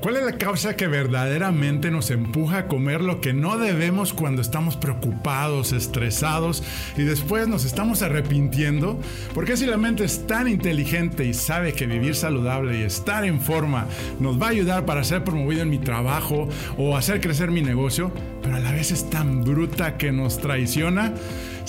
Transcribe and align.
¿Cuál 0.00 0.16
es 0.16 0.24
la 0.24 0.38
causa 0.38 0.76
que 0.76 0.88
verdaderamente 0.88 1.90
nos 1.90 2.10
empuja 2.10 2.56
a 2.56 2.66
comer 2.68 3.02
lo 3.02 3.20
que 3.20 3.34
no 3.34 3.58
debemos 3.58 4.14
cuando 4.14 4.40
estamos 4.40 4.76
preocupados, 4.76 5.74
estresados 5.74 6.62
y 6.96 7.02
después 7.02 7.48
nos 7.48 7.66
estamos 7.66 8.00
arrepintiendo? 8.00 8.98
Porque 9.34 9.58
si 9.58 9.66
la 9.66 9.76
mente 9.76 10.04
es 10.04 10.26
tan 10.26 10.48
inteligente 10.48 11.26
y 11.26 11.34
sabe 11.34 11.74
que 11.74 11.84
vivir 11.84 12.14
saludable 12.14 12.78
y 12.78 12.82
estar 12.82 13.26
en 13.26 13.42
forma 13.42 13.88
nos 14.20 14.40
va 14.40 14.46
a 14.46 14.50
ayudar 14.50 14.86
para 14.86 15.04
ser 15.04 15.22
promovido 15.22 15.60
en 15.60 15.68
mi 15.68 15.78
trabajo 15.78 16.48
o 16.78 16.96
hacer 16.96 17.20
crecer 17.20 17.50
mi 17.50 17.60
negocio, 17.60 18.10
pero 18.42 18.56
a 18.56 18.60
la 18.60 18.72
vez 18.72 18.92
es 18.92 19.10
tan 19.10 19.44
bruta 19.44 19.98
que 19.98 20.12
nos 20.12 20.38
traiciona? 20.38 21.12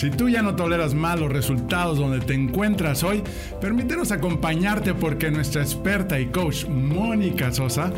Si 0.02 0.09
tú 0.09 0.29
ya 0.29 0.41
no 0.41 0.55
toleras 0.55 0.95
mal 0.95 1.20
los 1.20 1.31
resultados 1.31 1.99
donde 1.99 2.21
te 2.21 2.33
encuentras 2.33 3.04
hoy, 3.04 3.21
permítenos 3.61 4.11
acompañarte 4.11 4.95
porque 4.95 5.29
nuestra 5.29 5.61
experta 5.61 6.20
y 6.20 6.25
coach 6.25 6.65
Mónica 6.65 7.51
Sosa 7.51 7.93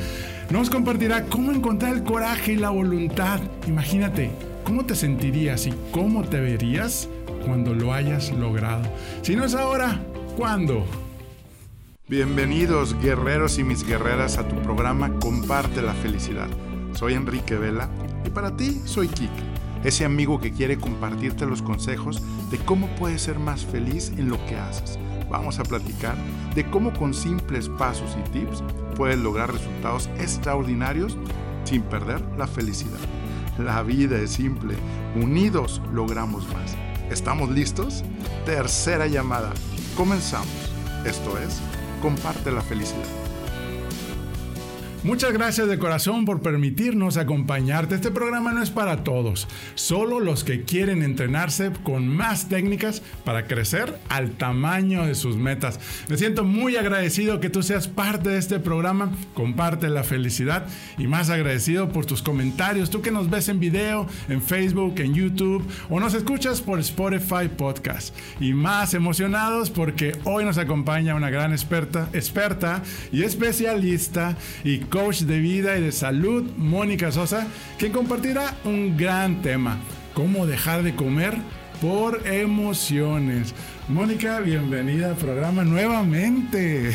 nos 0.50 0.70
compartirá 0.70 1.24
cómo 1.24 1.54
encontrar 1.54 1.94
el 1.94 2.04
coraje 2.04 2.52
y 2.52 2.56
la 2.58 2.72
voluntad. 2.72 3.40
Imagínate, 3.68 4.32
¿cómo 4.66 4.86
te 4.86 4.96
sentirías 4.96 5.66
y 5.66 5.74
cómo 5.92 6.26
te 6.26 6.42
verías 6.42 7.08
cuando 7.46 7.74
lo 7.74 7.94
hayas 7.94 8.34
logrado? 8.34 8.84
Si 9.22 9.38
no 9.38 9.46
es 9.46 9.56
ahora, 9.56 10.02
¿cuándo? 10.36 10.86
Bienvenidos 12.10 13.00
guerreros 13.02 13.58
y 13.60 13.64
mis 13.64 13.88
guerreras 13.88 14.38
a 14.38 14.46
tu 14.46 14.62
programa 14.62 15.18
Comparte 15.22 15.82
la 15.82 15.94
Felicidad. 15.94 16.50
Soy 16.96 17.14
Enrique 17.14 17.56
Vela 17.56 17.90
y 18.26 18.30
para 18.30 18.58
ti 18.58 18.82
soy 18.84 19.08
Kike 19.08 19.53
ese 19.84 20.06
amigo 20.06 20.40
que 20.40 20.52
quiere 20.52 20.78
compartirte 20.78 21.46
los 21.46 21.62
consejos 21.62 22.22
de 22.50 22.58
cómo 22.60 22.88
puedes 22.96 23.22
ser 23.22 23.40
más 23.40 23.66
feliz 23.66 24.12
en 24.18 24.30
lo 24.30 24.44
que 24.46 24.56
haces. 24.56 24.98
Vamos 25.30 25.60
a 25.60 25.64
platicar 25.64 26.16
de 26.56 26.70
cómo 26.70 26.94
con 26.94 27.14
simples 27.14 27.70
pasos 27.70 28.16
y 28.20 28.30
tips 28.30 28.64
puedes 28.96 29.18
lograr 29.18 29.52
resultados 29.52 30.10
extraordinarios 30.20 31.18
sin 31.64 31.82
perder 31.82 32.22
la 32.38 32.48
felicidad. 32.48 33.00
La 33.58 33.84
vida 33.84 34.20
es 34.20 34.32
simple, 34.32 34.76
unidos 35.16 35.82
logramos 35.92 36.48
más. 36.54 36.76
¿Estamos 37.12 37.50
listos? 37.50 38.04
Tercera 38.46 39.08
llamada. 39.08 39.54
Comenzamos. 39.96 40.72
Esto 41.06 41.38
es, 41.38 41.62
comparte 42.02 42.52
la 42.52 42.62
felicidad. 42.62 43.04
Muchas 45.04 45.34
gracias 45.34 45.68
de 45.68 45.78
corazón 45.78 46.24
por 46.24 46.42
permitirnos 46.42 47.18
acompañarte. 47.18 47.96
Este 47.96 48.10
programa 48.10 48.54
no 48.54 48.64
es 48.64 48.70
para 48.70 49.04
todos, 49.04 49.50
solo 49.76 50.22
los 50.22 50.46
que 50.46 50.64
quieren 50.64 51.04
entrenarse 51.04 51.74
con 51.84 52.08
más 52.08 52.48
técnicas 52.48 53.02
para 53.26 53.46
crecer 53.46 54.00
al 54.08 54.32
tamaño 54.32 55.06
de 55.06 55.16
sus 55.16 55.36
metas. 55.36 55.78
Me 56.08 56.16
siento 56.16 56.46
muy 56.46 56.78
agradecido 56.78 57.42
que 57.42 57.50
tú 57.50 57.64
seas 57.64 57.90
parte 57.90 58.30
de 58.30 58.38
este 58.38 58.60
programa. 58.60 59.12
Comparte 59.34 59.90
la 59.90 60.06
felicidad 60.06 60.68
y 60.98 61.08
más 61.08 61.30
agradecido 61.30 61.90
por 61.90 62.06
tus 62.06 62.22
comentarios. 62.22 62.90
Tú 62.90 63.02
que 63.02 63.12
nos 63.12 63.30
ves 63.30 63.50
en 63.50 63.60
video, 63.60 64.08
en 64.30 64.42
Facebook, 64.42 64.96
en 65.00 65.14
YouTube 65.14 65.68
o 65.90 66.00
nos 66.00 66.14
escuchas 66.14 66.62
por 66.62 66.80
Spotify 66.80 67.50
Podcast. 67.58 68.16
Y 68.40 68.54
más 68.54 68.94
emocionados 68.94 69.70
porque 69.70 70.14
hoy 70.24 70.46
nos 70.46 70.58
acompaña 70.58 71.16
una 71.16 71.30
gran 71.30 71.52
experta, 71.52 72.08
experta 72.14 72.82
y 73.12 73.24
especialista 73.24 74.38
y 74.64 74.80
coach 74.94 75.22
de 75.22 75.40
vida 75.40 75.76
y 75.76 75.82
de 75.82 75.92
salud, 75.92 76.52
Mónica 76.56 77.12
Sosa, 77.12 77.48
que 77.80 77.92
compartirá 77.92 78.54
un 78.64 78.96
gran 78.96 79.42
tema, 79.42 79.80
cómo 80.14 80.46
dejar 80.46 80.84
de 80.84 80.96
comer 80.96 81.36
por 81.82 82.28
emociones. 82.28 83.56
Mónica, 83.90 84.40
bienvenida 84.40 85.10
al 85.10 85.16
programa 85.18 85.66
nuevamente. 85.66 86.94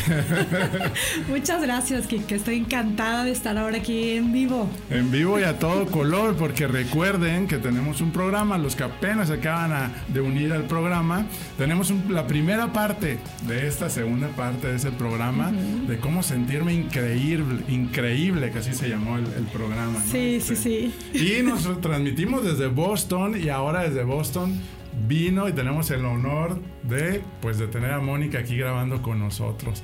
Muchas 1.28 1.60
gracias, 1.60 2.06
Kike. 2.06 2.36
Estoy 2.36 2.56
encantada 2.56 3.24
de 3.24 3.30
estar 3.30 3.58
ahora 3.58 3.76
aquí 3.76 4.12
en 4.12 4.32
vivo. 4.32 4.70
En 4.88 5.10
vivo 5.10 5.38
y 5.38 5.42
a 5.42 5.58
todo 5.58 5.84
color, 5.86 6.36
porque 6.36 6.66
recuerden 6.66 7.46
que 7.46 7.58
tenemos 7.58 8.00
un 8.00 8.10
programa, 8.10 8.56
los 8.56 8.74
que 8.74 8.84
apenas 8.84 9.30
acaban 9.30 9.92
de 10.08 10.20
unir 10.22 10.50
al 10.54 10.62
programa, 10.64 11.26
tenemos 11.58 11.92
la 12.08 12.26
primera 12.26 12.72
parte 12.72 13.18
de 13.46 13.66
esta 13.66 13.90
segunda 13.90 14.28
parte 14.28 14.68
de 14.68 14.76
ese 14.76 14.90
programa, 14.90 15.52
de 15.52 15.98
cómo 15.98 16.22
sentirme 16.22 16.72
increíble, 16.72 17.64
increíble, 17.68 18.50
que 18.50 18.60
así 18.60 18.72
se 18.72 18.88
llamó 18.88 19.18
el, 19.18 19.24
programa. 19.52 20.02
Sí, 20.10 20.40
sí, 20.40 20.56
sí. 20.56 20.94
Y 21.12 21.42
nos 21.42 21.80
transmitimos 21.82 22.44
desde 22.44 22.66
Boston 22.68 23.38
y 23.38 23.50
ahora 23.50 23.82
desde 23.82 24.04
Boston 24.04 24.58
vino 25.06 25.48
y 25.48 25.52
tenemos 25.52 25.90
el 25.90 26.04
honor 26.04 26.58
de, 26.82 27.22
pues, 27.40 27.58
de 27.58 27.68
tener 27.68 27.92
a 27.92 28.00
Mónica 28.00 28.38
aquí 28.38 28.56
grabando 28.56 29.02
con 29.02 29.18
nosotros. 29.18 29.82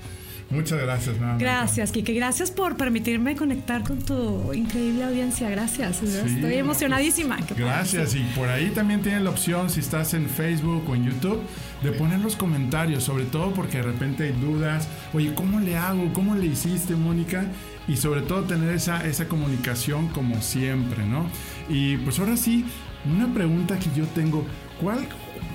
Muchas 0.50 0.80
gracias, 0.80 1.16
Gracias, 1.38 1.90
Kike. 1.90 2.12
Gracias 2.12 2.50
por 2.50 2.76
permitirme 2.76 3.34
conectar 3.34 3.82
con 3.82 3.98
tu 4.00 4.52
increíble 4.52 5.04
audiencia. 5.04 5.48
Gracias. 5.48 6.02
Estoy 6.02 6.54
emocionadísima. 6.54 7.38
Gracias. 7.56 8.14
Y 8.14 8.22
por 8.36 8.48
ahí 8.48 8.70
también 8.70 9.00
tienen 9.00 9.24
la 9.24 9.30
opción, 9.30 9.70
si 9.70 9.80
estás 9.80 10.14
en 10.14 10.28
Facebook 10.28 10.84
o 10.88 10.94
en 10.94 11.06
YouTube, 11.06 11.40
de 11.82 11.92
poner 11.92 12.20
los 12.20 12.36
comentarios, 12.36 13.04
sobre 13.04 13.24
todo 13.24 13.52
porque 13.52 13.78
de 13.78 13.84
repente 13.84 14.24
hay 14.24 14.32
dudas. 14.32 14.88
Oye, 15.12 15.34
¿cómo 15.34 15.60
le 15.60 15.76
hago? 15.76 16.12
¿Cómo 16.12 16.34
le 16.34 16.46
hiciste, 16.46 16.94
Mónica? 16.94 17.46
Y 17.88 17.96
sobre 17.96 18.22
todo 18.22 18.42
tener 18.42 18.74
esa, 18.74 19.04
esa 19.06 19.26
comunicación 19.26 20.08
como 20.08 20.40
siempre, 20.40 21.04
¿no? 21.04 21.26
Y 21.68 21.96
pues 21.98 22.18
ahora 22.18 22.36
sí, 22.36 22.64
una 23.06 23.32
pregunta 23.32 23.78
que 23.78 23.88
yo 23.96 24.06
tengo. 24.06 24.46
¿Cuál, 24.80 25.06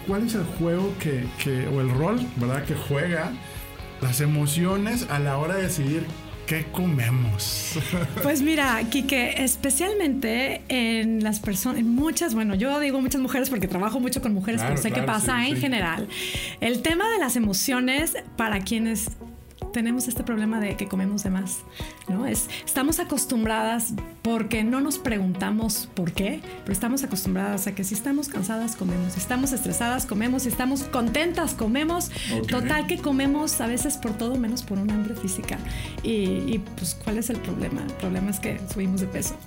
cuál 0.08 0.26
es 0.26 0.36
el 0.36 0.44
juego 0.44 0.94
que, 1.00 1.26
que, 1.44 1.68
o 1.68 1.82
el 1.82 1.90
rol, 1.90 2.20
¿verdad? 2.38 2.64
Que 2.64 2.76
juega 2.76 3.32
las 4.02 4.22
emociones 4.22 5.08
a 5.10 5.20
la 5.20 5.38
hora 5.38 5.56
de 5.56 5.64
decidir 5.64 6.06
qué 6.50 6.66
comemos. 6.72 7.78
Pues 8.24 8.42
mira, 8.42 8.82
Kike, 8.90 9.44
especialmente 9.44 10.62
en 10.68 11.24
las 11.24 11.40
personas, 11.40 11.80
en 11.80 11.94
muchas, 11.94 12.34
bueno, 12.34 12.56
yo 12.56 12.80
digo 12.80 13.00
muchas 13.02 13.22
mujeres 13.22 13.50
porque 13.50 13.68
trabajo 13.68 14.00
mucho 14.00 14.22
con 14.22 14.34
mujeres, 14.34 14.62
pero 14.62 14.78
sé 14.78 14.92
qué 14.92 15.04
pasa 15.04 15.48
en 15.48 15.58
general. 15.58 16.08
El 16.60 16.82
tema 16.82 17.10
de 17.10 17.20
las 17.20 17.36
emociones 17.36 18.16
para 18.36 18.62
quienes 18.62 19.12
tenemos 19.74 20.08
este 20.08 20.24
problema 20.24 20.60
de 20.60 20.76
que 20.76 20.88
comemos 20.88 21.24
de 21.24 21.30
más, 21.30 21.60
¿no? 22.08 22.26
Es, 22.26 22.50
estamos 22.66 23.00
acostumbradas 23.00 23.94
porque 24.22 24.64
no 24.64 24.82
nos 24.82 24.98
preguntamos 24.98 25.90
por 25.94 26.12
qué, 26.12 26.42
pero 26.62 26.74
estamos 26.74 27.04
acostumbradas 27.04 27.68
a 27.68 27.76
que 27.76 27.84
si 27.84 27.94
estamos 27.94 28.30
cansadas 28.30 28.76
comemos, 28.76 29.14
si 29.14 29.20
estamos 29.20 29.52
estresadas 29.52 30.06
comemos, 30.06 30.44
si 30.44 30.50
estamos 30.50 30.84
contentas 30.84 31.54
comemos, 31.54 32.12
total 32.50 32.88
que 32.88 32.98
comemos 32.98 33.60
a 33.62 33.68
veces 33.68 33.98
por 33.98 34.18
todo 34.18 34.36
menos 34.36 34.64
por 34.64 34.78
un 34.78 34.92
hambre 34.92 35.16
física. 35.16 35.58
Y, 36.04 36.60
pues, 36.78 36.96
¿cuál 37.04 37.18
es 37.18 37.30
el 37.30 37.38
problema? 37.38 37.82
El 37.82 37.94
problema 37.94 38.32
es 38.32 38.40
que 38.40 38.60
subimos 38.72 39.02
de 39.02 39.08
peso. 39.08 39.38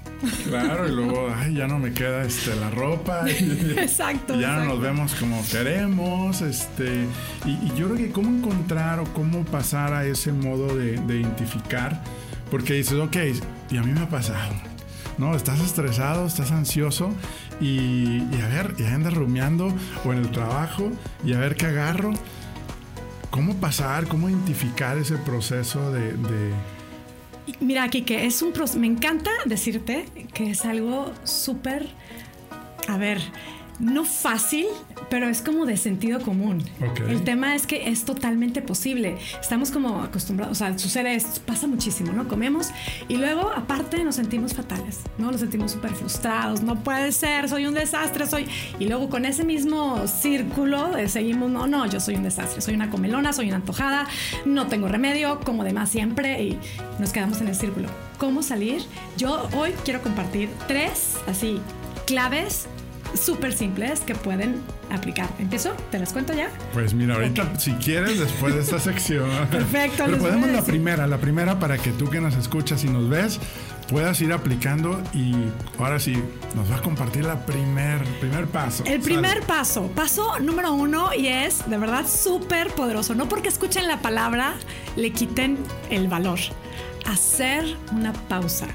Claro, 0.45 0.89
y 0.89 0.93
luego, 0.93 1.29
ay, 1.37 1.55
ya 1.55 1.67
no 1.67 1.79
me 1.79 1.93
queda 1.93 2.25
este, 2.25 2.55
la 2.57 2.71
ropa. 2.71 3.29
exacto. 3.31 4.39
Ya 4.41 4.57
no 4.57 4.65
nos 4.67 4.81
vemos 4.81 5.15
como 5.15 5.43
queremos, 5.51 6.41
este, 6.41 7.07
y, 7.45 7.51
y 7.51 7.73
yo 7.77 7.87
creo 7.87 7.97
que 7.97 8.11
cómo 8.11 8.31
encontrar 8.31 9.01
o 9.01 9.05
cómo 9.13 9.45
pasar 9.45 9.93
a 9.93 10.07
ese 10.07 10.33
modo 10.33 10.77
de, 10.77 10.95
identificar, 10.95 12.03
porque 12.53 12.75
dices, 12.75 12.99
ok, 12.99 13.17
y 13.71 13.79
a 13.79 13.83
mí 13.83 13.93
me 13.93 14.03
ha 14.03 14.09
pasado, 14.11 14.53
¿no? 15.17 15.35
Estás 15.35 15.59
estresado, 15.61 16.27
estás 16.27 16.53
ansioso 16.53 17.11
y, 17.63 18.21
a 18.43 18.47
ver, 18.49 18.75
y 18.79 18.83
andas 18.83 19.15
rumiando 19.15 19.73
o 20.05 20.13
en 20.13 20.19
el 20.19 20.31
trabajo 20.31 20.91
y 21.25 21.33
a 21.33 21.39
ver 21.39 21.57
qué 21.57 21.65
agarro. 21.65 22.13
¿Cómo 23.31 23.57
pasar, 23.57 24.07
cómo 24.07 24.29
identificar 24.29 24.99
ese 24.99 25.17
proceso 25.17 25.93
de... 25.93 26.15
Mira, 27.61 27.85
aquí 27.85 28.03
que 28.03 28.27
es 28.27 28.43
un 28.43 28.53
proceso, 28.53 28.79
me 28.79 28.87
encanta 28.87 29.31
decirte 29.47 30.05
que 30.35 30.51
es 30.51 30.67
algo 30.67 31.11
súper, 31.25 31.89
a 32.87 32.99
ver, 32.99 33.23
no 33.79 34.05
fácil, 34.05 34.67
pero 35.11 35.29
es 35.29 35.43
como 35.43 35.67
de 35.67 35.77
sentido 35.77 36.21
común. 36.21 36.63
El 37.09 37.23
tema 37.25 37.55
es 37.55 37.67
que 37.67 37.89
es 37.89 38.05
totalmente 38.05 38.63
posible. 38.63 39.19
Estamos 39.41 39.71
como 39.71 40.03
acostumbrados, 40.03 40.53
o 40.53 40.59
sea, 40.59 40.79
sucede 40.79 41.15
esto, 41.15 41.41
pasa 41.47 41.67
muchísimo, 41.67 42.13
¿no? 42.13 42.29
Comemos 42.29 42.71
y 43.09 43.17
luego 43.17 43.51
aparte 43.55 44.05
nos 44.05 44.17
sentimos 44.17 44.55
fatales, 44.55 45.01
¿no? 45.19 45.31
Nos 45.31 45.41
sentimos 45.41 45.73
súper 45.73 45.93
frustrados, 45.93 46.63
no 46.63 46.83
puede 46.83 47.13
ser, 47.13 47.49
soy 47.49 47.67
un 47.67 47.75
desastre, 47.75 48.27
soy... 48.27 48.47
Y 48.79 48.87
luego 48.87 49.09
con 49.09 49.25
ese 49.25 49.45
mismo 49.45 50.07
círculo 50.07 50.97
eh, 50.97 51.09
seguimos, 51.09 51.51
no, 51.51 51.67
no, 51.67 51.87
yo 51.87 52.01
soy 52.01 52.17
un 52.17 52.23
desastre, 52.23 52.61
soy 52.61 52.75
una 52.75 52.91
comelona, 52.91 53.33
soy 53.33 53.49
una 53.49 53.57
antojada, 53.57 54.07
no 54.45 54.67
tengo 54.67 54.89
remedio, 54.89 55.41
como 55.41 55.65
de 55.65 55.73
más 55.73 55.91
siempre 55.91 56.43
y 56.43 56.59
nos 56.99 57.13
quedamos 57.13 57.41
en 57.41 57.49
el 57.49 57.55
círculo. 57.55 57.89
¿Cómo 58.19 58.43
salir? 58.43 58.83
Yo 59.17 59.49
hoy 59.57 59.73
quiero 59.85 60.03
compartir 60.03 60.49
tres, 60.69 61.17
así, 61.27 61.61
claves 62.07 62.69
súper 63.15 63.53
simples 63.53 64.01
que 64.01 64.15
pueden 64.15 64.63
aplicar. 64.91 65.29
¿Empiezo? 65.39 65.71
¿Te 65.91 65.99
las 65.99 66.13
cuento 66.13 66.33
ya? 66.33 66.51
Pues 66.73 66.95
mira, 66.95 67.15
ahorita 67.15 67.59
si 67.59 67.73
quieres, 67.73 68.19
después 68.19 68.55
de 68.55 68.61
esta 68.61 68.79
sección. 68.91 69.29
Perfecto. 69.51 70.05
Pero 70.07 70.19
podemos 70.19 70.51
la 70.51 70.63
primera, 70.63 71.07
la 71.07 71.19
primera 71.19 71.59
para 71.59 71.79
que 71.79 71.91
tú 71.91 72.09
que 72.11 72.21
nos 72.21 72.35
escuchas 72.37 72.85
y 72.85 72.89
nos 72.89 73.09
ves 73.09 73.41
puedas 73.89 74.21
ir 74.23 74.33
aplicando 74.33 75.03
y 75.13 75.35
ahora 75.79 75.99
sí 75.99 76.15
nos 76.55 76.69
vas 76.71 76.81
a 76.81 76.83
compartir 76.83 77.25
la 77.25 77.45
primer, 77.45 78.03
primer 78.21 78.47
paso. 78.47 78.85
El 78.87 79.01
primer 79.01 79.43
paso, 79.43 79.89
paso 79.95 80.39
número 80.39 80.73
uno 80.73 81.13
y 81.13 81.27
es 81.27 81.69
de 81.69 81.77
verdad 81.77 82.07
súper 82.09 82.69
poderoso. 82.69 83.15
No 83.15 83.29
porque 83.29 83.49
escuchen 83.49 83.87
la 83.87 84.01
palabra 84.01 84.55
le 84.97 85.11
quiten 85.11 85.59
el 85.91 86.09
valor. 86.09 86.39
hacer 87.07 87.77
una 87.93 88.13
pausa. 88.13 88.69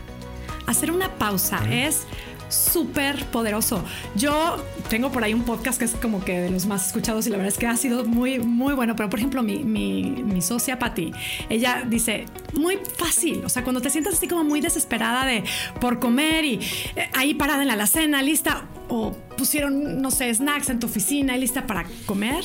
Hacer 0.68 0.92
una 0.92 1.10
pausa 1.16 1.60
es 1.72 2.06
súper 2.50 3.26
poderoso. 3.26 3.84
Yo 4.16 4.58
tengo 4.90 5.12
por 5.12 5.24
ahí 5.24 5.34
un 5.34 5.44
podcast 5.44 5.80
que 5.80 5.86
es 5.86 5.96
como 5.96 6.24
que 6.24 6.40
de 6.40 6.50
los 6.50 6.66
más 6.66 6.88
escuchados 6.88 7.28
y 7.28 7.30
la 7.30 7.38
verdad 7.38 7.54
es 7.54 7.60
que 7.60 7.68
ha 7.68 7.78
sido 7.78 8.06
muy, 8.06 8.40
muy 8.40 8.74
bueno. 8.74 8.96
Pero 8.96 9.10
por 9.10 9.20
ejemplo, 9.20 9.44
mi, 9.44 9.64
mi, 9.64 10.04
mi 10.04 10.42
socia 10.42 10.80
Patti, 10.80 11.12
ella 11.50 11.84
dice, 11.86 12.26
muy 12.54 12.78
fácil. 12.98 13.44
O 13.46 13.50
sea, 13.50 13.64
cuando 13.64 13.82
te 13.82 13.90
sientas 13.90 14.16
así 14.16 14.28
como 14.28 14.44
muy 14.44 14.62
desesperada 14.62 15.26
de 15.26 15.44
por 15.80 16.00
comer 16.00 16.46
y 16.46 16.60
eh, 16.96 17.10
ahí 17.14 17.34
parada 17.34 17.62
en 17.62 17.68
la 17.68 17.74
alacena, 17.74 18.22
lista, 18.22 18.66
o 18.90 19.12
pusieron, 19.38 20.02
no 20.02 20.12
sé, 20.12 20.34
snacks 20.34 20.70
en 20.70 20.80
tu 20.80 20.88
oficina 20.88 21.36
y 21.36 21.40
lista 21.40 21.68
para 21.68 21.86
comer, 22.06 22.44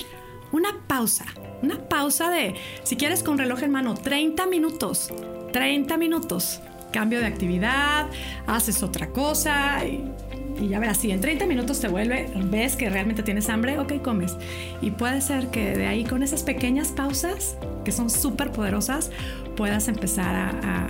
una 0.51 0.71
pausa. 0.87 1.25
Una 1.63 1.79
pausa 1.79 2.29
de, 2.29 2.55
si 2.83 2.97
quieres 2.97 3.23
con 3.23 3.39
reloj 3.39 3.63
en 3.63 3.71
mano, 3.71 3.95
30 3.95 4.47
minutos. 4.47 5.13
30 5.53 5.97
minutos 5.97 6.61
cambio 6.93 7.21
de 7.21 7.27
actividad, 7.27 8.07
haces 8.47 8.83
otra 8.83 9.09
cosa 9.09 9.85
y, 9.85 10.69
ya 10.69 10.79
verás, 10.79 10.99
si 10.99 11.11
en 11.11 11.21
30 11.21 11.47
minutos 11.47 11.81
te 11.81 11.89
vuelve, 11.89 12.31
ves 12.45 12.77
que 12.77 12.89
realmente 12.89 13.23
tienes 13.23 13.49
hambre, 13.49 13.79
ok, 13.79 14.01
comes. 14.03 14.37
Y 14.81 14.93
puede 14.93 15.21
ser 15.21 15.49
que 15.49 15.77
de 15.77 15.87
ahí 15.87 16.05
con 16.05 16.23
esas 16.23 16.45
pequeñas 16.45 16.89
pausas, 16.89 17.57
que 17.85 17.91
son 17.91 18.11
súper 18.11 18.53
poderosas, 18.53 19.11
puedas 19.57 19.89
empezar 19.89 20.37
a, 20.37 20.89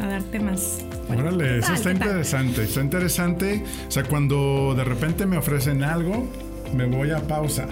darte 0.00 0.40
más. 0.40 0.80
Órale, 1.08 1.58
eso 1.58 1.74
está 1.74 1.92
interesante, 1.92 2.64
está 2.64 2.80
interesante. 2.80 3.62
O 3.86 3.90
sea, 3.90 4.02
cuando 4.02 4.74
de 4.74 4.82
repente 4.82 5.26
me 5.26 5.36
ofrecen 5.36 5.84
algo, 5.84 6.26
me 6.74 6.86
voy 6.86 7.12
a 7.12 7.20
pausa 7.20 7.68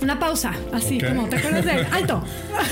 una 0.00 0.18
pausa, 0.18 0.52
así 0.72 1.00
como, 1.00 1.28
¿te 1.28 1.36
acuerdas 1.36 1.64
de 1.64 1.72
alto? 1.90 2.22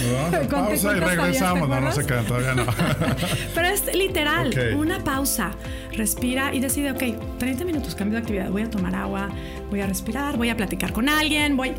pausa 0.50 0.96
y 0.96 1.00
regresamos, 1.00 1.69
no, 1.69 1.81
no 1.81 1.93
se 1.93 2.05
quedan, 2.06 2.25
todavía 2.25 2.55
no. 2.55 2.64
Pero 3.55 3.69
es 3.69 3.94
literal, 3.94 4.55
una 4.76 5.02
pausa. 5.02 5.52
Respira 5.93 6.55
y 6.55 6.61
decide, 6.61 6.93
ok, 6.93 7.38
30 7.38 7.64
minutos, 7.64 7.94
cambio 7.94 8.17
de 8.17 8.22
actividad, 8.22 8.50
voy 8.50 8.62
a 8.62 8.70
tomar 8.70 8.94
agua, 8.94 9.28
voy 9.70 9.81
a 9.81 9.87
respirar, 9.87 10.37
voy 10.37 10.49
a 10.49 10.56
platicar 10.56 10.93
con 10.93 11.08
alguien, 11.08 11.56
voy, 11.56 11.72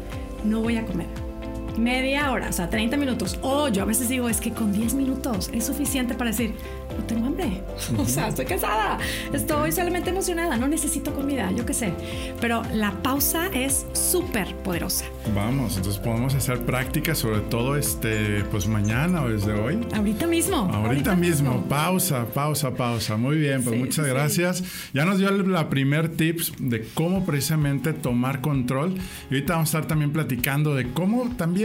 no 0.44 0.62
voy 0.62 0.78
a 0.78 0.86
comer 0.86 1.31
media 1.78 2.32
hora, 2.32 2.50
o 2.50 2.54
sea, 2.54 2.70
30 2.70 2.98
minutos. 2.98 3.38
O 3.42 3.68
yo 3.70 3.84
a 3.84 3.86
veces 3.86 4.10
digo, 4.10 4.30
es 4.30 4.40
que 4.40 4.52
con 4.52 4.72
10 4.72 4.94
minutos 4.94 5.50
es 5.54 5.66
suficiente 5.66 6.14
para 6.16 6.32
decir, 6.32 6.56
no 6.98 7.04
tengo 7.06 7.28
hambre. 7.28 7.62
O 7.98 8.06
sea, 8.06 8.30
estoy 8.30 8.46
cansada. 8.46 8.98
Estoy 9.32 9.72
solamente 9.72 10.10
emocionada. 10.10 10.58
No 10.58 10.68
necesito 10.68 11.14
comida, 11.14 11.52
yo 11.52 11.66
qué 11.66 11.74
sé. 11.74 11.94
Pero 12.40 12.64
la 12.74 12.92
pausa 13.04 13.48
es 13.54 13.86
súper 13.94 14.56
poderosa. 14.58 15.06
Vamos, 15.36 15.78
entonces 15.78 16.02
podemos 16.02 16.34
hacer 16.34 16.60
prácticas 16.66 17.20
sobre 17.20 17.42
todo 17.42 17.76
este, 17.76 18.44
pues 18.46 18.68
mañana 18.68 19.24
o 19.24 19.30
desde 19.30 19.54
hoy. 19.54 19.80
Ahorita 19.94 20.28
mismo. 20.28 20.58
Ahorita, 20.58 21.16
mismo. 21.16 21.64
Pausa, 21.70 22.26
pausa, 22.26 22.72
pausa. 22.72 23.18
Muy 23.18 23.38
bien, 23.38 23.64
pues 23.64 23.78
muchas 23.78 24.08
gracias. 24.08 24.64
Ya 24.94 25.06
nos 25.06 25.20
dio 25.20 25.32
la 25.32 25.70
primer 25.70 26.10
tips 26.10 26.54
de 26.60 26.88
cómo 26.94 27.26
precisamente 27.26 27.94
tomar 27.94 28.42
control. 28.42 28.96
Y 29.30 29.36
ahorita 29.36 29.54
vamos 29.54 29.74
a 29.74 29.78
estar 29.78 29.88
también 29.88 30.12
platicando 30.12 30.76
de 30.76 30.92
cómo 30.92 31.30
también, 31.38 31.61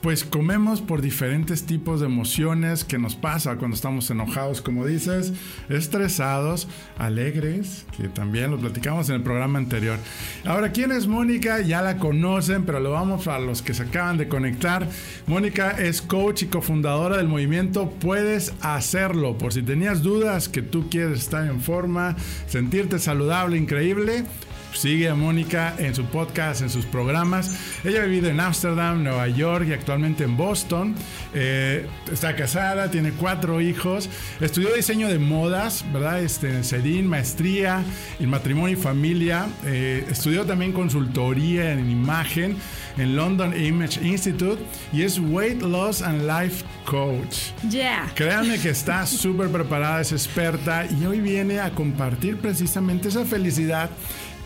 pues 0.00 0.24
comemos 0.24 0.80
por 0.80 1.02
diferentes 1.02 1.64
tipos 1.64 2.00
de 2.00 2.06
emociones 2.06 2.84
que 2.84 2.98
nos 2.98 3.16
pasa 3.16 3.56
cuando 3.56 3.74
estamos 3.74 4.10
enojados 4.10 4.62
como 4.62 4.86
dices, 4.86 5.32
estresados, 5.68 6.68
alegres, 6.98 7.84
que 7.96 8.08
también 8.08 8.50
lo 8.50 8.58
platicamos 8.58 9.08
en 9.08 9.16
el 9.16 9.22
programa 9.22 9.58
anterior. 9.58 9.98
Ahora, 10.44 10.72
¿quién 10.72 10.92
es 10.92 11.06
Mónica? 11.06 11.60
Ya 11.60 11.82
la 11.82 11.98
conocen, 11.98 12.64
pero 12.64 12.80
lo 12.80 12.92
vamos 12.92 13.26
a 13.28 13.38
los 13.38 13.62
que 13.62 13.74
se 13.74 13.84
acaban 13.84 14.18
de 14.18 14.28
conectar. 14.28 14.88
Mónica 15.26 15.70
es 15.70 16.02
coach 16.02 16.42
y 16.42 16.46
cofundadora 16.46 17.16
del 17.16 17.28
movimiento 17.28 17.90
Puedes 17.90 18.52
Hacerlo. 18.60 19.38
Por 19.38 19.52
si 19.52 19.62
tenías 19.62 20.02
dudas 20.02 20.48
que 20.48 20.62
tú 20.62 20.88
quieres 20.88 21.20
estar 21.20 21.46
en 21.46 21.60
forma, 21.60 22.16
sentirte 22.46 22.98
saludable, 22.98 23.56
increíble, 23.56 24.24
Sigue 24.74 25.08
a 25.08 25.14
Mónica 25.14 25.74
en 25.78 25.94
su 25.94 26.04
podcast, 26.04 26.62
en 26.62 26.70
sus 26.70 26.84
programas. 26.84 27.50
Ella 27.84 28.02
ha 28.02 28.04
vivido 28.06 28.28
en 28.28 28.40
Ámsterdam, 28.40 29.02
Nueva 29.02 29.28
York 29.28 29.66
y 29.68 29.72
actualmente 29.72 30.24
en 30.24 30.36
Boston. 30.36 30.94
Eh, 31.34 31.86
está 32.10 32.34
casada, 32.34 32.90
tiene 32.90 33.12
cuatro 33.12 33.60
hijos. 33.60 34.08
Estudió 34.40 34.74
diseño 34.74 35.08
de 35.08 35.18
modas, 35.18 35.84
¿verdad? 35.92 36.22
Este, 36.22 36.54
en 36.54 36.64
CEDIN, 36.64 37.06
maestría 37.06 37.84
en 38.18 38.30
matrimonio 38.30 38.76
y 38.76 38.80
familia. 38.80 39.46
Eh, 39.64 40.06
estudió 40.10 40.44
también 40.44 40.72
consultoría 40.72 41.72
en 41.72 41.90
imagen 41.90 42.56
en 42.98 43.16
London 43.16 43.58
Image 43.58 44.00
Institute 44.02 44.62
y 44.92 45.02
es 45.02 45.18
Weight 45.18 45.62
Loss 45.62 46.02
and 46.02 46.26
Life 46.26 46.64
Coach. 46.84 47.52
Yeah. 47.68 48.10
Créanme 48.14 48.58
que 48.58 48.70
está 48.70 49.06
súper 49.22 49.48
preparada, 49.48 50.00
es 50.00 50.12
experta 50.12 50.86
y 50.86 51.06
hoy 51.06 51.20
viene 51.20 51.60
a 51.60 51.70
compartir 51.70 52.36
precisamente 52.38 53.08
esa 53.08 53.24
felicidad 53.24 53.90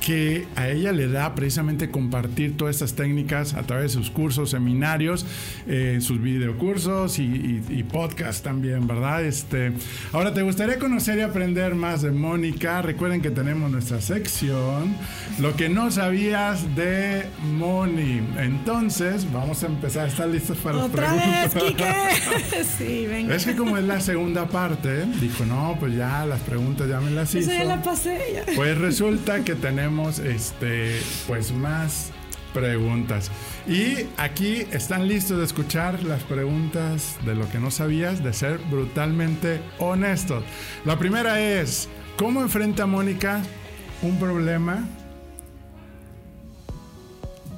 que 0.00 0.46
a 0.54 0.68
ella 0.68 0.92
le 0.92 1.08
da 1.08 1.34
precisamente 1.34 1.90
compartir 1.90 2.56
todas 2.56 2.76
estas 2.76 2.94
técnicas 2.94 3.54
a 3.54 3.62
través 3.62 3.92
de 3.92 3.98
sus 3.98 4.10
cursos, 4.10 4.50
seminarios, 4.50 5.26
eh, 5.66 5.98
sus 6.00 6.20
videocursos 6.20 7.18
y, 7.18 7.62
y, 7.68 7.82
podcast 7.82 8.44
también, 8.44 8.86
¿verdad? 8.86 9.24
Este, 9.24 9.72
ahora, 10.12 10.34
¿te 10.34 10.42
gustaría 10.42 10.78
conocer 10.78 11.18
y 11.18 11.22
aprender 11.22 11.74
más 11.74 12.02
de 12.02 12.12
Mónica? 12.12 12.82
Recuerden 12.82 13.20
que 13.20 13.30
tenemos 13.30 13.70
nuestra 13.70 14.00
sección, 14.00 14.96
lo 15.38 15.56
que 15.56 15.68
no 15.68 15.90
sabías 15.90 16.76
de 16.76 17.26
Moni. 17.54 18.20
Entonces, 18.38 19.26
vamos 19.32 19.62
a 19.62 19.66
empezar. 19.66 20.08
¿Están 20.08 20.32
listos 20.32 20.58
para 20.58 20.78
las 20.78 20.90
preguntas? 20.90 21.54
Vez, 21.54 22.66
sí, 22.78 23.06
venga. 23.06 23.34
Es 23.34 23.44
que 23.44 23.56
como 23.56 23.76
es 23.76 23.84
la 23.84 24.00
segunda 24.00 24.46
parte, 24.46 25.06
dijo, 25.20 25.44
no, 25.46 25.76
pues 25.80 25.94
ya 25.96 26.26
las 26.26 26.40
preguntas 26.40 26.88
ya 26.88 27.00
me 27.00 27.10
las 27.10 27.34
hizo. 27.34 27.50
ya 27.50 27.64
la 27.64 27.82
pasé. 27.82 28.44
Pues 28.54 28.78
resulta 28.78 29.42
que 29.44 29.54
tenemos 29.54 29.85
este, 30.18 31.00
pues 31.28 31.52
más 31.52 32.10
preguntas. 32.52 33.30
Y 33.68 34.06
aquí 34.16 34.66
están 34.72 35.06
listos 35.06 35.38
de 35.38 35.44
escuchar 35.44 36.02
las 36.02 36.22
preguntas 36.24 37.16
de 37.24 37.34
lo 37.34 37.48
que 37.50 37.58
no 37.58 37.70
sabías, 37.70 38.24
de 38.24 38.32
ser 38.32 38.58
brutalmente 38.70 39.60
honestos. 39.78 40.42
La 40.84 40.98
primera 40.98 41.40
es, 41.40 41.88
¿cómo 42.16 42.40
enfrenta 42.42 42.86
Mónica 42.86 43.42
un 44.02 44.18
problema? 44.18 44.84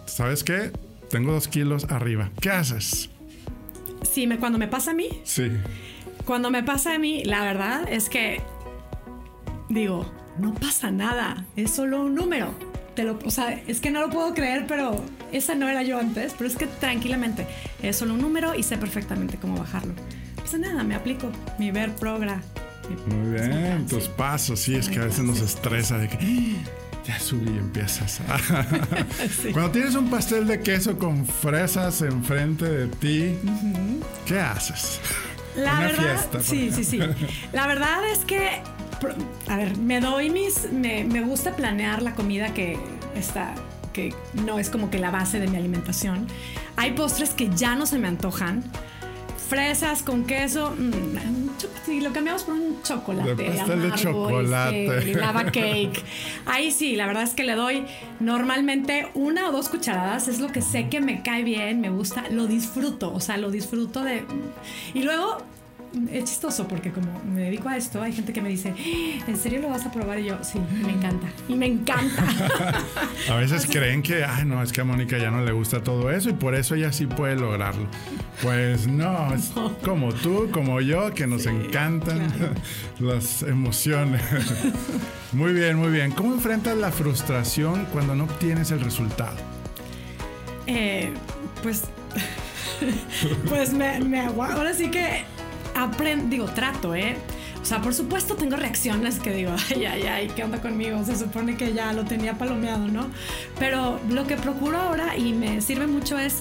¿Sabes 0.05 0.45
qué? 0.45 0.71
Tengo 1.11 1.33
dos 1.33 1.49
kilos 1.49 1.87
arriba. 1.91 2.31
¿Qué 2.41 2.51
haces? 2.51 3.09
Sí, 4.11 4.27
me, 4.27 4.39
cuando 4.39 4.59
me 4.59 4.69
pasa 4.69 4.91
a 4.91 4.95
mí. 4.95 5.09
Sí. 5.25 5.51
Cuando 6.27 6.51
me 6.51 6.63
pasa 6.63 6.95
a 6.95 6.99
mí, 6.99 7.25
la 7.25 7.43
verdad 7.43 7.91
es 7.91 8.11
que 8.11 8.43
digo, 9.69 10.11
no 10.39 10.55
pasa 10.55 10.91
nada, 10.91 11.45
es 11.57 11.71
solo 11.71 12.03
un 12.05 12.15
número. 12.15 12.55
Te 12.95 13.05
lo, 13.05 13.19
o 13.25 13.31
sea, 13.31 13.53
es 13.67 13.81
que 13.81 13.91
no 13.91 14.01
lo 14.01 14.11
puedo 14.11 14.35
creer, 14.35 14.67
pero 14.67 15.05
esa 15.33 15.55
no 15.55 15.69
era 15.69 15.83
yo 15.83 15.99
antes, 15.99 16.35
pero 16.37 16.49
es 16.49 16.57
que 16.57 16.67
tranquilamente, 16.67 17.47
es 17.83 17.97
solo 17.97 18.15
un 18.15 18.21
número 18.21 18.55
y 18.55 18.63
sé 18.63 18.77
perfectamente 18.77 19.37
cómo 19.37 19.57
bajarlo. 19.57 19.93
No 20.37 20.43
pasa 20.43 20.59
nada, 20.59 20.83
me 20.83 20.95
aplico 20.95 21.31
mi 21.59 21.71
ver 21.71 21.95
progra. 21.95 22.41
Muy 23.07 23.39
bien, 23.39 23.87
tus 23.87 24.09
pasos, 24.09 24.61
sí, 24.61 24.75
es 24.75 24.89
que 24.89 24.99
a 24.99 25.05
veces 25.05 25.23
nos 25.23 25.41
estresa 25.41 25.99
de 25.99 26.09
que 26.09 26.17
¡Ah! 26.17 26.71
ya 27.07 27.21
subí 27.21 27.51
y 27.51 27.59
empiezas. 27.59 28.21
Cuando 29.53 29.71
tienes 29.71 29.95
un 29.95 30.11
pastel 30.11 30.47
de 30.47 30.61
queso 30.61 30.99
con 30.99 31.27
fresas 31.27 32.03
enfrente 32.03 32.65
de 32.65 32.87
ti, 32.87 33.39
¿qué 34.27 34.41
haces? 34.41 35.01
La 35.57 35.81
verdad, 35.81 36.17
sí, 36.41 36.71
sí, 36.73 36.85
sí. 36.85 37.01
La 37.53 37.67
verdad 37.67 38.09
es 38.11 38.21
que 38.21 38.63
a 39.49 39.57
ver, 39.57 39.77
me 39.79 40.01
doy 40.01 40.31
mis, 40.31 40.71
me, 40.73 41.21
gusta 41.23 41.55
planear 41.55 42.03
la 42.03 42.15
comida 42.15 42.53
que 42.53 42.79
está, 43.15 43.55
que 43.93 44.15
no 44.45 44.59
es 44.59 44.71
como 44.71 44.91
que 44.91 44.99
la 44.99 45.11
base 45.11 45.41
de 45.41 45.47
mi 45.49 45.57
alimentación. 45.57 46.27
Hay 46.77 46.93
postres 46.93 47.31
que 47.31 47.51
ya 47.55 47.75
no 47.75 47.87
se 47.87 47.99
me 47.99 48.09
antojan. 48.09 48.63
Fresas 49.49 50.03
con 50.03 50.25
queso, 50.25 50.75
mm, 50.77 52.03
lo 52.03 52.13
cambiamos 52.13 52.43
por 52.43 52.55
un 52.55 52.83
chocolate. 52.83 53.35
de 53.35 53.93
chocolate. 53.97 55.15
lava 55.15 55.45
cake. 55.45 56.05
Ahí 56.45 56.71
sí, 56.71 56.97
la 56.97 57.07
verdad 57.07 57.23
es 57.23 57.31
que 57.31 57.45
le 57.45 57.55
doy 57.55 57.85
normalmente 58.21 59.09
una 59.15 59.49
o 59.49 59.53
dos 59.53 59.71
cucharadas. 59.71 60.29
Es 60.29 60.39
lo 60.39 60.49
que 60.49 60.61
sé 60.61 60.89
que 60.91 61.01
me 61.01 61.23
cae 61.23 61.45
bien, 61.45 61.81
me 61.81 61.89
gusta, 61.89 62.25
lo 62.31 62.47
disfruto. 62.47 63.13
O 63.15 63.21
sea, 63.21 63.39
lo 63.39 63.51
disfruto 63.51 64.05
de. 64.05 64.25
Y 64.93 65.03
luego 65.03 65.39
es 66.11 66.25
chistoso 66.25 66.69
porque 66.69 66.91
como 66.91 67.07
me 67.25 67.43
dedico 67.43 67.69
a 67.69 67.77
esto, 67.77 68.03
hay 68.03 68.13
gente 68.13 68.33
que 68.33 68.41
me 68.41 68.49
dice, 68.49 68.75
¿en 69.27 69.37
serio 69.37 69.61
lo 69.61 69.71
vas 69.71 69.87
a 69.87 69.93
probar? 69.93 70.19
Y 70.19 70.27
yo, 70.27 70.39
sí, 70.43 70.59
me 70.85 70.93
encanta. 70.93 71.29
Y 71.49 71.55
me 71.55 71.67
encanta. 71.67 72.25
a 73.31 73.35
veces 73.37 73.67
creen 73.67 74.03
que, 74.03 74.25
ay, 74.25 74.45
no, 74.45 74.63
es 74.63 74.73
que 74.73 74.83
a 74.83 74.85
Mónica 74.85 75.19
ya 75.19 75.31
no 75.31 75.45
le 75.45 75.53
gusta 75.53 75.83
todo 75.83 76.11
eso 76.11 76.31
y 76.31 76.35
por 76.35 76.55
eso 76.55 76.75
ella 76.75 76.93
sí 76.93 77.07
puede 77.07 77.37
lograrlo. 77.37 77.87
Pues 78.43 78.87
no, 78.87 79.35
es 79.35 79.53
como 79.85 80.13
tú, 80.13 80.51
como 80.53 80.81
yo, 80.81 81.13
que 81.15 81.27
nos 81.27 81.47
encantan 81.47 82.29
las 82.99 83.43
emociones. 83.43 84.23
muy 85.33 85.53
bien, 85.53 85.77
muy 85.77 85.91
bien. 85.91 86.13
¿Cómo 86.13 86.35
enfrentas 86.35 86.77
la 86.77 86.93
frustración 86.93 87.87
cuando 87.93 88.15
no 88.15 88.25
obtienes 88.25 88.71
el 88.71 88.81
resultado? 88.81 89.37
Eh, 90.67 91.11
pues, 91.63 91.85
pues 93.49 93.73
me, 93.73 94.01
me 94.01 94.21
ahora 94.21 94.75
sí 94.75 94.91
que 94.91 95.25
aprendo, 95.83 96.29
digo, 96.29 96.47
trato, 96.47 96.95
¿eh? 96.95 97.17
sea, 97.69 97.83
por 97.83 97.95
supuesto 97.95 98.35
tengo 98.35 98.57
reacciones 98.57 99.21
que 99.21 99.31
digo, 99.31 99.55
ay, 99.71 99.85
ay, 99.85 100.03
ay, 100.03 100.33
¿qué 100.35 100.43
onda 100.43 100.61
conmigo? 100.61 101.05
Se 101.05 101.17
supone 101.17 101.57
que 101.57 101.73
ya 101.75 101.93
lo 101.93 102.05
tenía 102.05 102.35
palomeado, 102.35 102.89
¿no? 102.89 103.09
Pero 103.59 104.01
lo 104.09 104.27
que 104.27 104.37
procuro 104.37 104.79
ahora 104.79 105.17
y 105.17 105.35
me 105.35 105.61
sirve 105.61 105.87
mucho 105.87 106.19
es 106.19 106.37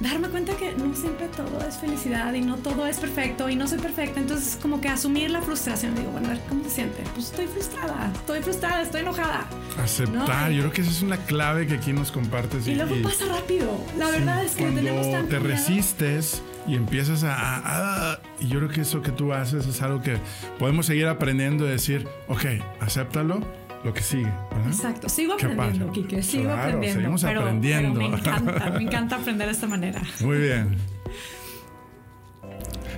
darme 0.00 0.28
cuenta 0.28 0.54
que 0.56 0.72
no 0.72 0.94
siempre 0.94 1.28
todo 1.28 1.66
es 1.66 1.76
felicidad 1.76 2.32
y 2.34 2.40
no 2.40 2.56
todo 2.56 2.86
es 2.86 2.98
perfecto 2.98 3.48
y 3.48 3.56
no 3.56 3.66
soy 3.66 3.78
perfecta. 3.78 4.20
Entonces, 4.20 4.56
como 4.60 4.80
que 4.80 4.88
asumir 4.88 5.30
la 5.30 5.42
frustración. 5.42 5.94
Digo, 5.96 6.10
bueno, 6.12 6.28
¿cómo 6.48 6.62
se 6.64 6.70
siente? 6.70 7.02
Pues 7.14 7.26
estoy 7.26 7.46
frustrada, 7.46 8.12
estoy 8.14 8.40
frustrada, 8.42 8.82
estoy 8.82 9.00
enojada. 9.00 9.46
Aceptar, 9.82 10.52
yo 10.52 10.60
creo 10.62 10.72
que 10.72 10.82
esa 10.82 10.90
es 10.90 11.02
una 11.02 11.16
clave 11.16 11.66
que 11.66 11.74
aquí 11.74 11.92
nos 11.92 12.12
compartes. 12.12 12.66
Y, 12.68 12.76
luego 12.76 12.94
pasa 13.02 13.24
rápido. 13.26 13.84
La 13.98 14.08
verdad 14.10 14.44
es 14.44 14.52
que 14.52 14.70
tenemos 14.70 15.10
tanto 15.10 15.30
te 15.30 15.38
resistes 15.40 16.42
y 16.66 16.76
empiezas 16.76 17.24
a, 17.24 18.20
Y 18.40 18.48
yo 18.48 18.58
creo 18.58 18.68
que 18.70 18.80
eso 18.82 19.02
que 19.02 19.12
tú 19.12 19.32
haces 19.32 19.66
es 19.66 19.82
algo 19.82 20.02
que 20.02 20.16
podemos 20.58 20.86
seguir 20.86 21.06
aprendiendo 21.06 21.66
y 21.66 21.70
decir, 21.70 22.06
ok, 22.28 22.44
acéptalo 22.80 23.40
lo 23.84 23.92
que 23.92 24.02
sigue. 24.02 24.32
Exacto, 24.66 25.08
sigo 25.08 25.34
aprendiendo, 25.34 25.92
Kike, 25.92 26.22
sigo 26.22 26.50
aprendiendo. 26.50 27.00
Seguimos 27.00 27.24
aprendiendo. 27.24 28.00
me 28.00 28.06
encanta, 28.06 28.70
me 28.70 28.82
encanta 28.82 29.16
aprender 29.16 29.46
de 29.46 29.52
esta 29.52 29.66
manera. 29.66 30.02
Muy 30.20 30.38
bien. 30.38 30.76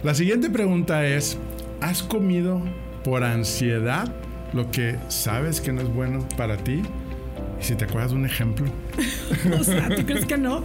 La 0.05 0.15
siguiente 0.15 0.49
pregunta 0.49 1.05
es, 1.05 1.37
¿has 1.81 2.03
comido 2.03 2.63
por 3.03 3.25
ansiedad 3.25 4.15
lo 4.53 4.71
que 4.71 4.97
sabes 5.09 5.61
que 5.61 5.73
no 5.73 5.83
es 5.83 5.89
bueno 5.93 6.27
para 6.37 6.57
ti? 6.57 6.83
Y 7.61 7.65
si 7.65 7.75
te 7.75 7.85
acuerdas 7.85 8.11
de 8.11 8.19
un 8.19 8.27
ejemplo. 8.27 8.67
o 9.59 9.65
sea, 9.65 9.89
¿tú 9.89 10.05
crees 10.05 10.27
que 10.27 10.37
no? 10.37 10.63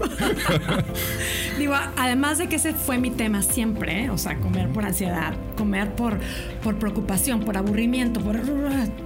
Digo, 1.57 1.73
además 1.97 2.37
de 2.37 2.47
que 2.47 2.57
ese 2.57 2.73
fue 2.73 2.97
mi 2.97 3.11
tema 3.11 3.41
siempre, 3.41 4.05
¿eh? 4.05 4.09
o 4.09 4.17
sea, 4.17 4.37
comer 4.37 4.69
por 4.69 4.85
ansiedad, 4.85 5.33
comer 5.57 5.91
por, 5.95 6.17
por 6.63 6.75
preocupación, 6.77 7.41
por 7.41 7.57
aburrimiento, 7.57 8.19
por 8.19 8.37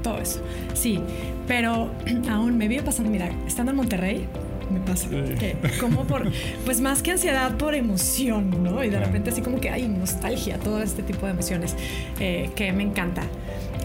todo 0.01 0.19
eso. 0.19 0.41
Sí, 0.73 0.99
pero 1.47 1.91
aún 2.29 2.57
me 2.57 2.67
vive 2.67 2.83
pasando, 2.83 3.11
mira, 3.11 3.29
estando 3.45 3.71
en 3.71 3.77
Monterrey, 3.77 4.27
me 4.71 4.79
pasa. 4.79 5.09
Que 5.09 5.55
como 5.79 6.05
por, 6.05 6.31
pues 6.65 6.81
más 6.81 7.01
que 7.01 7.11
ansiedad, 7.11 7.55
por 7.57 7.75
emoción, 7.75 8.63
¿no? 8.63 8.83
Y 8.83 8.89
de 8.89 8.99
repente 8.99 9.29
así 9.29 9.41
como 9.41 9.59
que 9.59 9.69
hay 9.69 9.87
nostalgia, 9.87 10.57
todo 10.59 10.81
este 10.81 11.03
tipo 11.03 11.25
de 11.25 11.33
emociones 11.33 11.75
eh, 12.19 12.49
que 12.55 12.71
me 12.71 12.83
encanta 12.83 13.23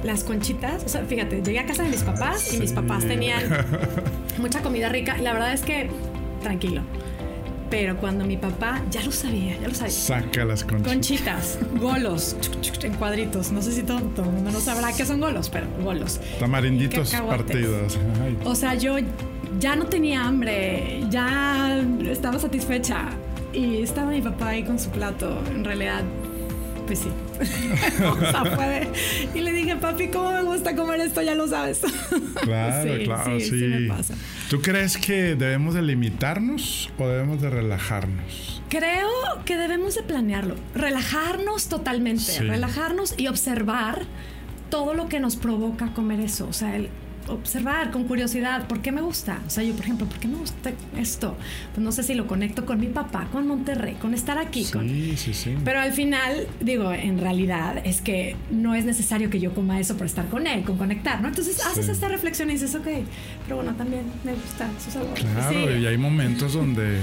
las 0.04 0.24
conchitas, 0.24 0.84
o 0.84 0.88
sea, 0.88 1.04
fíjate, 1.04 1.42
llegué 1.42 1.58
a 1.58 1.66
casa 1.66 1.82
de 1.82 1.90
mis 1.90 2.02
papás 2.02 2.52
y 2.52 2.58
mis 2.58 2.72
papás 2.72 3.04
tenían 3.04 3.42
mucha 4.38 4.62
comida 4.62 4.88
rica 4.88 5.18
la 5.18 5.32
verdad 5.32 5.52
es 5.52 5.62
que 5.62 5.90
tranquilo. 6.42 6.82
Pero 7.70 7.96
cuando 7.98 8.24
mi 8.24 8.36
papá 8.36 8.82
ya 8.90 9.00
lo 9.04 9.12
sabía, 9.12 9.56
ya 9.60 9.68
lo 9.68 9.74
sabía. 9.74 9.92
Saca 9.92 10.44
las 10.44 10.64
conchitas. 10.64 10.92
Conchitas, 10.92 11.58
golos, 11.80 12.36
en 12.82 12.94
cuadritos. 12.94 13.52
No 13.52 13.62
sé 13.62 13.70
si 13.70 13.84
todo, 13.84 13.98
el 13.98 14.32
mundo 14.32 14.50
no 14.50 14.60
sabrá 14.60 14.92
qué 14.92 15.06
son 15.06 15.20
golos, 15.20 15.48
pero 15.50 15.66
golos. 15.80 16.20
Tamarinditos 16.40 17.14
partidos. 17.14 17.96
O 18.44 18.56
sea, 18.56 18.74
yo 18.74 18.96
ya 19.60 19.76
no 19.76 19.86
tenía 19.86 20.24
hambre, 20.24 21.04
ya 21.10 21.80
estaba 22.10 22.40
satisfecha. 22.40 23.10
Y 23.52 23.82
estaba 23.82 24.10
mi 24.10 24.20
papá 24.20 24.48
ahí 24.48 24.64
con 24.64 24.78
su 24.78 24.90
plato. 24.90 25.40
En 25.50 25.64
realidad, 25.64 26.02
pues 26.90 26.98
sí. 26.98 27.08
o 28.02 28.18
sea, 28.18 28.56
puede. 28.56 28.88
Y 29.32 29.42
le 29.42 29.52
dije, 29.52 29.76
papi, 29.76 30.08
¿cómo 30.08 30.32
me 30.32 30.42
gusta 30.42 30.74
comer 30.74 30.98
esto? 31.00 31.22
Ya 31.22 31.36
lo 31.36 31.46
sabes. 31.46 31.80
Claro, 32.40 33.04
claro, 33.04 33.38
sí. 33.38 33.50
sí. 33.50 33.54
me 33.54 33.88
pasa. 33.88 34.14
¿Tú 34.48 34.60
crees 34.60 34.96
que 34.96 35.34
debemos 35.36 35.74
de 35.74 35.82
limitarnos 35.82 36.90
o 36.98 37.06
debemos 37.06 37.40
de 37.40 37.50
relajarnos? 37.50 38.62
Creo 38.68 39.08
que 39.44 39.56
debemos 39.56 39.94
de 39.94 40.02
planearlo. 40.02 40.56
Relajarnos 40.74 41.68
totalmente. 41.68 42.40
Relajarnos 42.40 43.14
y 43.18 43.28
observar 43.28 44.02
todo 44.70 44.94
lo 44.94 45.08
que 45.08 45.20
nos 45.20 45.36
provoca 45.36 45.92
comer 45.92 46.20
eso. 46.20 46.48
O 46.48 46.52
sea, 46.52 46.74
el 46.74 46.88
observar 47.28 47.90
con 47.90 48.04
curiosidad 48.04 48.66
por 48.66 48.80
qué 48.80 48.92
me 48.92 49.00
gusta. 49.00 49.40
O 49.46 49.50
sea, 49.50 49.62
yo, 49.62 49.74
por 49.74 49.84
ejemplo, 49.84 50.06
¿por 50.06 50.18
qué 50.18 50.28
me 50.28 50.36
gusta 50.36 50.72
esto? 50.98 51.36
Pues 51.74 51.84
no 51.84 51.92
sé 51.92 52.02
si 52.02 52.14
lo 52.14 52.26
conecto 52.26 52.66
con 52.66 52.80
mi 52.80 52.88
papá, 52.88 53.28
con 53.32 53.46
Monterrey, 53.46 53.94
con 53.94 54.14
estar 54.14 54.38
aquí. 54.38 54.64
Sí, 54.64 55.16
sí, 55.16 55.34
sí. 55.34 55.56
Pero 55.64 55.80
al 55.80 55.92
final, 55.92 56.46
digo, 56.60 56.92
en 56.92 57.18
realidad 57.18 57.82
es 57.84 58.00
que 58.00 58.36
no 58.50 58.74
es 58.74 58.84
necesario 58.84 59.30
que 59.30 59.40
yo 59.40 59.54
coma 59.54 59.80
eso 59.80 59.96
por 59.96 60.06
estar 60.06 60.28
con 60.28 60.46
él, 60.46 60.62
con 60.64 60.76
conectar, 60.76 61.20
¿no? 61.20 61.28
Entonces 61.28 61.64
haces 61.64 61.88
esta 61.88 62.08
reflexión 62.08 62.50
y 62.50 62.54
dices, 62.54 62.74
ok, 62.74 62.88
pero 63.44 63.56
bueno, 63.56 63.74
también 63.74 64.02
me 64.24 64.32
gusta 64.34 64.68
su 64.82 64.90
sabor. 64.90 65.14
Claro, 65.14 65.76
y 65.76 65.86
hay 65.86 65.98
momentos 65.98 66.54
donde 66.54 67.00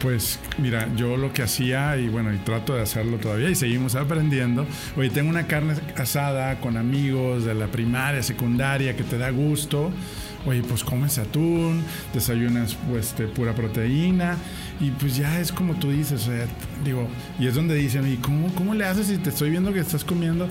pues 0.00 0.38
mira, 0.58 0.88
yo 0.96 1.16
lo 1.16 1.32
que 1.32 1.42
hacía 1.42 1.96
y 1.96 2.08
bueno, 2.08 2.32
y 2.32 2.38
trato 2.38 2.74
de 2.74 2.82
hacerlo 2.82 3.18
todavía 3.18 3.50
y 3.50 3.54
seguimos 3.54 3.94
aprendiendo. 3.94 4.66
Oye, 4.96 5.10
tengo 5.10 5.30
una 5.30 5.46
carne 5.46 5.74
asada 5.96 6.60
con 6.60 6.76
amigos 6.76 7.44
de 7.44 7.54
la 7.54 7.66
primaria, 7.66 8.22
secundaria 8.22 8.96
que 8.96 9.04
te 9.04 9.18
da 9.18 9.30
gusto. 9.30 9.90
Oye, 10.46 10.62
pues 10.62 10.84
comes 10.84 11.18
atún, 11.18 11.82
desayunas 12.14 12.76
pues 12.88 13.16
de 13.18 13.26
pura 13.26 13.52
proteína 13.52 14.36
y 14.80 14.92
pues 14.92 15.16
ya 15.16 15.40
es 15.40 15.50
como 15.50 15.74
tú 15.74 15.90
dices, 15.90 16.22
o 16.22 16.26
sea, 16.26 16.46
digo, 16.84 17.08
y 17.40 17.48
es 17.48 17.54
donde 17.54 17.74
dicen, 17.74 18.06
¿y 18.06 18.16
cómo, 18.16 18.54
cómo 18.54 18.72
le 18.74 18.84
haces 18.84 19.08
si 19.08 19.18
te 19.18 19.30
estoy 19.30 19.50
viendo 19.50 19.72
que 19.72 19.80
estás 19.80 20.04
comiendo? 20.04 20.48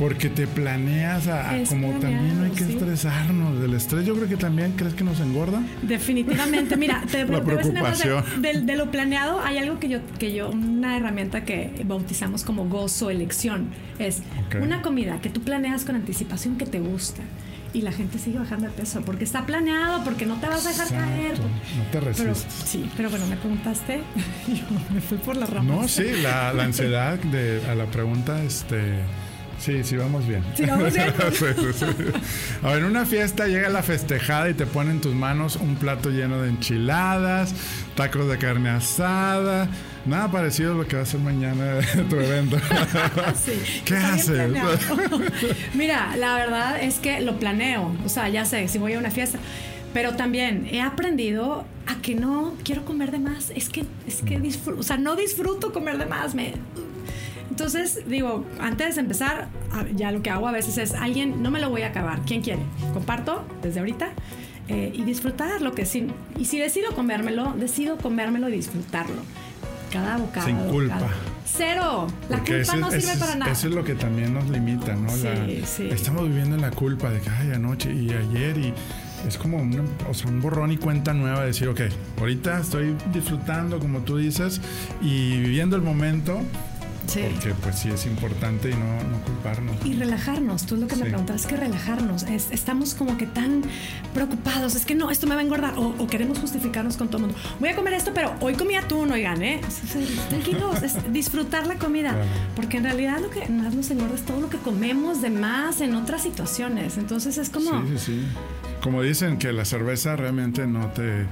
Porque 0.00 0.30
te 0.30 0.46
planeas 0.46 1.28
a, 1.28 1.58
como 1.68 1.90
también 1.98 2.38
no 2.38 2.44
hay 2.44 2.52
que 2.52 2.64
estresarnos. 2.64 3.60
Del 3.60 3.74
estrés 3.74 4.06
yo 4.06 4.14
creo 4.14 4.28
que 4.28 4.38
también 4.38 4.72
crees 4.72 4.94
que 4.94 5.04
nos 5.04 5.20
engorda. 5.20 5.60
Definitivamente. 5.82 6.78
Mira, 6.78 7.04
te, 7.10 7.26
la 7.26 7.44
preocupación. 7.44 8.24
De, 8.40 8.62
de, 8.62 8.76
lo 8.76 8.90
planeado 8.90 9.40
hay 9.40 9.58
algo 9.58 9.78
que 9.78 9.90
yo, 9.90 9.98
que 10.18 10.32
yo, 10.32 10.48
una 10.48 10.96
herramienta 10.96 11.44
que 11.44 11.82
bautizamos 11.84 12.44
como 12.44 12.66
gozo, 12.66 13.10
elección. 13.10 13.68
Es 13.98 14.22
una 14.58 14.80
comida 14.80 15.20
que 15.20 15.28
tú 15.28 15.42
planeas 15.42 15.84
con 15.84 15.96
anticipación 15.96 16.56
que 16.56 16.64
te 16.64 16.80
gusta 16.80 17.20
y 17.74 17.82
la 17.82 17.92
gente 17.92 18.18
sigue 18.18 18.38
bajando 18.38 18.68
de 18.68 18.72
peso 18.72 19.02
porque 19.02 19.24
está 19.24 19.44
planeado, 19.44 20.02
porque 20.02 20.24
no 20.24 20.36
te 20.40 20.46
vas 20.46 20.64
a 20.64 20.70
dejar 20.70 20.88
caer. 20.88 21.38
No 21.38 21.84
te 21.92 22.00
resistes. 22.00 22.46
sí, 22.64 22.88
pero 22.96 23.10
bueno, 23.10 23.26
me 23.26 23.36
preguntaste, 23.36 23.98
yo 24.48 24.94
me 24.94 25.02
fui 25.02 25.18
por 25.18 25.36
la 25.36 25.44
rama. 25.44 25.74
No, 25.74 25.88
sí, 25.88 26.04
la, 26.22 26.54
la 26.54 26.64
ansiedad 26.64 27.18
de, 27.18 27.60
a 27.68 27.74
la 27.74 27.84
pregunta, 27.84 28.42
este 28.42 28.94
Sí, 29.60 29.84
sí, 29.84 29.96
vamos 29.96 30.26
bien. 30.26 30.42
Sí, 30.54 30.64
vamos 30.64 30.92
bien. 30.94 31.12
A 32.62 32.68
ver, 32.68 32.78
en 32.78 32.84
una 32.84 33.04
fiesta 33.04 33.46
llega 33.46 33.68
la 33.68 33.82
festejada 33.82 34.48
y 34.48 34.54
te 34.54 34.64
pone 34.64 34.90
en 34.90 35.00
tus 35.02 35.14
manos 35.14 35.56
un 35.56 35.76
plato 35.76 36.08
lleno 36.08 36.40
de 36.40 36.48
enchiladas, 36.48 37.54
tacos 37.94 38.26
de 38.28 38.38
carne 38.38 38.70
asada. 38.70 39.68
Nada 40.06 40.30
parecido 40.30 40.72
a 40.72 40.76
lo 40.76 40.88
que 40.88 40.96
va 40.96 41.02
a 41.02 41.06
ser 41.06 41.20
mañana 41.20 41.80
tu 42.08 42.16
evento. 42.16 42.56
Sí, 43.34 43.82
¿Qué 43.84 43.96
haces? 43.96 44.50
Mira, 45.74 46.16
la 46.16 46.34
verdad 46.34 46.82
es 46.82 46.98
que 46.98 47.20
lo 47.20 47.38
planeo. 47.38 47.94
O 48.04 48.08
sea, 48.08 48.28
ya 48.30 48.46
sé, 48.46 48.66
si 48.68 48.78
voy 48.78 48.94
a 48.94 48.98
una 48.98 49.10
fiesta. 49.10 49.38
Pero 49.92 50.14
también 50.14 50.68
he 50.70 50.80
aprendido 50.80 51.64
a 51.86 51.96
que 52.00 52.14
no 52.14 52.54
quiero 52.64 52.84
comer 52.84 53.10
de 53.10 53.18
más. 53.18 53.50
Es 53.54 53.68
que, 53.68 53.84
es 54.06 54.22
que 54.22 54.38
disfruto, 54.40 54.80
o 54.80 54.82
sea, 54.82 54.96
no 54.96 55.16
disfruto 55.16 55.72
comer 55.72 55.98
de 55.98 56.06
más. 56.06 56.34
Me, 56.34 56.54
entonces, 57.50 58.00
digo, 58.06 58.46
antes 58.60 58.94
de 58.94 59.02
empezar, 59.02 59.48
ya 59.94 60.12
lo 60.12 60.22
que 60.22 60.30
hago 60.30 60.48
a 60.48 60.52
veces 60.52 60.78
es, 60.78 60.94
alguien, 60.94 61.42
no 61.42 61.50
me 61.50 61.60
lo 61.60 61.68
voy 61.68 61.82
a 61.82 61.88
acabar, 61.88 62.20
¿quién 62.24 62.42
quiere? 62.42 62.62
Comparto 62.94 63.44
desde 63.60 63.80
ahorita 63.80 64.10
eh, 64.68 64.92
y 64.94 65.02
disfrutar 65.02 65.60
lo 65.60 65.72
que 65.72 65.84
sí. 65.84 66.06
Y 66.38 66.44
si 66.44 66.58
decido 66.58 66.94
comérmelo, 66.94 67.52
decido 67.54 67.98
comérmelo 67.98 68.48
y 68.48 68.52
disfrutarlo. 68.52 69.22
Cada 69.92 70.18
bocado. 70.18 70.46
Sin 70.46 70.56
culpa. 70.56 71.08
Cero. 71.44 72.06
La 72.28 72.38
culpa 72.38 72.76
no 72.76 72.90
sirve 72.92 73.16
para 73.18 73.34
nada. 73.34 73.50
Eso 73.50 73.66
es 73.66 73.74
lo 73.74 73.82
que 73.82 73.96
también 73.96 74.32
nos 74.32 74.48
limita, 74.48 74.94
¿no? 74.94 75.10
Sí, 75.10 75.64
sí. 75.64 75.88
Estamos 75.90 76.28
viviendo 76.28 76.54
en 76.54 76.62
la 76.62 76.70
culpa 76.70 77.10
de 77.10 77.20
que, 77.20 77.28
ay, 77.28 77.50
anoche 77.50 77.92
y 77.92 78.10
ayer 78.10 78.56
y 78.56 78.72
es 79.26 79.36
como 79.36 79.58
o 80.08 80.14
sea, 80.14 80.30
un 80.30 80.40
borrón 80.40 80.70
y 80.70 80.76
cuenta 80.76 81.12
nueva 81.12 81.40
de 81.40 81.46
decir, 81.48 81.68
ok, 81.68 81.80
ahorita 82.20 82.60
estoy 82.60 82.96
disfrutando, 83.12 83.80
como 83.80 84.00
tú 84.00 84.16
dices, 84.16 84.60
y 85.02 85.40
viviendo 85.40 85.74
el 85.74 85.82
momento 85.82 86.40
porque 87.18 87.54
pues 87.62 87.78
sí 87.78 87.88
es 87.88 88.06
importante 88.06 88.70
y 88.70 88.74
no, 88.74 89.22
culparnos. 89.24 89.76
Y 89.84 89.94
relajarnos, 89.94 90.66
tú 90.66 90.74
es 90.74 90.80
lo 90.82 90.86
que 90.86 90.96
me 90.96 91.02
preguntabas, 91.02 91.42
es 91.42 91.46
que 91.46 91.56
relajarnos, 91.56 92.24
estamos 92.24 92.94
como 92.94 93.16
que 93.16 93.26
tan 93.26 93.62
preocupados, 94.14 94.74
es 94.74 94.84
que 94.84 94.94
no, 94.94 95.10
esto 95.10 95.26
me 95.26 95.34
va 95.34 95.40
a 95.40 95.44
engordar, 95.44 95.74
o, 95.76 96.06
queremos 96.06 96.38
justificarnos 96.38 96.96
con 96.96 97.08
todo 97.08 97.18
el 97.18 97.26
mundo. 97.26 97.38
Voy 97.58 97.70
a 97.70 97.76
comer 97.76 97.94
esto, 97.94 98.12
pero 98.14 98.34
hoy 98.40 98.54
comí 98.54 98.76
atún, 98.76 99.10
oigan, 99.10 99.42
¿eh? 99.42 99.60
Tranquilos, 100.28 100.82
es 100.82 100.96
disfrutar 101.12 101.66
la 101.66 101.76
comida, 101.76 102.14
porque 102.56 102.76
en 102.76 102.84
realidad 102.84 103.20
lo 103.20 103.30
que 103.30 103.48
más 103.48 103.74
nos 103.74 103.90
engorda 103.90 104.14
es 104.14 104.22
todo 104.22 104.40
lo 104.40 104.50
que 104.50 104.58
comemos 104.58 105.22
de 105.22 105.30
más 105.30 105.80
en 105.80 105.94
otras 105.94 106.22
situaciones, 106.22 106.98
entonces 106.98 107.38
es 107.38 107.50
como... 107.50 107.82
Sí, 107.82 107.98
sí, 107.98 107.98
sí. 107.98 108.26
Como 108.82 109.02
dicen 109.02 109.36
que 109.36 109.52
la 109.52 109.64
cerveza 109.64 110.16
realmente 110.16 110.66
no 110.66 110.88
te... 110.88 111.26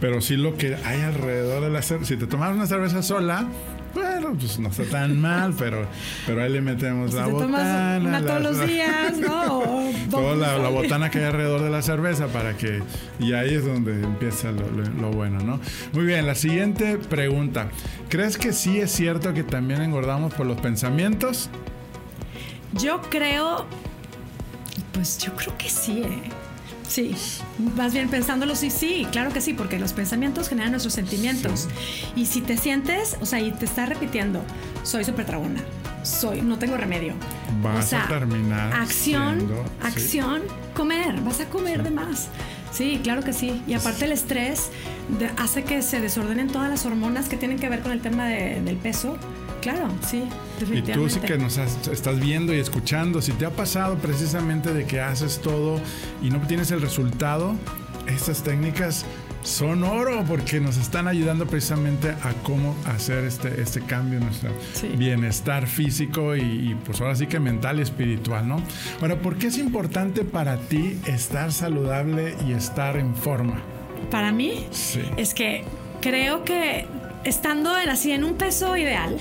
Pero 0.00 0.20
sí 0.20 0.36
lo 0.36 0.56
que 0.56 0.76
hay 0.84 1.00
alrededor 1.00 1.62
de 1.62 1.70
la 1.70 1.82
cerveza. 1.82 2.08
Si 2.08 2.16
te 2.16 2.26
tomas 2.26 2.54
una 2.54 2.66
cerveza 2.66 3.02
sola, 3.02 3.48
bueno, 3.94 4.34
pues 4.38 4.58
no 4.58 4.68
está 4.68 4.84
tan 4.84 5.20
mal, 5.20 5.54
pero, 5.58 5.86
pero 6.26 6.42
ahí 6.42 6.50
le 6.50 6.60
metemos 6.60 7.14
la 7.14 7.26
botana. 7.26 7.98
Una 8.00 8.20
todos 8.22 8.42
los 8.42 8.66
días, 8.66 9.18
¿no? 9.18 9.62
toda 10.10 10.58
la, 10.58 10.68
botana 10.68 11.10
que 11.10 11.18
hay 11.18 11.24
alrededor 11.24 11.62
de 11.62 11.70
la 11.70 11.82
cerveza 11.82 12.26
para 12.28 12.56
que. 12.56 12.82
Y 13.18 13.32
ahí 13.32 13.54
es 13.54 13.64
donde 13.64 14.02
empieza 14.02 14.50
lo, 14.52 15.10
bueno, 15.10 15.40
¿no? 15.40 15.60
Muy 15.92 16.04
bien, 16.04 16.26
la 16.26 16.34
siguiente 16.34 16.98
pregunta. 16.98 17.68
¿Crees 18.08 18.38
que 18.38 18.52
sí 18.52 18.78
es 18.78 18.90
cierto 18.92 19.32
que 19.34 19.42
también 19.42 19.82
engordamos 19.82 20.34
por 20.34 20.46
los 20.46 20.60
pensamientos? 20.60 21.50
Yo 22.74 23.00
creo, 23.02 23.66
pues 24.92 25.18
yo 25.18 25.34
creo 25.34 25.56
que 25.58 25.68
sí, 25.68 26.02
¿eh? 26.02 26.41
Sí, 26.92 27.14
más 27.74 27.94
bien 27.94 28.10
pensándolo, 28.10 28.54
sí, 28.54 28.68
sí, 28.68 29.06
claro 29.10 29.32
que 29.32 29.40
sí, 29.40 29.54
porque 29.54 29.78
los 29.78 29.94
pensamientos 29.94 30.50
generan 30.50 30.72
nuestros 30.72 30.92
sentimientos. 30.92 31.66
Y 32.14 32.26
si 32.26 32.42
te 32.42 32.58
sientes, 32.58 33.16
o 33.22 33.24
sea, 33.24 33.40
y 33.40 33.50
te 33.50 33.64
estás 33.64 33.88
repitiendo, 33.88 34.44
soy 34.82 35.02
súper 35.02 35.24
tragona, 35.24 35.62
soy, 36.02 36.42
no 36.42 36.58
tengo 36.58 36.76
remedio. 36.76 37.14
Vas 37.62 37.94
a 37.94 38.06
terminar. 38.08 38.74
Acción, 38.74 39.50
acción, 39.82 40.42
comer, 40.74 41.18
vas 41.22 41.40
a 41.40 41.46
comer 41.46 41.82
de 41.82 41.92
más. 41.92 42.28
Sí, 42.72 43.00
claro 43.02 43.22
que 43.22 43.32
sí. 43.32 43.62
Y 43.66 43.72
aparte 43.72 44.04
el 44.04 44.12
estrés 44.12 44.68
hace 45.38 45.64
que 45.64 45.80
se 45.80 45.98
desordenen 45.98 46.48
todas 46.48 46.68
las 46.68 46.84
hormonas 46.84 47.30
que 47.30 47.38
tienen 47.38 47.58
que 47.58 47.70
ver 47.70 47.80
con 47.80 47.92
el 47.92 48.02
tema 48.02 48.26
del 48.28 48.76
peso. 48.76 49.16
Claro, 49.62 49.88
sí. 50.04 50.24
Y 50.72 50.82
tú 50.82 51.08
sí 51.08 51.20
que 51.20 51.38
nos 51.38 51.56
estás 51.56 52.20
viendo 52.20 52.52
y 52.52 52.58
escuchando, 52.58 53.22
si 53.22 53.32
te 53.32 53.46
ha 53.46 53.50
pasado 53.50 53.96
precisamente 53.96 54.74
de 54.74 54.84
que 54.86 55.00
haces 55.00 55.40
todo 55.40 55.80
y 56.20 56.30
no 56.30 56.40
tienes 56.40 56.72
el 56.72 56.80
resultado, 56.80 57.54
estas 58.08 58.42
técnicas 58.42 59.06
son 59.44 59.84
oro 59.84 60.24
porque 60.26 60.60
nos 60.60 60.76
están 60.76 61.06
ayudando 61.06 61.46
precisamente 61.46 62.10
a 62.10 62.32
cómo 62.42 62.76
hacer 62.86 63.24
este, 63.24 63.60
este 63.60 63.80
cambio 63.82 64.18
en 64.18 64.26
nuestro 64.26 64.50
bienestar 64.96 65.68
físico 65.68 66.36
y, 66.36 66.76
pues 66.84 67.00
ahora 67.00 67.14
sí 67.14 67.28
que 67.28 67.38
mental 67.38 67.78
y 67.78 67.82
espiritual, 67.82 68.48
¿no? 68.48 68.62
Ahora, 69.00 69.16
¿por 69.16 69.36
qué 69.36 69.48
es 69.48 69.58
importante 69.58 70.24
para 70.24 70.56
ti 70.56 70.98
estar 71.06 71.52
saludable 71.52 72.34
y 72.48 72.52
estar 72.52 72.96
en 72.96 73.14
forma? 73.14 73.62
Para 74.10 74.32
mí 74.32 74.66
es 75.16 75.34
que 75.34 75.64
creo 76.00 76.44
que 76.44 76.86
estando 77.24 77.78
en, 77.78 77.88
así 77.88 78.12
en 78.12 78.24
un 78.24 78.34
peso 78.34 78.76
ideal, 78.76 79.16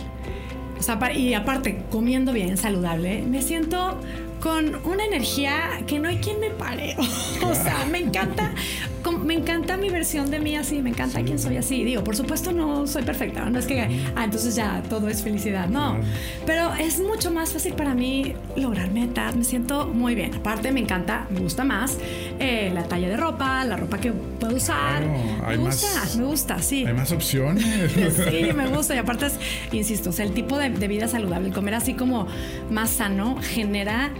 o 0.82 0.84
sea, 0.84 1.14
y 1.16 1.36
aparte 1.36 1.84
comiendo 1.92 2.34
bien, 2.34 2.58
saludable, 2.58 3.22
me 3.22 3.44
siento 3.44 4.00
con 4.42 4.86
una 4.86 5.06
energía 5.06 5.82
que 5.88 6.00
no 6.00 6.10
hay 6.10 6.18
quien 6.18 6.40
me 6.40 6.50
pare. 6.50 6.96
o 7.44 7.56
sea, 7.56 7.86
me 7.90 8.00
encanta 8.00 8.54
me 9.10 9.34
encanta 9.34 9.78
mi 9.78 9.90
versión 9.90 10.30
de 10.30 10.40
mí 10.40 10.56
así, 10.56 10.82
me 10.82 10.90
encanta 10.90 11.22
quién 11.24 11.40
soy 11.40 11.58
así. 11.58 11.84
Digo, 11.84 12.04
por 12.04 12.16
supuesto 12.16 12.52
no 12.52 12.88
soy 12.88 13.04
perfecta, 13.04 13.50
no 13.50 13.60
es 13.60 13.66
que, 13.66 13.82
ah, 14.16 14.24
entonces 14.24 14.56
ya 14.56 14.82
todo 14.90 15.08
es 15.10 15.24
felicidad, 15.24 15.68
no. 15.68 15.98
Pero 16.46 16.74
es 16.76 17.00
mucho 17.00 17.32
más 17.32 17.52
fácil 17.52 17.74
para 17.74 17.94
mí 17.94 18.34
lograr 18.56 18.92
metas, 18.92 19.36
me 19.36 19.44
siento 19.44 19.88
muy 19.88 20.16
bien. 20.16 20.36
Aparte 20.36 20.72
me 20.72 20.80
encanta, 20.80 21.28
me 21.30 21.40
gusta 21.40 21.64
más 21.64 21.98
eh, 22.40 22.72
la 22.74 22.84
talla 22.84 23.10
de 23.10 23.18
ropa, 23.18 23.64
la 23.66 23.78
ropa 23.78 23.98
que 23.98 24.12
puedo 24.12 24.56
usar. 24.56 25.04
me 25.48 25.58
gusta, 25.58 25.88
me 26.18 26.26
gusta, 26.26 26.62
sí. 26.62 26.86
Hay 26.86 26.94
más 26.94 27.12
opciones. 27.12 27.64
sí, 28.30 28.54
me 28.54 28.68
gusta. 28.68 28.96
Y 28.96 28.98
aparte 28.98 29.28
es, 29.28 29.40
insisto, 29.72 30.12
o 30.12 30.14
sea, 30.14 30.26
el 30.26 30.34
tipo 30.34 30.58
de, 30.58 30.70
de 30.70 30.88
vida 30.88 31.08
saludable, 31.08 31.48
el 31.50 31.54
comer 31.54 31.76
así 31.76 31.94
como 31.94 32.28
más 32.70 32.92
sano, 32.92 33.38
genera 33.42 34.12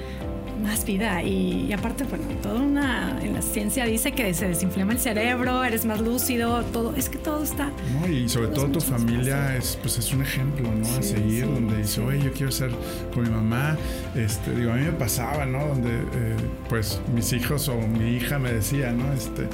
más 0.62 0.86
vida. 0.86 1.24
Y, 1.24 1.72
aparte, 1.74 2.04
bueno, 2.04 2.26
toda 2.42 2.62
una. 2.62 3.20
En 3.22 3.34
la 3.34 3.42
ciencia 3.42 3.86
dice 3.86 4.12
que 4.12 4.34
se 4.34 4.48
desinflama 4.48 4.94
el 4.94 5.00
cerebro, 5.00 5.64
eres 5.64 5.86
más 5.86 6.02
lúcido, 6.02 6.64
todo. 6.66 6.96
Es 6.96 7.10
que 7.10 7.18
todo 7.18 7.44
está. 7.44 7.72
y 8.10 8.28
sobre 8.30 8.48
todo 8.50 8.68
tu 8.68 8.82
familia 8.82 9.56
es, 9.56 9.78
pues, 9.82 9.98
es 9.98 10.12
un 10.14 10.22
ejemplo, 10.22 10.72
¿no? 10.72 10.88
a 10.88 11.02
seguir, 11.02 11.46
donde 11.46 11.78
dice, 11.78 12.02
oye, 12.02 12.24
yo 12.24 12.32
quiero 12.32 12.52
ser 12.52 12.72
con 13.14 13.24
mi 13.24 13.30
mamá. 13.30 13.78
Este, 14.16 14.54
digo, 14.56 14.72
a 14.72 14.76
mí 14.76 14.84
me 14.84 14.92
pasaba, 14.92 15.46
¿no? 15.46 15.68
Donde, 15.68 15.90
eh, 15.90 16.36
pues, 16.70 17.02
mis 17.14 17.32
hijos 17.34 17.68
o 17.70 17.78
mi 17.78 18.16
hija 18.16 18.40
me 18.40 18.52
decía, 18.52 18.92
¿no? 18.92 19.12
Este, 19.14 19.48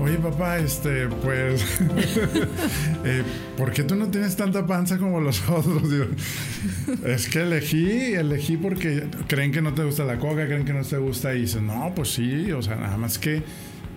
oye, 0.00 0.16
papá, 0.16 0.58
este, 0.58 1.08
pues. 1.08 1.64
eh, 3.04 3.22
¿Por 3.56 3.72
qué 3.72 3.84
tú 3.84 3.94
no 3.94 4.08
tienes 4.08 4.36
tanta 4.36 4.66
panza 4.66 4.98
como 4.98 5.20
los 5.20 5.42
otros? 5.48 5.90
Digo, 5.90 6.06
es 7.04 7.28
que 7.28 7.42
elegí, 7.42 8.14
elegí 8.14 8.56
porque 8.56 9.04
creen 9.26 9.52
que 9.52 9.62
no 9.62 9.74
te 9.74 9.84
gusta 9.84 10.04
la 10.04 10.18
coca, 10.18 10.46
que 10.62 10.72
no 10.72 10.82
te 10.82 10.98
gusta 10.98 11.34
y 11.34 11.42
dices, 11.42 11.62
no, 11.62 11.92
pues 11.94 12.12
sí, 12.12 12.52
o 12.52 12.62
sea, 12.62 12.76
nada 12.76 12.96
más 12.96 13.18
que 13.18 13.42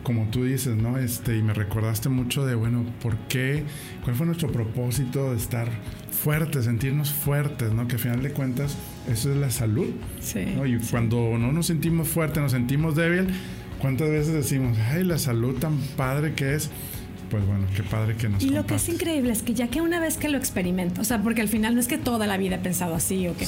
como 0.08 0.24
tú 0.30 0.46
dices, 0.46 0.78
¿no? 0.78 0.98
Este, 0.98 1.36
y 1.38 1.42
me 1.42 1.54
recordaste 1.54 2.08
mucho 2.08 2.46
de, 2.46 2.56
bueno, 2.56 2.86
¿por 3.02 3.18
qué? 3.28 3.66
¿Cuál 4.06 4.16
fue 4.16 4.26
nuestro 4.26 4.50
propósito 4.50 5.32
de 5.32 5.38
estar 5.38 5.68
fuertes, 6.12 6.64
sentirnos 6.64 7.12
fuertes, 7.12 7.74
¿no? 7.74 7.90
Que 7.90 7.96
al 7.96 8.00
final 8.00 8.24
de 8.24 8.32
cuentas, 8.32 8.78
eso 9.12 9.30
es 9.34 9.38
la 9.38 9.52
salud. 9.52 9.88
Sí. 10.22 10.46
Y 10.66 10.78
cuando 10.90 11.38
no 11.38 11.52
nos 11.52 11.66
sentimos 11.66 12.08
fuertes, 12.08 12.42
nos 12.42 12.54
sentimos 12.54 12.96
débil, 12.96 13.28
¿cuántas 13.80 14.10
veces 14.10 14.34
decimos, 14.34 14.78
ay, 14.78 15.04
la 15.04 15.18
salud 15.18 15.60
tan 15.60 15.78
padre 15.98 16.34
que 16.36 16.56
es? 16.56 16.70
Pues 17.30 17.46
bueno, 17.46 17.66
qué 17.76 17.84
padre 17.84 18.16
que 18.16 18.30
nos 18.30 18.44
Y 18.44 18.50
lo 18.50 18.66
que 18.66 18.76
es 18.76 18.90
increíble 18.90 19.32
es 19.32 19.44
que 19.44 19.54
ya 19.54 19.68
que 19.68 19.82
una 19.82 20.00
vez 20.00 20.18
que 20.18 20.30
lo 20.30 20.38
experimento, 20.38 21.02
o 21.02 21.04
sea, 21.04 21.22
porque 21.22 21.42
al 21.42 21.50
final 21.50 21.76
no 21.76 21.82
es 21.82 21.88
que 21.88 21.98
toda 21.98 22.28
la 22.28 22.38
vida 22.38 22.56
he 22.56 22.60
pensado 22.60 22.96
así 22.96 23.28
o 23.28 23.36
que, 23.36 23.48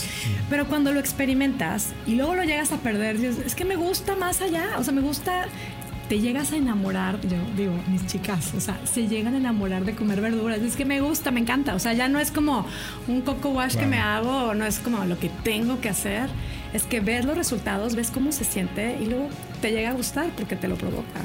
pero 0.50 0.68
cuando 0.68 0.92
lo 0.92 1.00
experimentas 1.00 1.94
y 2.06 2.16
luego 2.16 2.36
lo 2.36 2.44
llegas 2.44 2.72
a 2.72 2.78
perder, 2.78 3.16
es 3.18 3.56
que 3.56 3.66
me 3.66 3.76
gusta 3.76 4.16
más 4.16 4.42
allá, 4.42 4.78
o 4.78 4.84
sea, 4.84 4.94
me 4.94 5.02
gusta 5.02 5.48
te 6.10 6.20
llegas 6.20 6.52
a 6.52 6.58
enamorar, 6.58 7.22
yo 7.22 7.38
digo, 7.56 7.74
mis 7.88 8.06
chicas, 8.08 8.54
o 8.58 8.60
sea, 8.60 8.80
se 8.84 9.08
llegan 9.08 9.36
a 9.36 9.38
enamorar 9.38 9.86
de 9.86 9.94
comer 9.94 10.20
verduras. 10.20 10.58
Es 10.60 10.76
que 10.76 10.84
me 10.84 11.02
gusta, 11.02 11.30
me 11.30 11.40
encanta. 11.40 11.76
O 11.76 11.80
sea, 11.80 11.94
ya 11.94 12.10
no 12.10 12.20
es 12.20 12.32
como 12.32 12.66
un 13.08 13.22
coco 13.22 13.50
wash 13.50 13.76
que 13.76 13.86
me 13.86 14.00
hago, 14.00 14.56
no 14.56 14.66
es 14.66 14.80
como 14.80 15.06
lo 15.06 15.20
que 15.20 15.30
tengo 15.44 15.80
que 15.80 15.90
hacer. 15.90 16.30
Es 16.74 16.84
que 16.84 17.00
ves 17.00 17.26
los 17.26 17.36
resultados, 17.36 17.96
ves 17.96 18.12
cómo 18.12 18.32
se 18.32 18.44
siente 18.44 18.98
y 19.02 19.08
luego 19.08 19.30
te 19.62 19.72
llega 19.72 19.90
a 19.90 19.94
gustar 19.94 20.30
porque 20.38 20.56
te 20.56 20.68
lo 20.68 20.76
provoca. 20.76 21.22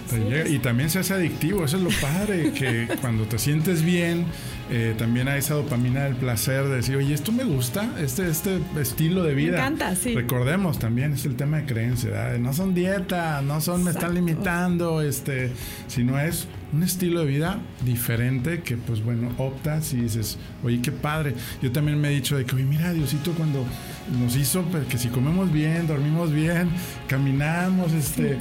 y 0.49 0.59
también 0.59 0.91
se 0.91 0.99
hace 0.99 1.15
adictivo, 1.15 1.65
eso 1.65 1.77
es 1.77 1.83
lo 1.83 1.91
padre, 2.01 2.53
que 2.59 2.89
cuando 3.01 3.25
te 3.25 3.39
sientes 3.39 3.83
bien, 3.83 4.25
eh, 4.71 4.95
también 4.97 5.29
hay 5.29 5.41
esa 5.41 5.55
dopamina 5.55 6.05
del 6.05 6.17
placer 6.17 6.65
de 6.65 6.77
decir, 6.77 6.97
oye, 6.97 7.15
esto 7.15 7.33
me 7.33 7.45
gusta, 7.45 7.91
este, 8.01 8.29
este 8.29 8.59
estilo 8.81 9.23
de 9.23 9.35
vida. 9.35 9.53
Me 9.53 9.59
encanta, 9.59 9.95
sí. 9.95 10.15
Recordemos 10.15 10.79
también, 10.79 11.13
es 11.13 11.25
el 11.27 11.37
tema 11.37 11.59
de 11.59 11.67
creencia, 11.67 12.37
no 12.39 12.53
son 12.53 12.75
dieta, 12.75 13.43
no 13.43 13.61
son, 13.61 13.85
me 13.85 13.91
están 13.91 14.15
limitando, 14.15 15.03
este, 15.03 15.53
sino 15.87 16.19
es 16.19 16.49
un 16.73 16.83
estilo 16.83 17.21
de 17.21 17.27
vida 17.27 17.61
diferente 17.85 18.63
que 18.63 18.77
pues 18.77 19.05
bueno, 19.05 19.31
optas 19.39 19.93
y 19.93 19.99
dices, 19.99 20.39
oye, 20.63 20.81
qué 20.83 20.91
padre. 20.91 21.35
Yo 21.63 21.71
también 21.71 22.01
me 22.01 22.09
he 22.09 22.13
dicho 22.13 22.37
de 22.37 22.45
que, 22.45 22.57
oye, 22.57 22.65
mira, 22.65 22.93
Diosito 22.93 23.33
cuando 23.33 23.65
nos 24.21 24.37
hizo 24.37 24.63
pues, 24.63 24.87
que 24.87 24.99
si 24.99 25.09
comemos 25.09 25.53
bien, 25.53 25.87
dormimos 25.87 26.33
bien, 26.33 26.71
caminamos, 27.09 27.93
este, 27.93 28.39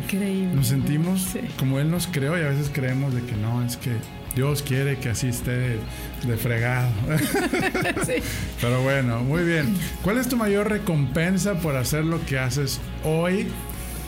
nos 0.53 0.67
sentimos 0.67 1.27
como 1.57 1.79
Él 1.79 1.89
nos 1.89 2.07
creó 2.07 2.37
y 2.37 2.41
a 2.41 2.49
veces 2.49 2.69
creemos 2.71 3.13
de 3.13 3.21
que 3.21 3.35
no, 3.35 3.63
es 3.63 3.77
que 3.77 3.91
Dios 4.35 4.63
quiere 4.63 4.97
que 4.97 5.09
así 5.09 5.27
esté 5.27 5.77
de 6.25 6.37
fregado. 6.37 6.89
Pero 8.61 8.81
bueno, 8.81 9.19
muy 9.19 9.43
bien. 9.43 9.73
¿Cuál 10.01 10.17
es 10.17 10.27
tu 10.27 10.37
mayor 10.37 10.69
recompensa 10.69 11.55
por 11.55 11.75
hacer 11.75 12.03
lo 12.03 12.23
que 12.25 12.39
haces 12.39 12.79
hoy, 13.03 13.47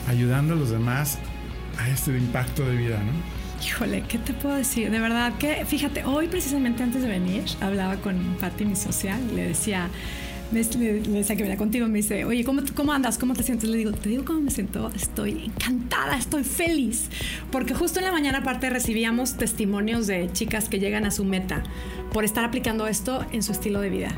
ayudando 0.08 0.54
a 0.54 0.56
los 0.56 0.70
demás 0.70 1.18
a 1.78 1.88
este 1.88 2.10
impacto 2.16 2.66
de 2.66 2.76
vida, 2.76 2.98
no? 2.98 3.36
Híjole, 3.64 4.02
¿qué 4.02 4.18
te 4.18 4.32
puedo 4.32 4.54
decir? 4.54 4.90
De 4.90 5.00
verdad 5.00 5.32
que, 5.38 5.64
fíjate, 5.64 6.04
hoy 6.04 6.28
precisamente 6.28 6.82
antes 6.82 7.02
de 7.02 7.08
venir, 7.08 7.44
hablaba 7.60 7.96
con 7.96 8.36
Patti, 8.38 8.64
mi 8.64 8.76
social, 8.76 9.20
y 9.32 9.34
le 9.34 9.48
decía, 9.48 9.88
le, 10.52 11.00
decía 11.00 11.36
que 11.36 11.42
venía 11.42 11.56
contigo, 11.56 11.86
me 11.88 11.98
dice, 11.98 12.24
oye, 12.24 12.44
¿cómo, 12.44 12.62
¿cómo 12.74 12.92
andas? 12.92 13.18
¿Cómo 13.18 13.34
te 13.34 13.42
sientes? 13.42 13.68
Le 13.68 13.78
digo, 13.78 13.92
te 13.92 14.08
digo 14.08 14.24
cómo 14.24 14.40
me 14.40 14.50
siento, 14.50 14.90
estoy 14.94 15.44
encantada, 15.46 16.16
estoy 16.16 16.44
feliz, 16.44 17.08
porque 17.50 17.74
justo 17.74 17.98
en 17.98 18.04
la 18.04 18.12
mañana 18.12 18.38
aparte 18.38 18.70
recibíamos 18.70 19.36
testimonios 19.36 20.06
de 20.06 20.30
chicas 20.32 20.68
que 20.68 20.78
llegan 20.78 21.04
a 21.04 21.10
su 21.10 21.24
meta 21.24 21.62
por 22.12 22.24
estar 22.24 22.44
aplicando 22.44 22.86
esto 22.86 23.24
en 23.32 23.42
su 23.42 23.52
estilo 23.52 23.80
de 23.80 23.90
vida. 23.90 24.14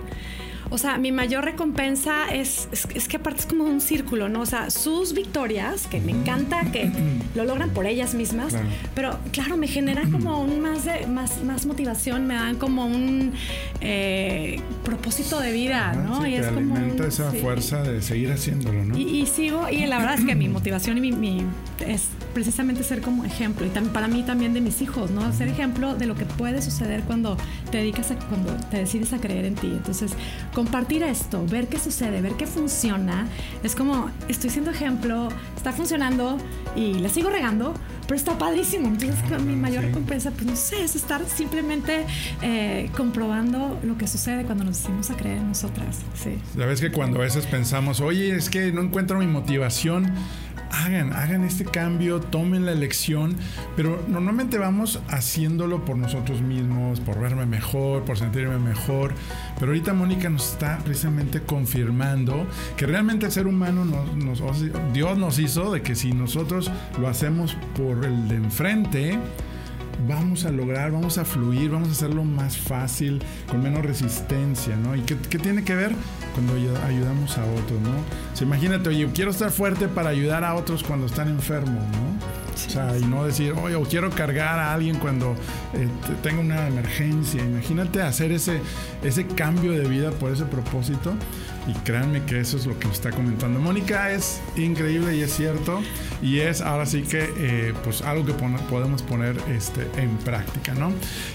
O 0.71 0.79
sea, 0.79 0.99
mi 0.99 1.13
mayor 1.13 1.45
recompensa 1.45 2.29
es, 2.33 2.69
es, 2.73 3.09
que 3.09 3.17
aparte 3.17 3.41
es 3.41 3.47
como 3.47 3.65
un 3.65 3.81
círculo, 3.81 4.29
¿no? 4.29 4.43
O 4.43 4.47
sea, 4.47 4.71
sus 4.71 5.15
victorias, 5.15 5.87
que 5.87 6.01
me 6.01 6.13
encanta 6.13 6.71
que 6.71 6.91
lo 7.35 7.45
logran 7.45 7.71
por 7.71 7.87
ellas 7.87 8.15
mismas, 8.15 8.55
pero 8.95 9.19
claro, 9.33 9.57
me 9.57 9.67
generan 9.67 10.11
como 10.11 10.41
un 10.41 10.61
más, 10.61 10.85
de, 10.85 11.07
más, 11.07 11.43
más 11.43 11.65
motivación, 11.65 12.27
me 12.27 12.35
dan 12.35 12.57
como 12.57 12.87
un 12.87 13.33
eh, 13.81 14.61
propósito 14.85 15.41
de 15.41 15.53
vida, 15.53 15.93
¿no? 15.95 16.27
y 16.27 16.35
es 16.35 16.47
como 16.49 16.77
alimenta 16.77 17.07
esa 17.07 17.31
fuerza 17.33 17.83
de 17.83 18.03
seguir 18.03 18.31
haciéndolo, 18.31 18.85
¿no? 18.85 18.99
Y, 18.99 19.27
sigo, 19.27 19.69
y 19.71 19.87
la 19.87 19.99
verdad 19.99 20.19
es 20.19 20.25
que 20.25 20.35
mi 20.35 20.49
motivación 20.49 21.03
y 21.03 21.13
mi, 21.13 21.45
es 21.87 22.09
precisamente 22.35 22.83
ser 22.83 23.01
como 23.01 23.25
ejemplo, 23.25 23.67
y 23.67 23.71
para 23.89 24.09
mí 24.09 24.23
también 24.23 24.55
de 24.55 24.61
mis 24.61 24.81
hijos, 24.83 25.11
¿no? 25.11 25.33
Ser 25.33 25.49
ejemplo 25.49 25.95
de 25.95 26.07
lo 26.07 26.15
que 26.15 26.25
puede 26.25 26.63
suceder 26.63 27.03
cuando 27.03 27.37
te 27.71 27.79
dedicas 27.79 28.11
a, 28.11 28.17
cuando 28.17 28.53
te 28.71 28.79
decides 28.79 29.13
a 29.13 29.19
creer 29.19 29.45
en 29.45 29.55
ti. 29.55 29.69
Entonces, 29.69 30.13
compartir 30.55 31.03
esto, 31.03 31.45
ver 31.47 31.69
qué 31.69 31.79
sucede, 31.79 32.21
ver 32.21 32.33
qué 32.35 32.47
funciona, 32.47 33.27
es 33.63 33.75
como 33.75 34.11
estoy 34.29 34.51
siendo 34.51 34.71
ejemplo, 34.71 35.29
está 35.57 35.73
funcionando 35.73 36.39
y 36.77 36.95
la 36.95 37.09
sigo 37.09 37.31
regando, 37.31 37.75
pero 38.07 38.17
está 38.17 38.39
padrísimo. 38.39 38.89
Entonces, 38.89 39.19
mi 39.45 39.55
mayor 39.55 39.85
recompensa, 39.85 40.31
pues 40.31 40.47
no 40.47 40.57
sé, 40.57 40.83
es 40.83 40.97
estar 40.97 41.23
simplemente 41.27 42.07
eh, 42.43 42.91
comprobando 42.97 43.79
lo 43.83 43.99
que 43.99 44.07
sucede 44.07 44.45
cuando 44.45 44.65
nos 44.65 44.79
decimos 44.79 45.11
a 45.11 45.17
creer 45.17 45.39
en 45.39 45.49
nosotras. 45.49 45.99
Sí. 46.15 46.39
Ya 46.57 46.67
ves 46.67 46.81
que 46.81 46.91
cuando 46.91 47.19
a 47.19 47.23
veces 47.23 47.47
pensamos, 47.47 48.01
oye, 48.01 48.35
es 48.35 48.49
que 48.49 48.73
no 48.73 48.83
encuentro 48.83 49.19
mi 49.19 49.27
motivación 49.27 50.13
hagan, 50.71 51.13
hagan 51.13 51.45
este 51.45 51.65
cambio, 51.65 52.21
tomen 52.21 52.67
la 52.67 52.73
elección, 52.73 53.37
pero 53.77 54.03
normalmente 54.09 54.59
vamos 54.59 55.01
haciéndolo 55.09 55.85
por 55.85 55.97
nosotros 55.97 56.41
mismos, 56.41 57.01
por 57.01 57.21
verme 57.21 57.47
mejor, 57.47 58.05
por 58.05 58.19
sentirme 58.19 58.59
mejor, 58.59 59.15
pero 59.59 59.73
ahorita 59.73 59.95
Mónica 59.95 60.29
nos 60.29 60.53
está 60.53 60.79
precisamente 60.79 61.41
confirmando 61.41 62.47
que 62.77 62.87
realmente 62.87 63.27
el 63.27 63.33
ser 63.33 63.47
humano, 63.47 63.85
Dios 64.93 65.19
nos 65.19 65.39
hizo 65.39 65.73
de 65.73 65.83
que 65.83 65.95
si 65.95 66.13
nosotros 66.13 66.71
lo 67.01 67.09
hacemos 67.09 67.57
por 67.77 68.05
el 68.05 68.29
de 68.29 68.37
enfrente, 68.37 69.19
vamos 70.07 70.45
a 70.45 70.51
lograr, 70.51 70.93
vamos 70.93 71.19
a 71.19 71.25
fluir, 71.25 71.71
vamos 71.71 71.89
a 71.89 71.93
hacerlo 71.93 72.25
más 72.25 72.57
fácil, 72.57 73.21
con 73.49 73.63
menos 73.63 73.85
resistencia, 73.85 74.77
¿no? 74.77 74.95
¿Y 74.95 75.01
qué, 75.03 75.17
tiene 75.39 75.65
que 75.65 75.75
ver? 75.75 75.93
Cuando 76.35 76.55
ayudamos 76.87 77.37
a 77.39 77.45
otros, 77.45 77.81
¿no? 77.81 77.91
O 78.39 78.43
imagínate, 78.43 78.89
oye, 78.91 79.09
quiero 79.13 79.31
estar 79.31 79.51
fuerte 79.51 79.89
para 79.89 80.11
ayudar 80.11 80.45
a 80.45 80.55
otros 80.55 80.83
cuando 80.83 81.07
están 81.07 81.29
enfermos, 81.29 81.83
¿no? 81.83 82.48
O 82.67 82.71
sea, 82.71 82.99
y 82.99 83.05
no 83.05 83.25
decir, 83.25 83.53
oye, 83.53 83.75
o 83.75 83.83
quiero 83.83 84.11
cargar 84.11 84.59
a 84.59 84.73
alguien 84.73 84.99
cuando 84.99 85.35
eh, 85.75 85.89
tengo 86.23 86.41
una 86.41 86.67
emergencia. 86.67 87.43
Imagínate 87.43 88.03
hacer 88.03 88.33
ese, 88.33 88.61
ese 89.03 89.27
cambio 89.27 89.73
de 89.73 89.89
vida 89.89 90.11
por 90.11 90.33
ese 90.33 90.45
propósito. 90.45 91.13
Y 91.67 91.73
créanme 91.81 92.25
que 92.25 92.41
eso 92.41 92.57
es 92.57 92.65
lo 92.65 92.79
que 92.79 92.89
está 92.89 93.11
comentando 93.11 93.61
Mónica. 93.61 94.11
Es 94.11 94.41
increíble 94.57 95.17
y 95.17 95.21
es 95.21 95.37
cierto. 95.37 95.81
Y 96.23 96.41
es 96.41 96.63
ahora 96.63 96.87
sí 96.87 97.03
que 97.03 97.31
eh, 97.37 97.75
pues 97.85 98.03
algo 98.03 98.25
que 98.25 98.33
podemos 98.33 99.03
poner 99.03 99.37
este, 99.51 99.87
en 100.01 100.17
práctica, 100.19 100.75
¿no? 100.75 100.93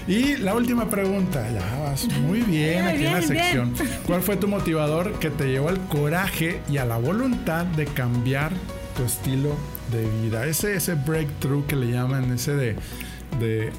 Y 0.08 0.36
la 0.36 0.54
última 0.54 0.90
pregunta, 0.90 1.48
ya 1.50 1.78
vas 1.78 2.08
muy 2.20 2.42
bien 2.42 2.84
aquí 2.84 3.06
en 3.06 3.12
la 3.12 3.22
sección. 3.22 3.74
¿Cuál 4.06 4.22
fue 4.22 4.36
tu 4.36 4.48
motivador 4.48 5.18
que 5.20 5.30
te 5.30 5.46
llevó 5.46 5.68
al 5.68 5.80
coraje 5.86 6.60
y 6.68 6.78
a 6.78 6.84
la 6.84 6.96
voluntad 6.96 7.64
de 7.64 7.86
cambiar 7.86 8.52
tu 8.96 9.04
estilo 9.04 9.56
de 9.90 10.08
vida? 10.22 10.46
Ese, 10.46 10.74
ese 10.76 10.94
breakthrough 10.94 11.66
que 11.66 11.76
le 11.76 11.92
llaman, 11.92 12.32
ese 12.32 12.54
de, 12.54 12.76
de 13.38 13.70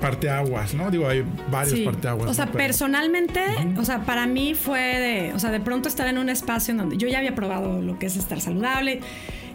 parteaguas, 0.00 0.74
¿no? 0.74 0.90
Digo, 0.90 1.08
hay 1.08 1.24
varios 1.50 1.80
parteaguas. 1.80 2.30
O 2.30 2.34
sea, 2.34 2.52
personalmente, 2.52 3.40
o 3.78 3.84
sea, 3.84 4.04
para 4.04 4.26
mí 4.26 4.54
fue 4.54 4.80
de, 4.80 5.32
o 5.32 5.38
sea, 5.38 5.50
de 5.50 5.60
pronto 5.60 5.88
estar 5.88 6.06
en 6.06 6.18
un 6.18 6.28
espacio 6.28 6.72
en 6.72 6.78
donde 6.78 6.96
yo 6.96 7.08
ya 7.08 7.18
había 7.18 7.34
probado 7.34 7.80
lo 7.80 7.98
que 7.98 8.06
es 8.06 8.16
estar 8.16 8.40
saludable 8.40 9.00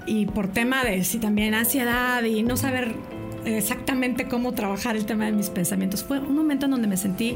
y 0.06 0.25
por 0.25 0.47
tema 0.47 0.84
de 0.84 1.04
sí 1.04 1.19
también 1.19 1.54
ansiedad 1.54 2.23
y 2.23 2.41
no 2.41 2.58
saber 2.58 2.95
exactamente 3.45 4.28
cómo 4.28 4.54
trabajar 4.54 4.95
el 4.95 5.06
tema 5.06 5.25
de 5.25 5.32
mis 5.32 5.49
pensamientos. 5.49 6.04
Fue 6.04 6.19
un 6.19 6.36
momento 6.36 6.65
en 6.65 6.71
donde 6.71 6.88
me 6.88 6.97
sentí 6.97 7.36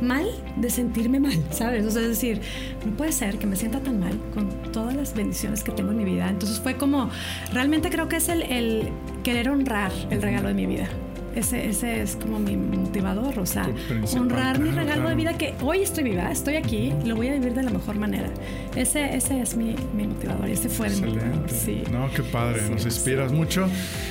mal 0.00 0.26
de 0.56 0.70
sentirme 0.70 1.20
mal, 1.20 1.38
¿sabes? 1.50 1.86
O 1.86 1.90
sea, 1.90 2.02
es 2.02 2.08
decir, 2.08 2.40
no 2.84 2.96
puede 2.96 3.12
ser 3.12 3.38
que 3.38 3.46
me 3.46 3.56
sienta 3.56 3.80
tan 3.80 4.00
mal 4.00 4.18
con 4.34 4.48
todas 4.72 4.94
las 4.94 5.14
bendiciones 5.14 5.62
que 5.62 5.72
tengo 5.72 5.90
en 5.90 5.98
mi 5.98 6.04
vida. 6.04 6.28
Entonces 6.28 6.60
fue 6.60 6.76
como, 6.76 7.10
realmente 7.52 7.90
creo 7.90 8.08
que 8.08 8.16
es 8.16 8.28
el, 8.28 8.42
el 8.42 8.88
querer 9.22 9.48
honrar 9.48 9.92
el 10.10 10.22
regalo 10.22 10.48
de 10.48 10.54
mi 10.54 10.66
vida. 10.66 10.88
Ese, 11.34 11.68
ese 11.68 12.02
es 12.02 12.16
como 12.16 12.38
mi 12.38 12.56
motivador, 12.56 13.38
o 13.38 13.46
sea, 13.46 13.66
honrar 14.14 14.58
mi 14.58 14.70
regalo 14.70 15.08
de 15.08 15.14
vida 15.14 15.38
que 15.38 15.54
hoy 15.62 15.82
estoy 15.82 16.04
viva, 16.04 16.30
estoy 16.30 16.56
aquí, 16.56 16.92
lo 17.06 17.16
voy 17.16 17.28
a 17.28 17.32
vivir 17.32 17.54
de 17.54 17.62
la 17.62 17.70
mejor 17.70 17.96
manera. 17.96 18.28
Ese, 18.76 19.16
ese 19.16 19.40
es 19.40 19.56
mi, 19.56 19.74
mi 19.94 20.06
motivador 20.06 20.48
y 20.48 20.52
ese 20.52 20.68
fue 20.68 20.88
el 20.88 21.00
motivador. 21.00 21.50
Sí. 21.50 21.84
No, 21.90 22.10
qué 22.14 22.22
padre, 22.22 22.68
nos 22.68 22.84
inspiras 22.84 23.32
mucho. 23.32 23.66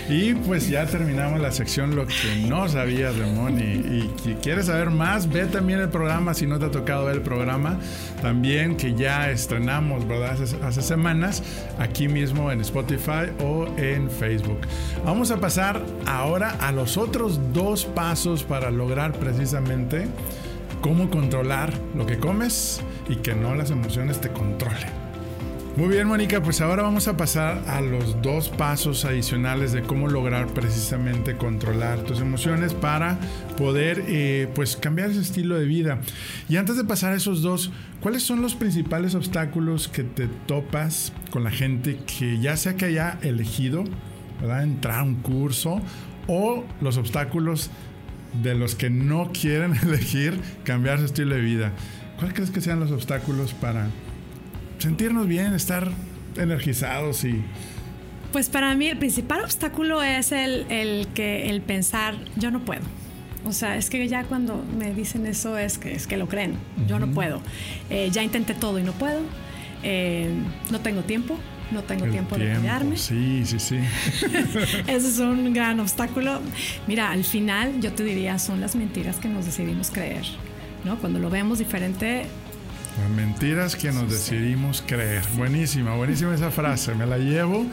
Y 0.09 0.33
pues 0.33 0.67
ya 0.67 0.85
terminamos 0.85 1.39
la 1.39 1.51
sección 1.51 1.95
Lo 1.95 2.07
que 2.07 2.47
no 2.47 2.67
sabías 2.67 3.15
de 3.15 3.25
Moni. 3.25 3.63
Y 3.63 4.11
si 4.23 4.33
quieres 4.35 4.65
saber 4.65 4.89
más, 4.89 5.29
ve 5.31 5.45
también 5.45 5.79
el 5.79 5.89
programa 5.89 6.33
si 6.33 6.47
no 6.47 6.57
te 6.57 6.65
ha 6.65 6.71
tocado 6.71 7.05
ver 7.05 7.17
el 7.17 7.21
programa. 7.21 7.77
También 8.21 8.77
que 8.77 8.95
ya 8.95 9.29
estrenamos, 9.29 10.07
¿verdad? 10.07 10.41
Hace, 10.41 10.57
hace 10.63 10.81
semanas 10.81 11.43
aquí 11.77 12.07
mismo 12.07 12.51
en 12.51 12.61
Spotify 12.61 13.29
o 13.39 13.67
en 13.77 14.09
Facebook. 14.09 14.61
Vamos 15.05 15.29
a 15.31 15.37
pasar 15.37 15.81
ahora 16.05 16.55
a 16.59 16.71
los 16.71 16.97
otros 16.97 17.10
otros 17.11 17.41
dos 17.51 17.83
pasos 17.83 18.43
para 18.43 18.71
lograr 18.71 19.11
precisamente 19.11 20.07
cómo 20.79 21.09
controlar 21.09 21.73
lo 21.93 22.05
que 22.05 22.17
comes 22.17 22.79
y 23.09 23.17
que 23.17 23.35
no 23.35 23.53
las 23.53 23.69
emociones 23.69 24.21
te 24.21 24.29
controlen. 24.29 24.87
Muy 25.75 25.89
bien, 25.89 26.07
Mónica, 26.07 26.41
pues 26.41 26.61
ahora 26.61 26.83
vamos 26.83 27.09
a 27.09 27.17
pasar 27.17 27.65
a 27.67 27.81
los 27.81 28.21
dos 28.21 28.47
pasos 28.47 29.03
adicionales 29.03 29.73
de 29.73 29.81
cómo 29.81 30.07
lograr 30.07 30.47
precisamente 30.53 31.35
controlar 31.35 31.99
tus 31.99 32.21
emociones 32.21 32.73
para 32.73 33.19
poder 33.57 34.05
eh, 34.07 34.47
pues 34.55 34.77
cambiar 34.77 35.09
ese 35.09 35.19
estilo 35.19 35.59
de 35.59 35.65
vida. 35.65 35.99
Y 36.47 36.55
antes 36.55 36.77
de 36.77 36.85
pasar 36.85 37.11
a 37.11 37.17
esos 37.17 37.41
dos, 37.41 37.73
¿cuáles 37.99 38.23
son 38.23 38.41
los 38.41 38.55
principales 38.55 39.15
obstáculos 39.15 39.89
que 39.89 40.05
te 40.05 40.29
topas 40.47 41.11
con 41.29 41.43
la 41.43 41.51
gente 41.51 41.99
que 42.17 42.39
ya 42.39 42.55
sea 42.55 42.77
que 42.77 42.85
haya 42.85 43.19
elegido 43.21 43.83
entrar 44.63 44.99
a 44.99 45.03
un 45.03 45.15
curso 45.15 45.81
o 46.31 46.63
los 46.79 46.97
obstáculos 46.97 47.69
de 48.41 48.55
los 48.55 48.75
que 48.75 48.89
no 48.89 49.31
quieren 49.33 49.75
elegir 49.83 50.39
cambiar 50.63 50.99
su 50.99 51.05
estilo 51.05 51.35
de 51.35 51.41
vida. 51.41 51.73
¿Cuáles 52.15 52.33
crees 52.33 52.51
que 52.51 52.61
sean 52.61 52.79
los 52.79 52.91
obstáculos 52.91 53.53
para 53.53 53.89
sentirnos 54.79 55.27
bien, 55.27 55.53
estar 55.53 55.91
energizados 56.37 57.25
y... 57.25 57.43
Pues 58.31 58.47
para 58.47 58.73
mí 58.75 58.87
el 58.87 58.97
principal 58.97 59.41
obstáculo 59.41 60.01
es 60.01 60.31
el, 60.31 61.07
que 61.13 61.49
el 61.49 61.61
pensar 61.61 62.15
yo 62.37 62.49
no 62.49 62.61
puedo. 62.61 62.83
O 63.43 63.51
sea, 63.51 63.75
es 63.75 63.89
que 63.89 64.07
ya 64.07 64.23
cuando 64.23 64.63
me 64.77 64.93
dicen 64.93 65.25
eso 65.25 65.57
es 65.57 65.77
que, 65.77 65.93
es 65.93 66.07
que 66.07 66.15
lo 66.15 66.29
creen. 66.29 66.53
Yo 66.87 66.97
no 66.97 67.11
puedo. 67.11 67.41
Eh, 67.89 68.09
ya 68.11 68.23
intenté 68.23 68.53
todo 68.53 68.79
y 68.79 68.83
no 68.83 68.93
puedo. 68.93 69.19
Eh, 69.83 70.31
no 70.71 70.79
tengo 70.79 71.01
tiempo 71.01 71.37
no 71.71 71.83
tengo 71.83 72.05
tiempo, 72.05 72.37
de 72.37 72.55
cuidarme. 72.55 72.97
Sí, 72.97 73.43
sí, 73.45 73.59
sí. 73.59 73.77
Ese 74.87 75.07
es 75.07 75.19
un 75.19 75.53
gran 75.53 75.79
obstáculo. 75.79 76.39
Mira, 76.87 77.11
al 77.11 77.23
final 77.23 77.79
yo 77.81 77.93
te 77.93 78.03
diría, 78.03 78.39
son 78.39 78.61
las 78.61 78.75
mentiras 78.75 79.17
que 79.17 79.27
nos 79.27 79.45
decidimos 79.45 79.91
creer, 79.91 80.25
¿no? 80.83 80.97
Cuando 80.97 81.19
lo 81.19 81.29
vemos 81.29 81.59
diferente, 81.59 82.25
las 82.99 83.09
mentiras 83.09 83.75
que 83.75 83.91
nos 83.91 84.09
decidimos 84.09 84.83
creer. 84.85 85.23
Buenísima, 85.35 85.95
buenísima 85.95 86.35
esa 86.35 86.51
frase. 86.51 86.93
Me 86.93 87.05
la 87.05 87.17
llevo 87.17 87.65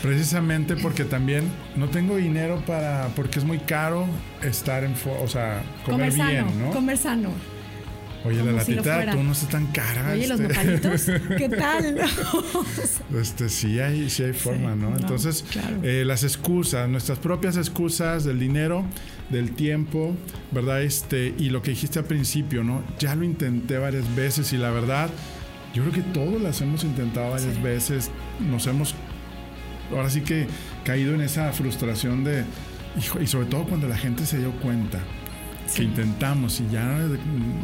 precisamente 0.00 0.76
porque 0.76 1.04
también 1.04 1.50
no 1.76 1.88
tengo 1.88 2.16
dinero 2.16 2.62
para, 2.66 3.08
porque 3.16 3.40
es 3.40 3.44
muy 3.44 3.58
caro 3.58 4.06
estar 4.42 4.84
en, 4.84 4.94
o 5.20 5.26
sea, 5.26 5.62
comer, 5.84 6.12
bien, 6.12 6.46
¿no? 6.60 6.70
Comer 6.70 6.96
sano. 6.96 7.30
Oye, 8.24 8.44
la 8.44 8.52
latita 8.52 9.12
tú 9.12 9.22
no 9.22 9.32
está 9.32 9.48
tan 9.48 9.66
cara. 9.68 10.12
Oye, 10.12 10.28
los 10.28 10.38
este. 10.38 10.54
nopalitos, 10.54 11.06
¿qué 11.38 11.48
tal? 11.58 11.98
este, 13.18 13.48
sí 13.48 13.80
hay, 13.80 14.10
sí 14.10 14.24
hay 14.24 14.32
forma, 14.34 14.74
¿no? 14.74 14.94
Entonces, 14.94 15.44
eh, 15.82 16.04
las 16.06 16.22
excusas, 16.22 16.88
nuestras 16.88 17.18
propias 17.18 17.56
excusas 17.56 18.24
del 18.24 18.38
dinero, 18.38 18.84
del 19.30 19.52
tiempo, 19.52 20.14
¿verdad? 20.50 20.82
Este, 20.82 21.34
y 21.38 21.48
lo 21.48 21.62
que 21.62 21.70
dijiste 21.70 21.98
al 21.98 22.04
principio, 22.04 22.62
¿no? 22.62 22.84
Ya 22.98 23.14
lo 23.14 23.24
intenté 23.24 23.78
varias 23.78 24.14
veces 24.14 24.52
y 24.52 24.58
la 24.58 24.70
verdad, 24.70 25.08
yo 25.72 25.82
creo 25.84 25.94
que 25.94 26.12
todos 26.12 26.42
las 26.42 26.60
hemos 26.60 26.84
intentado 26.84 27.30
varias 27.30 27.62
veces. 27.62 28.10
Nos 28.50 28.66
hemos, 28.66 28.94
ahora 29.90 30.10
sí 30.10 30.20
que 30.20 30.46
caído 30.84 31.14
en 31.14 31.22
esa 31.22 31.50
frustración 31.52 32.22
de, 32.24 32.44
y 33.18 33.26
sobre 33.26 33.46
todo 33.46 33.64
cuando 33.64 33.88
la 33.88 33.96
gente 33.96 34.26
se 34.26 34.36
dio 34.38 34.52
cuenta 34.60 35.00
que 35.74 35.82
intentamos 35.82 36.60
y 36.60 36.68
ya 36.72 36.84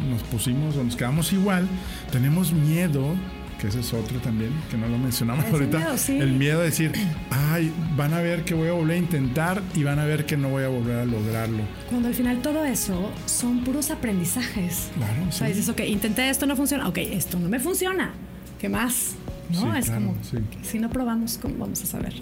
nos 0.09 0.23
pusimos 0.23 0.75
o 0.75 0.83
nos 0.83 0.95
quedamos 0.95 1.33
igual, 1.33 1.67
tenemos 2.11 2.51
miedo, 2.53 3.15
que 3.59 3.67
ese 3.67 3.79
es 3.79 3.93
otro 3.93 4.19
también, 4.19 4.51
que 4.69 4.77
no 4.77 4.87
lo 4.87 4.97
mencionamos 4.97 5.45
ahorita, 5.45 5.95
el 6.09 6.33
miedo 6.33 6.59
de 6.59 6.65
decir, 6.65 6.91
ay, 7.31 7.71
van 7.95 8.13
a 8.13 8.21
ver 8.21 8.43
que 8.45 8.53
voy 8.53 8.69
a 8.69 8.73
volver 8.73 8.95
a 8.95 8.99
intentar 8.99 9.61
y 9.75 9.83
van 9.83 9.99
a 9.99 10.05
ver 10.05 10.25
que 10.25 10.37
no 10.37 10.49
voy 10.49 10.63
a 10.63 10.69
volver 10.69 10.99
a 10.99 11.05
lograrlo. 11.05 11.63
Cuando 11.89 12.07
al 12.07 12.13
final 12.13 12.41
todo 12.41 12.63
eso 12.65 13.11
son 13.25 13.63
puros 13.63 13.91
aprendizajes. 13.91 14.89
Claro, 14.95 15.23
sí. 15.23 15.29
O 15.29 15.31
sea, 15.31 15.47
dices, 15.47 15.69
ok, 15.69 15.81
intenté 15.87 16.29
esto, 16.29 16.45
no 16.45 16.55
funciona, 16.55 16.87
ok, 16.87 16.97
esto 16.97 17.39
no 17.39 17.49
me 17.49 17.59
funciona, 17.59 18.13
¿qué 18.59 18.69
más? 18.69 19.15
¿No? 19.51 19.75
es 19.75 19.89
como, 19.89 20.15
si 20.63 20.79
no 20.79 20.89
probamos, 20.89 21.37
¿cómo 21.41 21.55
vamos 21.57 21.81
a 21.83 21.85
saber? 21.85 22.13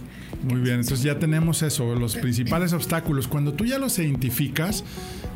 Muy 0.44 0.62
bien, 0.62 0.76
entonces 0.76 1.02
ya 1.02 1.18
tenemos 1.18 1.62
eso, 1.64 1.96
los 1.96 2.16
principales 2.16 2.74
obstáculos. 2.74 3.28
Cuando 3.28 3.54
tú 3.54 3.66
ya 3.66 3.80
los 3.80 3.98
identificas, 3.98 4.84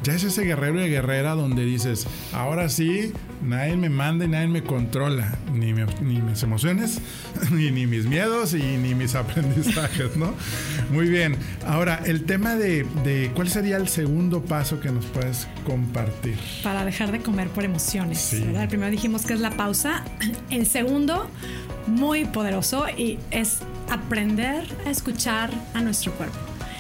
ya 0.03 0.13
es 0.13 0.23
ese 0.23 0.43
guerrero 0.43 0.85
y 0.85 0.89
guerrera 0.89 1.35
donde 1.35 1.65
dices, 1.65 2.07
ahora 2.31 2.69
sí, 2.69 3.11
nadie 3.43 3.75
me 3.75 3.89
manda 3.89 4.25
y 4.25 4.27
nadie 4.27 4.47
me 4.47 4.63
controla, 4.63 5.37
ni, 5.53 5.73
ni 5.73 6.21
mis 6.21 6.43
emociones, 6.43 7.01
ni, 7.51 7.71
ni, 7.71 7.87
mis 7.87 8.05
miedos 8.05 8.53
y 8.53 8.61
ni 8.61 8.93
mis 8.95 9.15
aprendizajes, 9.15 10.15
¿no? 10.15 10.33
Muy 10.91 11.09
bien, 11.09 11.35
ahora 11.65 12.01
el 12.05 12.25
tema 12.25 12.55
de, 12.55 12.85
de, 13.03 13.31
cuál 13.33 13.49
sería 13.49 13.77
el 13.77 13.87
segundo 13.87 14.41
paso 14.43 14.79
que 14.79 14.91
nos 14.91 15.05
puedes 15.05 15.47
compartir. 15.65 16.37
Para 16.63 16.85
dejar 16.85 17.11
de 17.11 17.19
comer 17.19 17.47
por 17.49 17.63
emociones, 17.63 18.29
¿verdad? 18.45 18.63
El 18.63 18.69
primero 18.69 18.91
dijimos 18.91 19.25
que 19.25 19.33
es 19.33 19.39
la 19.39 19.51
pausa, 19.51 20.03
el 20.49 20.65
segundo 20.65 21.29
muy 21.89 22.25
poderoso 22.25 22.85
y 22.89 23.19
es 23.31 23.59
aprender 23.89 24.63
a 24.85 24.89
escuchar 24.89 25.51
a 25.73 25.81
nuestro 25.81 26.13
cuerpo. 26.13 26.37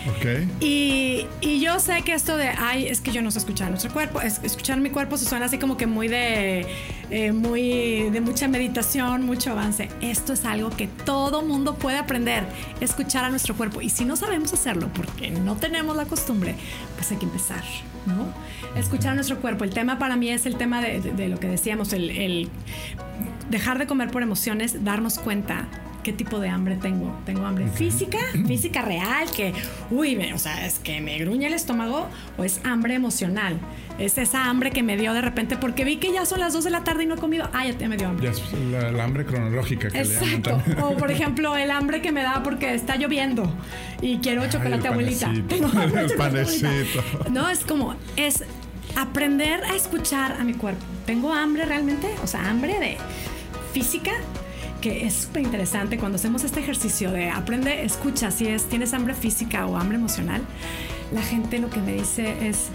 Ok. 0.07 0.47
Y, 0.61 1.25
y, 1.41 1.59
yo 1.59 1.79
sé 1.79 2.01
que 2.03 2.13
esto 2.13 2.37
de, 2.37 2.47
ay, 2.47 2.87
es 2.87 3.01
que 3.01 3.11
yo 3.11 3.21
no 3.21 3.31
sé 3.31 3.39
escuchar 3.39 3.69
nuestro 3.69 3.91
cuerpo, 3.91 4.21
es, 4.21 4.39
escuchar 4.43 4.79
mi 4.79 4.91
cuerpo 4.91 5.17
se 5.17 5.25
suena 5.25 5.45
así 5.45 5.57
como 5.57 5.75
que 5.75 5.87
muy 5.87 6.07
de, 6.07 6.65
eh, 7.09 7.31
muy, 7.33 8.09
de 8.09 8.21
mucha 8.21 8.47
meditación, 8.47 9.25
mucho 9.25 9.51
avance. 9.51 9.89
Esto 10.01 10.33
es 10.33 10.45
algo 10.45 10.69
que 10.69 10.87
todo 10.87 11.41
mundo 11.41 11.75
puede 11.75 11.97
aprender, 11.97 12.45
escuchar 12.79 13.25
a 13.25 13.29
nuestro 13.29 13.55
cuerpo. 13.55 13.81
Y 13.81 13.89
si 13.89 14.05
no 14.05 14.15
sabemos 14.15 14.53
hacerlo 14.53 14.89
porque 14.93 15.31
no 15.31 15.57
tenemos 15.57 15.95
la 15.97 16.05
costumbre, 16.05 16.55
pues 16.95 17.11
hay 17.11 17.17
que 17.17 17.25
empezar, 17.25 17.63
¿no? 18.05 18.33
Escuchar 18.79 19.11
a 19.11 19.15
nuestro 19.15 19.41
cuerpo. 19.41 19.65
El 19.65 19.71
tema 19.71 19.99
para 19.99 20.15
mí 20.15 20.29
es 20.29 20.45
el 20.45 20.55
tema 20.55 20.81
de, 20.81 21.01
de, 21.01 21.27
lo 21.27 21.39
que 21.39 21.47
decíamos, 21.47 21.91
el, 21.91 22.09
el 22.11 22.49
dejar 23.49 23.79
de 23.79 23.87
comer 23.87 24.11
por 24.11 24.23
emociones, 24.23 24.83
darnos 24.83 25.19
cuenta 25.19 25.67
qué 26.03 26.13
tipo 26.13 26.39
de 26.39 26.49
hambre 26.49 26.75
tengo. 26.75 27.15
Tengo 27.25 27.45
hambre 27.45 27.67
física, 27.67 28.19
física 28.47 28.81
real, 28.81 29.29
que, 29.35 29.53
uy, 29.91 30.15
me, 30.15 30.33
o 30.33 30.37
sea, 30.37 30.65
es 30.65 30.79
que 30.79 31.01
me 31.01 31.17
gruñe 31.19 31.47
el 31.47 31.53
estómago, 31.53 32.07
o 32.37 32.43
es 32.43 32.61
hambre 32.63 32.95
emocional. 32.95 33.59
Es 33.97 34.17
esa 34.17 34.45
hambre 34.45 34.71
que 34.71 34.81
me 34.81 34.95
dio 34.95 35.13
de 35.13 35.21
repente 35.21 35.57
porque 35.57 35.83
vi 35.83 35.97
que 35.97 36.13
ya 36.13 36.25
son 36.25 36.39
las 36.39 36.53
2 36.53 36.63
de 36.63 36.69
la 36.69 36.83
tarde 36.85 37.03
y 37.03 37.05
no 37.05 37.15
he 37.15 37.17
comido. 37.17 37.49
Ah, 37.53 37.67
ya 37.67 37.89
me 37.89 37.97
dio 37.97 38.07
hambre. 38.07 38.27
Ya 38.27 38.31
es 38.31 38.93
la, 38.93 39.03
hambre 39.03 39.25
cronológica 39.25 39.89
que 39.89 39.99
Exacto. 39.99 40.61
o 40.81 40.95
por 40.95 41.11
ejemplo, 41.11 41.57
el 41.57 41.69
hambre 41.69 42.01
que 42.01 42.11
me 42.11 42.23
da 42.23 42.41
porque 42.41 42.73
está 42.73 42.95
lloviendo 42.95 43.51
y 44.01 44.17
quiero 44.19 44.49
chocolate 44.49 44.87
abuelita. 44.87 45.31
el 45.49 46.13
panecito. 46.17 47.03
No, 47.29 47.49
es 47.49 47.65
como, 47.65 47.95
es 48.15 48.45
aprender 48.95 49.63
a 49.65 49.75
escuchar 49.75 50.37
a 50.39 50.43
mi 50.45 50.53
cuerpo. 50.53 50.83
¿Tengo 51.05 51.33
hambre 51.33 51.65
realmente? 51.65 52.07
O 52.23 52.27
sea, 52.27 52.49
hambre 52.49 52.79
de 52.79 52.97
física 53.73 54.11
que 54.81 55.05
es 55.05 55.13
súper 55.13 55.43
interesante 55.43 55.97
cuando 55.97 56.15
hacemos 56.15 56.43
este 56.43 56.61
ejercicio 56.61 57.11
de 57.11 57.29
aprende, 57.29 57.83
escucha 57.83 58.31
si 58.31 58.47
es, 58.47 58.65
tienes 58.65 58.93
hambre 58.93 59.13
física 59.13 59.65
o 59.65 59.75
hambre 59.75 59.97
emocional, 59.97 60.41
la 61.11 61.21
gente 61.21 61.59
lo 61.59 61.69
que 61.69 61.81
me 61.81 61.93
dice 61.93 62.47
es, 62.47 62.69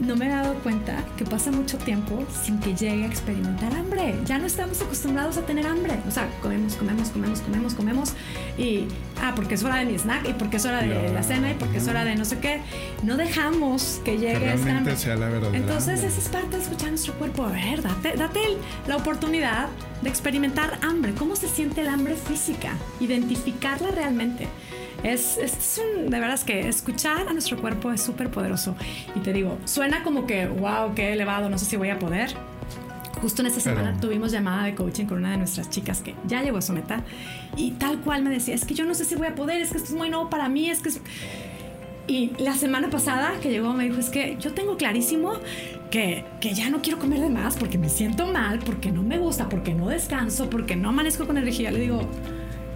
no 0.00 0.16
me 0.16 0.26
he 0.26 0.28
dado 0.28 0.54
cuenta 0.54 1.04
que 1.16 1.24
pasa 1.24 1.50
mucho 1.50 1.78
tiempo 1.78 2.24
sin 2.44 2.58
que 2.60 2.74
llegue 2.74 3.04
a 3.04 3.06
experimentar 3.06 3.74
hambre. 3.74 4.18
Ya 4.24 4.38
no 4.38 4.46
estamos 4.46 4.80
acostumbrados 4.80 5.36
a 5.36 5.42
tener 5.42 5.66
hambre. 5.66 5.98
O 6.06 6.10
sea, 6.10 6.28
comemos, 6.40 6.74
comemos, 6.76 7.10
comemos, 7.10 7.40
comemos, 7.40 7.74
comemos. 7.74 8.12
Y, 8.56 8.86
ah, 9.20 9.32
porque 9.34 9.54
es 9.54 9.64
hora 9.64 9.76
de 9.76 9.86
mi 9.86 9.98
snack, 9.98 10.28
y 10.28 10.32
porque 10.34 10.56
es 10.58 10.64
hora 10.64 10.82
de 10.82 11.12
la 11.12 11.22
cena, 11.22 11.50
y 11.50 11.54
porque 11.54 11.78
es 11.78 11.88
hora 11.88 12.04
de 12.04 12.14
no 12.14 12.24
sé 12.24 12.38
qué. 12.38 12.60
No 13.02 13.16
dejamos 13.16 14.00
que 14.04 14.18
llegue 14.18 14.54
esta 14.54 14.76
hambre. 14.76 14.96
Sea 14.96 15.16
la 15.16 15.28
verdad 15.28 15.54
Entonces, 15.54 16.02
esa 16.02 16.18
es 16.18 16.28
parte 16.28 16.56
de 16.56 16.62
escuchar 16.62 16.90
nuestro 16.90 17.14
cuerpo. 17.14 17.44
A 17.44 17.52
ver, 17.52 17.82
date, 17.82 18.14
date 18.16 18.40
la 18.86 18.96
oportunidad 18.96 19.68
de 20.02 20.08
experimentar 20.08 20.78
hambre. 20.82 21.12
¿Cómo 21.14 21.36
se 21.36 21.48
siente 21.48 21.80
el 21.80 21.88
hambre 21.88 22.16
física? 22.16 22.72
Identificarla 23.00 23.90
realmente. 23.90 24.48
Es, 25.02 25.36
es 25.38 25.80
un, 25.82 26.10
de 26.10 26.20
veras 26.20 26.44
que 26.44 26.68
escuchar 26.68 27.28
a 27.28 27.32
nuestro 27.32 27.58
cuerpo 27.58 27.92
es 27.92 28.02
súper 28.02 28.30
poderoso. 28.30 28.74
Y 29.14 29.20
te 29.20 29.32
digo, 29.32 29.58
suena 29.64 30.02
como 30.02 30.26
que, 30.26 30.46
wow, 30.46 30.94
qué 30.94 31.12
elevado, 31.12 31.48
no 31.48 31.58
sé 31.58 31.64
si 31.66 31.76
voy 31.76 31.90
a 31.90 31.98
poder. 31.98 32.34
Justo 33.20 33.40
en 33.40 33.48
esta 33.48 33.60
semana 33.60 33.98
tuvimos 33.98 34.30
llamada 34.30 34.64
de 34.64 34.74
coaching 34.74 35.06
con 35.06 35.18
una 35.18 35.30
de 35.30 35.38
nuestras 35.38 35.70
chicas 35.70 36.02
que 36.02 36.14
ya 36.26 36.42
llegó 36.42 36.58
a 36.58 36.62
su 36.62 36.74
meta 36.74 37.02
y 37.56 37.70
tal 37.72 38.00
cual 38.00 38.22
me 38.22 38.30
decía, 38.30 38.54
es 38.54 38.66
que 38.66 38.74
yo 38.74 38.84
no 38.84 38.94
sé 38.94 39.06
si 39.06 39.14
voy 39.14 39.26
a 39.26 39.34
poder, 39.34 39.62
es 39.62 39.70
que 39.70 39.78
esto 39.78 39.90
es 39.90 39.96
muy 39.96 40.10
nuevo 40.10 40.28
para 40.28 40.50
mí, 40.50 40.68
es 40.68 40.80
que 40.80 40.90
Y 42.08 42.32
la 42.38 42.54
semana 42.54 42.90
pasada 42.90 43.32
que 43.40 43.50
llegó 43.50 43.72
me 43.72 43.84
dijo, 43.84 43.98
es 43.98 44.10
que 44.10 44.36
yo 44.38 44.52
tengo 44.52 44.76
clarísimo 44.76 45.32
que, 45.90 46.24
ya 46.40 46.70
no 46.70 46.82
quiero 46.82 46.98
comer 46.98 47.20
de 47.20 47.30
más 47.30 47.56
porque 47.56 47.78
me 47.78 47.88
siento 47.88 48.26
mal, 48.26 48.58
porque 48.60 48.90
no 48.90 49.02
me 49.02 49.18
gusta, 49.18 49.48
porque 49.48 49.74
no 49.74 49.88
descanso, 49.88 50.50
porque 50.50 50.76
no 50.76 50.90
amanezco 50.90 51.26
con 51.26 51.38
energía. 51.38 51.70
Le 51.70 51.80
digo, 51.80 52.00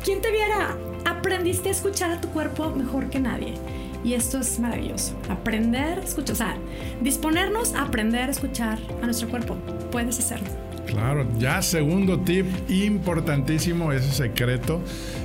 ¿quién 0.05 0.21
te 0.21 0.31
viera? 0.31 0.77
aprendiste 1.21 1.69
a 1.69 1.73
escuchar 1.73 2.11
a 2.11 2.21
tu 2.21 2.29
cuerpo 2.29 2.71
mejor 2.71 3.11
que 3.11 3.21
nadie. 3.21 3.55
Y 4.03 4.15
esto 4.15 4.39
es 4.39 4.59
maravilloso. 4.59 5.15
Aprender 5.29 5.99
escuchar, 5.99 6.33
o 6.33 6.37
sea, 6.37 6.57
disponernos 7.03 7.75
a 7.75 7.83
aprender 7.83 8.29
a 8.29 8.33
escuchar 8.33 8.79
a 9.03 9.05
nuestro 9.05 9.29
cuerpo. 9.29 9.57
Puedes 9.91 10.19
hacerlo. 10.19 10.70
Claro, 10.87 11.27
ya 11.39 11.63
segundo 11.63 12.21
tip 12.21 12.47
importantísimo, 12.69 13.93
ese 13.93 14.11
secreto, 14.11 14.81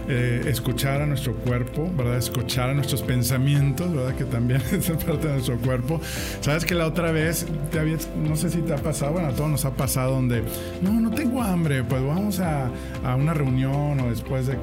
eh, 0.07 0.43
escuchar 0.47 1.01
a 1.01 1.05
nuestro 1.05 1.33
cuerpo, 1.33 1.91
¿verdad? 1.97 2.17
Escuchar 2.17 2.69
a 2.69 2.73
nuestros 2.73 3.01
pensamientos, 3.01 3.93
¿verdad? 3.93 4.15
Que 4.15 4.25
también 4.25 4.61
es 4.71 4.89
parte 4.91 5.27
de 5.27 5.33
nuestro 5.33 5.57
cuerpo. 5.57 5.99
Sabes 6.41 6.65
que 6.65 6.75
la 6.75 6.85
otra 6.85 7.11
vez, 7.11 7.47
te 7.71 7.79
no 8.15 8.35
sé 8.35 8.49
si 8.49 8.61
te 8.61 8.73
ha 8.73 8.77
pasado, 8.77 9.13
bueno, 9.13 9.29
a 9.29 9.31
todos 9.31 9.49
nos 9.49 9.65
ha 9.65 9.71
pasado 9.71 10.13
donde, 10.13 10.43
no, 10.81 10.99
no 10.99 11.09
tengo 11.11 11.41
hambre, 11.41 11.83
pues 11.83 12.03
vamos 12.03 12.39
a, 12.39 12.69
a 13.03 13.15
una 13.15 13.33
reunión 13.33 13.99
o 13.99 14.09
después, 14.09 14.45
de, 14.47 14.53
eh, 14.53 14.57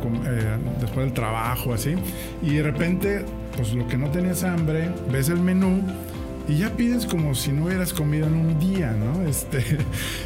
después 0.80 1.06
del 1.06 1.12
trabajo, 1.12 1.74
así, 1.74 1.94
y 2.42 2.54
de 2.54 2.62
repente, 2.62 3.24
pues 3.56 3.74
lo 3.74 3.88
que 3.88 3.98
no 3.98 4.08
tenías 4.10 4.44
hambre, 4.44 4.90
ves 5.10 5.28
el 5.28 5.40
menú 5.40 5.82
y 6.48 6.58
ya 6.58 6.70
pides 6.70 7.06
como 7.06 7.34
si 7.34 7.52
no 7.52 7.66
hubieras 7.66 7.92
comido 7.92 8.26
en 8.26 8.34
un 8.34 8.58
día, 8.58 8.92
¿no? 8.92 9.22
Este, 9.32 9.64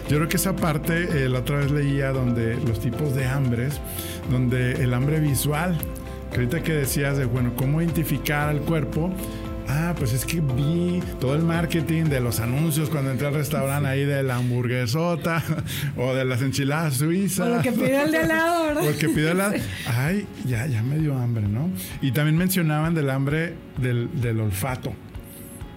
yo 0.09 0.17
creo 0.17 0.29
que 0.29 0.37
esa 0.37 0.57
parte 0.57 1.25
eh, 1.25 1.29
la 1.29 1.41
otra 1.41 1.59
vez 1.59 1.71
leía 1.71 2.11
donde 2.11 2.57
los 2.57 2.81
tipos 2.81 3.15
de 3.15 3.27
hambres, 3.27 3.81
donde 4.31 4.73
el 4.83 4.93
hambre 4.95 5.21
visual, 5.21 5.77
que 6.31 6.39
ahorita 6.39 6.63
que 6.63 6.73
decías 6.73 7.17
de, 7.17 7.25
bueno, 7.25 7.53
cómo 7.57 7.81
identificar 7.81 8.49
al 8.49 8.61
cuerpo, 8.61 9.13
Ah, 9.69 9.95
pues 9.99 10.13
es 10.13 10.25
que 10.25 10.41
vi 10.41 11.03
todo 11.21 11.35
el 11.35 11.43
marketing 11.43 12.05
de 12.05 12.21
los 12.21 12.39
anuncios 12.41 12.89
cuando 12.89 13.11
entré 13.11 13.27
al 13.27 13.35
restaurante 13.35 13.89
ahí 13.89 14.05
de 14.05 14.23
la 14.23 14.37
hamburguesota 14.37 15.43
o 15.97 16.15
de 16.15 16.25
las 16.25 16.43
enchiladas 16.43 16.95
suizas. 16.95 17.47
O 17.47 17.57
lo 17.57 17.63
que 17.63 17.73
pidió 17.73 18.03
el 18.03 18.13
de 18.13 18.19
al 18.19 18.29
lado, 18.29 18.67
¿verdad? 18.67 18.85
O 18.85 18.89
el 18.89 18.97
que 18.97 19.09
pidió 19.09 19.33
al 19.33 19.39
lado. 19.39 19.55
Ay, 19.87 20.27
ya, 20.47 20.67
ya 20.67 20.83
me 20.83 20.99
dio 20.99 21.17
hambre, 21.19 21.49
¿no? 21.49 21.69
Y 22.01 22.13
también 22.13 22.37
mencionaban 22.37 22.95
del 22.95 23.11
hambre 23.11 23.55
del, 23.79 24.09
del 24.21 24.41
olfato. 24.41 24.95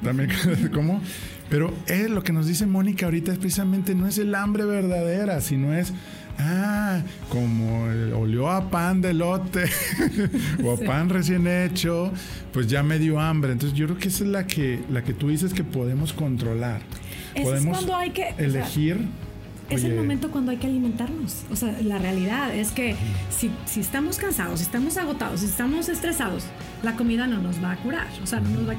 También, 0.03 0.29
¿cómo? 0.73 1.01
Pero 1.49 1.73
es 1.87 2.09
lo 2.09 2.23
que 2.23 2.31
nos 2.31 2.47
dice 2.47 2.65
Mónica 2.65 3.05
ahorita 3.05 3.31
es 3.31 3.39
precisamente 3.39 3.95
no 3.95 4.07
es 4.07 4.17
el 4.19 4.35
hambre 4.35 4.65
verdadera, 4.65 5.41
sino 5.41 5.73
es, 5.73 5.93
ah, 6.37 7.01
como 7.29 7.85
olió 8.19 8.49
a 8.49 8.69
pan 8.69 9.01
de 9.01 9.13
lote 9.13 9.65
o 10.63 10.73
a 10.73 10.77
pan 10.77 11.09
recién 11.09 11.47
hecho, 11.47 12.11
pues 12.53 12.67
ya 12.67 12.83
me 12.83 12.99
dio 12.99 13.19
hambre. 13.19 13.51
Entonces 13.51 13.77
yo 13.77 13.87
creo 13.87 13.97
que 13.97 14.09
esa 14.09 14.23
es 14.23 14.29
la 14.29 14.45
que, 14.45 14.79
la 14.91 15.03
que 15.03 15.13
tú 15.13 15.29
dices 15.29 15.53
que 15.53 15.63
podemos 15.63 16.13
controlar. 16.13 16.81
podemos 17.33 17.65
es 17.65 17.65
cuando 17.65 17.95
hay 17.95 18.11
que 18.11 18.35
elegir. 18.37 19.07
es 19.71 19.83
el 19.83 19.95
momento 19.95 20.29
cuando 20.29 20.51
hay 20.51 20.57
que 20.57 20.67
alimentarnos. 20.67 21.45
O 21.51 21.55
sea, 21.55 21.75
la 21.81 21.97
realidad 21.97 22.53
es 22.53 22.69
que 22.69 22.95
si, 23.35 23.49
si, 23.65 23.79
estamos 23.79 24.17
cansados, 24.17 24.59
si 24.59 24.65
estamos 24.65 24.97
agotados, 24.97 25.39
si 25.39 25.47
estamos 25.47 25.89
estresados, 25.89 26.43
la 26.83 26.95
comida 26.95 27.25
no 27.25 27.41
nos 27.41 27.61
va 27.63 27.71
a 27.71 27.77
curar. 27.77 28.07
O 28.21 28.27
sea, 28.27 28.39
no 28.39 28.51
nos 28.51 28.69
va 28.69 28.73
a 28.73 28.77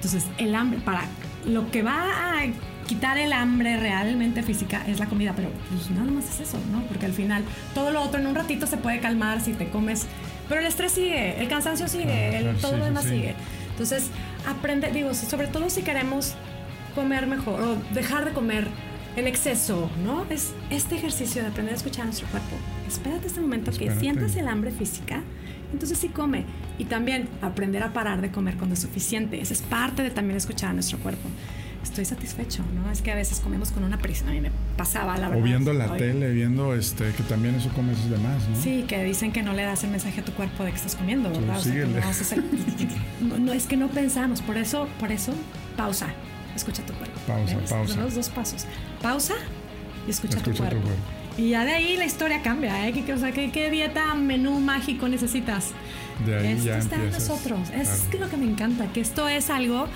entonces, 0.00 0.24
el 0.38 0.54
hambre, 0.54 0.80
para 0.80 1.02
lo 1.44 1.70
que 1.70 1.82
va 1.82 2.38
a 2.40 2.46
quitar 2.86 3.18
el 3.18 3.34
hambre 3.34 3.76
realmente 3.76 4.42
física 4.42 4.82
es 4.86 4.98
la 4.98 5.04
comida, 5.04 5.34
pero 5.36 5.50
pues 5.68 5.90
nada 5.90 6.10
más 6.10 6.24
es 6.24 6.48
eso, 6.48 6.58
¿no? 6.72 6.82
Porque 6.84 7.04
al 7.04 7.12
final 7.12 7.44
todo 7.74 7.92
lo 7.92 8.00
otro 8.00 8.18
en 8.18 8.26
un 8.26 8.34
ratito 8.34 8.66
se 8.66 8.78
puede 8.78 8.98
calmar 9.00 9.42
si 9.42 9.52
te 9.52 9.68
comes, 9.68 10.06
pero 10.48 10.62
el 10.62 10.66
estrés 10.66 10.92
sigue, 10.92 11.38
el 11.38 11.48
cansancio 11.48 11.86
sigue, 11.86 12.54
todo 12.62 12.78
lo 12.78 12.86
demás 12.86 13.04
sigue. 13.04 13.34
Entonces, 13.72 14.08
aprende, 14.48 14.90
digo, 14.90 15.12
sobre 15.12 15.48
todo 15.48 15.68
si 15.68 15.82
queremos 15.82 16.32
comer 16.94 17.26
mejor 17.26 17.60
o 17.60 17.76
dejar 17.92 18.24
de 18.24 18.32
comer 18.32 18.68
en 19.16 19.26
exceso, 19.26 19.90
¿no? 20.02 20.24
Es 20.30 20.54
este 20.70 20.96
ejercicio 20.96 21.42
de 21.42 21.48
aprender 21.48 21.74
a 21.74 21.76
escuchar 21.76 22.04
a 22.04 22.06
nuestro 22.06 22.26
cuerpo. 22.28 22.56
Espérate 22.88 23.26
este 23.26 23.42
momento 23.42 23.70
que 23.70 23.94
sientas 23.96 24.34
el 24.36 24.48
hambre 24.48 24.70
física 24.70 25.22
entonces 25.72 25.98
sí 25.98 26.08
come. 26.08 26.44
Y 26.78 26.84
también 26.84 27.28
aprender 27.42 27.82
a 27.82 27.92
parar 27.92 28.20
de 28.20 28.30
comer 28.30 28.56
cuando 28.56 28.74
es 28.74 28.80
suficiente. 28.80 29.40
Esa 29.40 29.54
es 29.54 29.62
parte 29.62 30.02
de 30.02 30.10
también 30.10 30.36
escuchar 30.36 30.70
a 30.70 30.72
nuestro 30.72 30.98
cuerpo. 30.98 31.28
Estoy 31.82 32.04
satisfecho, 32.04 32.62
¿no? 32.74 32.90
Es 32.90 33.00
que 33.00 33.10
a 33.10 33.14
veces 33.14 33.40
comemos 33.40 33.70
con 33.70 33.84
una 33.84 33.98
prisa. 33.98 34.28
A 34.28 34.32
mí 34.32 34.40
me 34.40 34.50
pasaba, 34.76 35.16
la 35.16 35.28
verdad. 35.28 35.42
O 35.42 35.44
viendo 35.44 35.72
la 35.72 35.96
tele, 35.96 36.30
viendo 36.30 36.74
este, 36.74 37.10
que 37.12 37.22
también 37.22 37.54
eso 37.54 37.70
comes 37.70 38.10
de 38.10 38.18
más, 38.18 38.48
¿no? 38.48 38.60
Sí, 38.60 38.84
que 38.86 39.02
dicen 39.02 39.32
que 39.32 39.42
no 39.42 39.54
le 39.54 39.62
das 39.62 39.82
el 39.84 39.90
mensaje 39.90 40.20
a 40.20 40.24
tu 40.24 40.32
cuerpo 40.32 40.64
de 40.64 40.70
que 40.70 40.76
estás 40.76 40.94
comiendo, 40.94 41.30
¿verdad? 41.30 41.58
no, 43.40 43.52
es 43.52 43.66
que 43.66 43.76
no 43.78 43.88
pensamos. 43.88 44.42
Por 44.42 44.58
eso, 44.58 44.88
por 44.98 45.10
eso, 45.10 45.32
pausa. 45.76 46.08
Escucha 46.54 46.84
tu 46.84 46.92
cuerpo. 46.92 47.18
Pausa, 47.26 47.58
pausa. 47.68 48.00
Los 48.00 48.14
dos 48.14 48.28
pasos. 48.28 48.66
Pausa 49.00 49.34
y 50.06 50.10
escucha, 50.10 50.42
tu 50.42 50.52
cuerpo. 50.52 50.88
Y 51.40 51.48
ya 51.48 51.64
de 51.64 51.72
ahí 51.72 51.96
la 51.96 52.04
historia 52.04 52.42
cambia, 52.42 52.86
¿eh? 52.86 52.92
¿Qué, 52.92 53.10
o 53.14 53.16
sea, 53.16 53.32
¿qué, 53.32 53.70
dieta, 53.70 54.14
menú 54.14 54.60
mágico 54.60 55.08
necesitas? 55.08 55.70
De 56.26 56.36
ahí 56.36 56.48
esto 56.48 56.66
ya 56.66 56.76
está 56.76 56.96
en 56.96 57.10
nosotros. 57.10 57.70
Es 57.70 58.08
lo 58.20 58.28
que 58.28 58.36
me 58.36 58.44
encanta, 58.44 58.92
que 58.92 59.00
esto 59.00 59.26
es 59.26 59.48
algo 59.48 59.86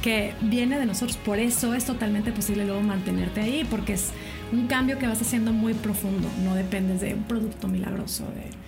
que 0.00 0.32
viene 0.40 0.78
de 0.78 0.86
nosotros. 0.86 1.18
Por 1.18 1.38
eso 1.38 1.74
es 1.74 1.84
totalmente 1.84 2.32
posible 2.32 2.64
luego 2.64 2.80
mantenerte 2.80 3.42
ahí, 3.42 3.66
porque 3.70 3.92
es 3.92 4.12
un 4.50 4.66
cambio 4.66 4.98
que 4.98 5.06
vas 5.06 5.20
haciendo 5.20 5.52
muy 5.52 5.74
profundo. 5.74 6.26
No 6.42 6.54
dependes 6.54 7.02
de 7.02 7.12
un 7.12 7.24
producto 7.24 7.68
milagroso, 7.68 8.24
de 8.34 8.63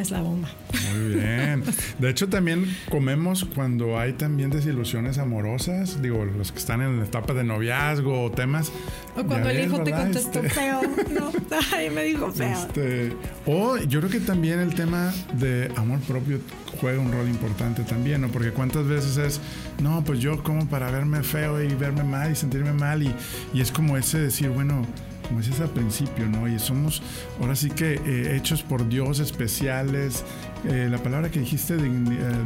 es 0.00 0.10
la 0.10 0.22
bomba. 0.22 0.48
Muy 0.92 1.14
bien. 1.14 1.64
De 1.98 2.10
hecho, 2.10 2.28
también 2.28 2.66
comemos 2.90 3.44
cuando 3.44 3.98
hay 3.98 4.12
también 4.12 4.50
desilusiones 4.50 5.18
amorosas, 5.18 6.00
digo, 6.02 6.24
los 6.24 6.52
que 6.52 6.58
están 6.58 6.82
en 6.82 6.98
la 6.98 7.04
etapa 7.04 7.34
de 7.34 7.44
noviazgo 7.44 8.24
o 8.24 8.30
temas. 8.30 8.72
O 9.16 9.24
cuando 9.24 9.50
el 9.50 9.66
hijo 9.66 9.82
te 9.82 9.90
contestó 9.90 10.40
este, 10.40 10.50
feo. 10.50 10.80
No, 11.10 11.32
ay, 11.76 11.90
me 11.90 12.04
dijo 12.04 12.30
feo. 12.32 12.48
Este, 12.48 13.12
o 13.46 13.76
yo 13.78 14.00
creo 14.00 14.10
que 14.10 14.20
también 14.20 14.60
el 14.60 14.74
tema 14.74 15.12
de 15.34 15.70
amor 15.76 16.00
propio 16.00 16.40
juega 16.80 17.00
un 17.00 17.10
rol 17.10 17.28
importante 17.28 17.82
también, 17.82 18.20
¿no? 18.20 18.28
Porque 18.28 18.50
cuántas 18.50 18.86
veces 18.86 19.16
es, 19.16 19.40
no, 19.82 20.04
pues 20.04 20.20
yo 20.20 20.42
como 20.42 20.66
para 20.68 20.90
verme 20.90 21.22
feo 21.22 21.62
y 21.62 21.74
verme 21.74 22.04
mal 22.04 22.32
y 22.32 22.36
sentirme 22.36 22.72
mal 22.72 23.02
y, 23.02 23.14
y 23.54 23.60
es 23.60 23.72
como 23.72 23.96
ese 23.96 24.18
decir, 24.18 24.50
bueno, 24.50 24.86
como 25.26 25.40
es 25.40 25.60
al 25.60 25.70
principio, 25.70 26.26
¿no? 26.26 26.48
Y 26.48 26.58
somos 26.58 27.02
ahora 27.40 27.56
sí 27.56 27.70
que 27.70 27.94
eh, 27.94 28.36
hechos 28.36 28.62
por 28.62 28.88
Dios 28.88 29.20
especiales. 29.20 30.24
Eh, 30.64 30.88
la 30.90 30.98
palabra 30.98 31.30
que 31.30 31.40
dijiste, 31.40 31.74
eh, 31.74 31.78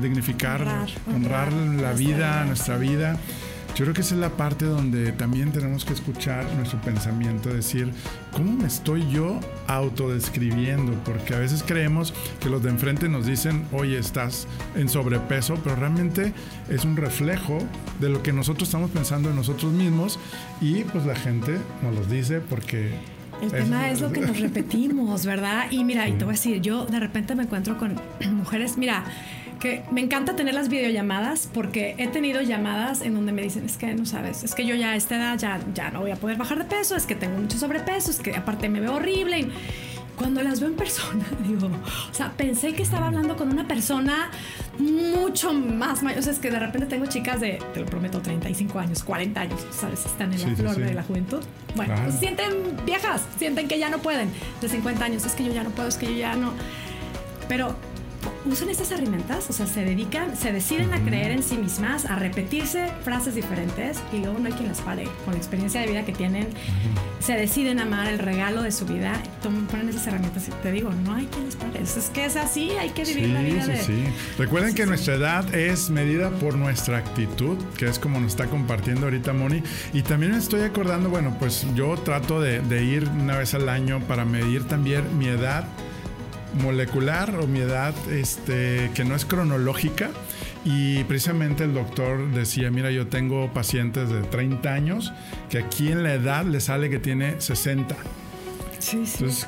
dignificar, 0.01 0.67
honrar, 1.07 1.53
la 1.53 1.93
vida, 1.93 2.45
nuestra 2.45 2.77
vida. 2.77 3.19
Yo 3.75 3.85
creo 3.85 3.95
que 3.95 4.01
esa 4.03 4.15
es 4.15 4.21
la 4.21 4.31
parte 4.31 4.65
donde 4.65 5.13
también 5.13 5.53
tenemos 5.53 5.85
que 5.85 5.93
escuchar 5.93 6.45
nuestro 6.57 6.81
pensamiento, 6.81 7.53
decir, 7.53 7.93
¿cómo 8.33 8.53
me 8.53 8.67
estoy 8.67 9.09
yo 9.11 9.41
autodescribiendo? 9.69 10.93
Porque 11.05 11.35
a 11.35 11.39
veces 11.39 11.65
creemos 11.67 12.13
que 12.41 12.51
los 12.51 12.63
de 12.63 12.71
enfrente 12.71 13.09
nos 13.09 13.27
dicen, 13.27 13.65
oye, 13.73 13.99
estás 13.99 14.47
en 14.75 14.89
sobrepeso, 14.89 15.57
pero 15.63 15.77
realmente 15.77 16.35
es 16.69 16.85
un 16.85 16.97
reflejo 16.97 17.59
de 18.01 18.11
lo 18.11 18.23
que 18.23 18.33
nosotros 18.33 18.69
estamos 18.69 18.91
pensando 18.91 19.31
en 19.31 19.37
nosotros 19.37 19.73
mismos 19.73 20.19
y 20.61 20.85
pues 20.85 21.07
la 21.07 21.15
gente 21.15 21.57
nos 21.83 21.95
los 21.95 22.11
dice 22.11 22.41
porque 22.41 22.91
el 23.43 23.51
tema 23.51 23.91
es 23.91 24.01
lo 24.01 24.13
que 24.13 24.21
nos 24.21 24.39
repetimos, 24.41 25.25
¿verdad? 25.25 25.71
Y 25.71 25.85
mira, 25.85 26.09
y 26.09 26.13
te 26.13 26.25
voy 26.25 26.33
a 26.33 26.37
decir, 26.37 26.61
yo 26.61 26.85
de 26.85 27.01
repente 27.01 27.35
me 27.35 27.45
encuentro 27.45 27.79
con 27.79 27.99
mujeres, 28.37 28.77
mira, 28.77 29.05
que 29.61 29.85
me 29.93 30.01
encanta 30.01 30.35
tener 30.35 30.55
las 30.55 30.69
videollamadas 30.69 31.49
porque 31.53 31.95
he 31.99 32.09
tenido 32.09 32.41
llamadas 32.41 33.03
en 33.03 33.15
donde 33.15 33.33
me 33.33 33.43
dicen, 33.43 33.65
es 33.67 33.77
que 33.77 33.95
no 33.95 34.07
sabes, 34.07 34.43
es 34.43 34.55
que 34.55 34.67
yo 34.67 34.75
ya 34.75 34.91
a 34.91 34.97
esta 34.97 35.17
edad 35.17 35.39
ya, 35.39 35.61
ya 35.75 35.91
no 35.91 36.01
voy 36.01 36.11
a 36.11 36.17
poder 36.17 36.37
bajar 36.37 36.59
de 36.59 36.65
peso, 36.65 36.97
es 36.97 37.07
que 37.07 37.15
tengo 37.15 37.39
mucho 37.39 37.59
sobrepeso, 37.59 38.11
es 38.11 38.19
que 38.19 38.35
aparte 38.35 38.69
me 38.69 38.81
veo 38.81 38.95
horrible. 38.95 39.41
Y 39.41 39.53
cuando 40.17 40.43
las 40.43 40.61
veo 40.61 40.69
en 40.69 40.77
persona, 40.77 41.25
digo, 41.47 41.67
o 41.67 42.15
sea, 42.15 42.33
pensé 42.33 42.73
que 42.75 42.83
estaba 42.83 43.07
hablando 43.07 43.37
con 43.37 43.51
una 43.51 43.69
persona 43.69 44.31
mucho 44.79 45.53
más 45.53 46.03
mayor. 46.03 46.21
O 46.21 46.23
sea, 46.23 46.33
es 46.33 46.39
que 46.39 46.51
de 46.51 46.59
repente 46.59 46.87
tengo 46.87 47.07
chicas 47.07 47.41
de, 47.41 47.59
te 47.73 47.81
lo 47.81 47.87
prometo, 47.87 48.21
35 48.21 48.79
años, 48.79 49.03
40 49.03 49.41
años, 49.41 49.61
¿sabes? 49.71 50.05
Están 50.07 50.33
en 50.33 50.43
la 50.43 50.57
flor 50.57 50.77
de 50.77 50.95
la 50.95 51.03
juventud. 51.03 51.43
Bueno, 51.75 51.95
pues 52.03 52.17
sienten 52.17 52.77
viejas, 52.85 53.23
sienten 53.39 53.69
que 53.69 53.79
ya 53.79 53.89
no 53.89 53.99
pueden. 53.99 54.31
De 54.61 54.69
50 54.69 55.05
años, 55.05 55.25
es 55.25 55.35
que 55.35 55.45
yo 55.45 55.53
ya 55.53 55.63
no 55.65 55.71
puedo, 55.71 55.89
es 55.89 55.97
que 55.97 56.07
yo 56.07 56.13
ya 56.13 56.35
no. 56.35 56.53
Pero 57.49 57.75
usan 58.47 58.71
estas 58.71 58.91
herramientas, 58.91 59.49
o 59.51 59.53
sea, 59.53 59.67
se 59.67 59.85
dedican, 59.85 60.37
se 60.37 60.53
deciden 60.53 60.93
a 60.95 61.01
creer 61.01 61.31
en 61.33 61.43
sí 61.43 61.57
mismas, 61.57 62.07
a 62.07 62.17
repetirse 62.17 62.91
frases 63.05 63.35
diferentes 63.35 63.99
y 64.13 64.19
luego 64.19 64.39
no 64.39 64.47
hay 64.47 64.53
quien 64.53 64.69
las 64.69 64.81
pare. 64.81 65.05
Con 65.25 65.35
la 65.35 65.39
experiencia 65.39 65.81
de 65.81 65.89
vida 65.89 66.05
que 66.05 66.13
tienen, 66.13 66.49
se 67.21 67.35
deciden 67.35 67.81
amar 67.81 68.07
el 68.09 68.19
regalo 68.19 68.63
de 68.63 68.73
su 68.73 68.87
vida, 68.87 69.13
toman, 69.43 69.67
ponen 69.67 69.89
esas 69.89 70.07
herramientas 70.07 70.49
y 70.49 70.51
te 70.63 70.73
digo, 70.73 70.91
no 70.91 71.15
hay 71.15 71.27
quien 71.27 71.47
las 71.47 71.57
pare. 71.57 71.83
Es 71.83 72.11
que 72.13 72.25
es 72.25 72.37
así, 72.37 72.71
hay 72.71 72.91
que 72.91 73.05
vivir 73.05 73.29
la 73.29 73.43
vida. 73.43 73.65
Sí, 73.77 73.85
sí. 73.87 74.05
Recuerden 74.39 74.75
que 74.75 74.87
nuestra 74.87 75.15
edad 75.15 75.55
es 75.55 75.91
medida 75.91 76.31
por 76.31 76.57
nuestra 76.57 76.99
actitud, 76.99 77.59
que 77.77 77.87
es 77.87 77.99
como 77.99 78.21
nos 78.21 78.33
está 78.33 78.47
compartiendo 78.47 79.07
ahorita 79.07 79.33
Moni. 79.33 79.63
Y 79.93 80.03
también 80.03 80.33
me 80.33 80.39
estoy 80.39 80.63
acordando, 80.63 81.11
bueno, 81.11 81.37
pues 81.39 81.67
yo 81.75 81.95
trato 81.97 82.41
de, 82.41 82.61
de 82.61 82.85
ir 82.85 83.09
una 83.09 83.37
vez 83.37 83.55
al 83.55 83.69
año 83.69 84.01
para 84.01 84.25
medir 84.25 84.65
también 84.65 85.19
mi 85.19 85.27
edad 85.27 85.65
molecular 86.55 87.35
o 87.37 87.47
mi 87.47 87.61
edad 87.61 87.95
este, 88.11 88.91
que 88.95 89.05
no 89.05 89.15
es 89.15 89.25
cronológica. 89.25 90.11
Y 90.65 91.05
precisamente 91.05 91.65
el 91.65 91.73
doctor 91.73 92.31
decía, 92.33 92.71
mira, 92.71 92.91
yo 92.91 93.07
tengo 93.07 93.53
pacientes 93.53 94.11
de 94.11 94.21
30 94.23 94.73
años 94.73 95.13
que 95.49 95.59
aquí 95.59 95.91
en 95.91 96.03
la 96.03 96.15
edad 96.15 96.45
le 96.45 96.61
sale 96.61 96.91
que 96.91 96.99
tiene 96.99 97.41
60. 97.41 97.97
Entonces, 98.93 99.47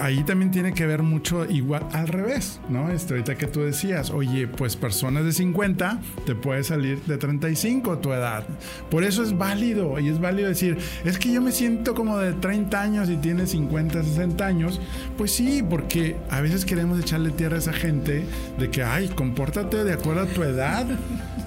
ahí 0.00 0.22
también 0.24 0.50
tiene 0.50 0.72
que 0.72 0.86
ver 0.86 1.02
mucho 1.02 1.44
igual 1.44 1.86
al 1.92 2.08
revés, 2.08 2.60
¿no? 2.68 2.90
Este, 2.90 3.14
ahorita 3.14 3.36
que 3.36 3.46
tú 3.46 3.60
decías, 3.60 4.10
oye, 4.10 4.48
pues 4.48 4.76
personas 4.76 5.24
de 5.24 5.32
50 5.32 6.00
te 6.26 6.34
puede 6.34 6.64
salir 6.64 7.00
de 7.02 7.16
35 7.16 7.98
tu 7.98 8.12
edad. 8.12 8.44
Por 8.90 9.04
eso 9.04 9.22
es 9.22 9.36
válido 9.36 9.98
y 9.98 10.08
es 10.08 10.20
válido 10.20 10.48
decir, 10.48 10.78
es 11.04 11.18
que 11.18 11.32
yo 11.32 11.40
me 11.40 11.52
siento 11.52 11.94
como 11.94 12.18
de 12.18 12.32
30 12.32 12.80
años 12.80 13.10
y 13.10 13.16
tiene 13.16 13.46
50, 13.46 14.02
60 14.02 14.46
años. 14.46 14.80
Pues 15.16 15.32
sí, 15.32 15.62
porque 15.62 16.16
a 16.30 16.40
veces 16.40 16.64
queremos 16.64 16.98
echarle 17.00 17.30
tierra 17.30 17.56
a 17.56 17.58
esa 17.60 17.72
gente 17.72 18.24
de 18.58 18.70
que, 18.70 18.82
ay, 18.82 19.08
compórtate 19.08 19.84
de 19.84 19.92
acuerdo 19.92 20.22
a 20.22 20.26
tu 20.26 20.42
edad. 20.42 20.86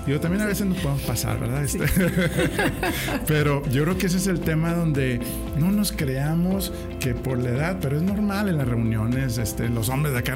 Yo 0.07 0.21
también 0.21 0.41
a 0.41 0.45
veces 0.45 0.65
nos 0.65 0.77
podemos 0.77 1.01
pasar, 1.01 1.37
¿verdad? 1.37 1.63
Este, 1.63 1.83
pero 3.27 3.61
yo 3.69 3.83
creo 3.83 3.97
que 3.97 4.05
ese 4.05 4.17
es 4.17 4.27
el 4.27 4.39
tema 4.39 4.73
donde 4.73 5.19
no 5.57 5.69
nos 5.71 5.91
creamos 5.91 6.71
que 7.01 7.13
por 7.17 7.39
la 7.39 7.49
edad, 7.49 7.77
pero 7.81 7.97
es 7.97 8.03
normal 8.03 8.49
en 8.49 8.57
las 8.57 8.67
reuniones, 8.67 9.37
este, 9.37 9.69
los 9.69 9.89
hombres 9.89 10.13
de 10.13 10.19
acá, 10.19 10.35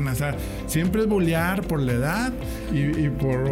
siempre 0.67 1.01
es 1.01 1.07
bullear 1.07 1.61
por 1.63 1.79
la 1.79 1.93
edad 1.93 2.33
y, 2.71 3.09
por, 3.09 3.47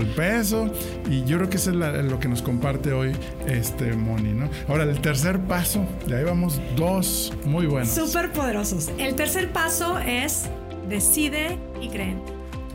el 0.00 0.06
peso. 0.08 0.70
Y 1.08 1.24
yo 1.24 1.38
creo 1.38 1.50
que 1.50 1.56
eso 1.56 1.70
es 1.70 2.04
lo 2.04 2.18
que 2.18 2.28
nos 2.28 2.42
comparte 2.42 2.92
hoy 2.92 3.12
este 3.46 3.94
Moni, 3.94 4.32
¿no? 4.32 4.48
Ahora, 4.68 4.84
el 4.84 5.00
tercer 5.00 5.40
paso, 5.40 5.84
ya 6.06 6.18
ahí 6.18 6.24
vamos 6.24 6.60
dos 6.76 7.32
muy 7.44 7.66
buenos. 7.66 7.90
Súper 7.90 8.32
poderosos. 8.32 8.90
El 8.98 9.14
tercer 9.14 9.52
paso 9.52 9.98
es 9.98 10.48
decide 10.88 11.58
y 11.80 11.88
cree. 11.88 12.16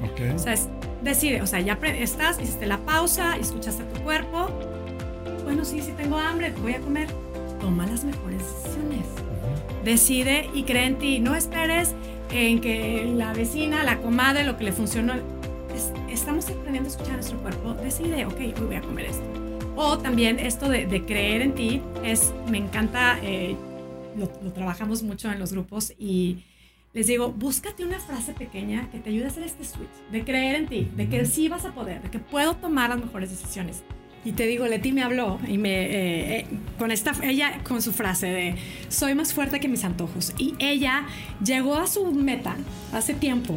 Ok. 0.03 0.35
O 0.35 0.39
sea, 0.39 0.53
es 0.53 0.67
decide, 1.01 1.41
o 1.41 1.47
sea, 1.47 1.59
ya 1.59 1.73
estás, 1.83 2.39
hiciste 2.39 2.65
la 2.65 2.77
pausa, 2.77 3.37
escuchaste 3.37 3.83
a 3.83 3.89
tu 3.89 4.01
cuerpo. 4.01 4.49
Bueno, 5.43 5.65
sí, 5.65 5.81
sí 5.81 5.93
tengo 5.95 6.17
hambre, 6.17 6.53
voy 6.61 6.73
a 6.73 6.79
comer. 6.79 7.07
Toma 7.59 7.85
las 7.87 8.03
mejores 8.03 8.39
decisiones. 8.39 8.78
Decide 9.83 10.49
y 10.53 10.63
cree 10.63 10.85
en 10.85 10.97
ti. 10.97 11.19
No 11.19 11.35
esperes 11.35 11.95
en 12.31 12.61
que 12.61 13.11
la 13.15 13.33
vecina, 13.33 13.83
la 13.83 13.97
comadre, 13.99 14.43
lo 14.43 14.57
que 14.57 14.65
le 14.65 14.71
funcionó. 14.71 15.13
estamos 16.09 16.49
aprendiendo 16.49 16.89
a 16.89 16.91
escuchar 16.91 17.13
a 17.13 17.17
nuestro 17.17 17.39
cuerpo. 17.39 17.73
Decide, 17.75 18.25
ok, 18.25 18.39
hoy 18.39 18.65
voy 18.65 18.75
a 18.75 18.81
comer 18.81 19.05
esto. 19.05 19.23
O 19.75 19.97
también 19.97 20.39
esto 20.39 20.67
de, 20.69 21.03
creer 21.05 21.41
en 21.41 21.53
ti 21.53 21.81
es, 22.03 22.33
me 22.49 22.57
encanta, 22.57 23.17
eh, 23.23 23.55
lo, 24.17 24.29
lo 24.43 24.51
trabajamos 24.51 25.03
mucho 25.03 25.31
en 25.31 25.39
los 25.39 25.53
grupos 25.53 25.93
y 25.97 26.43
les 26.91 27.05
digo, 27.05 27.31
búscate 27.31 27.85
una 27.85 27.99
frase 27.99 28.33
pequeña 28.33 28.89
que 28.89 28.99
te 28.99 29.11
ayude 29.11 29.25
a 29.25 29.27
hacer 29.27 29.43
este 29.43 29.63
switch, 29.63 29.89
de 30.11 30.23
creer 30.23 30.55
en 30.55 30.67
ti, 30.67 30.91
de 30.95 31.07
que 31.07 31.23
sí 31.25 31.47
vas 31.47 31.63
a 31.65 31.71
poder, 31.71 32.01
de 32.01 32.09
que 32.09 32.17
puedo 32.17 32.55
tomar 32.55 32.89
las 32.89 32.99
mejores 32.99 33.29
decisiones. 33.29 33.83
Y 34.25 34.33
te 34.33 34.45
digo, 34.47 34.67
Leti 34.67 34.91
me 34.91 35.01
habló 35.01 35.39
y 35.47 35.57
me 35.57 35.85
eh, 35.85 36.39
eh, 36.39 36.45
con 36.77 36.91
esta 36.91 37.13
ella 37.23 37.59
con 37.63 37.81
su 37.81 37.93
frase 37.93 38.27
de 38.27 38.55
soy 38.89 39.15
más 39.15 39.33
fuerte 39.33 39.59
que 39.59 39.67
mis 39.69 39.83
antojos 39.85 40.33
y 40.37 40.55
ella 40.59 41.05
llegó 41.43 41.77
a 41.77 41.87
su 41.87 42.11
meta 42.11 42.57
hace 42.91 43.13
tiempo 43.13 43.55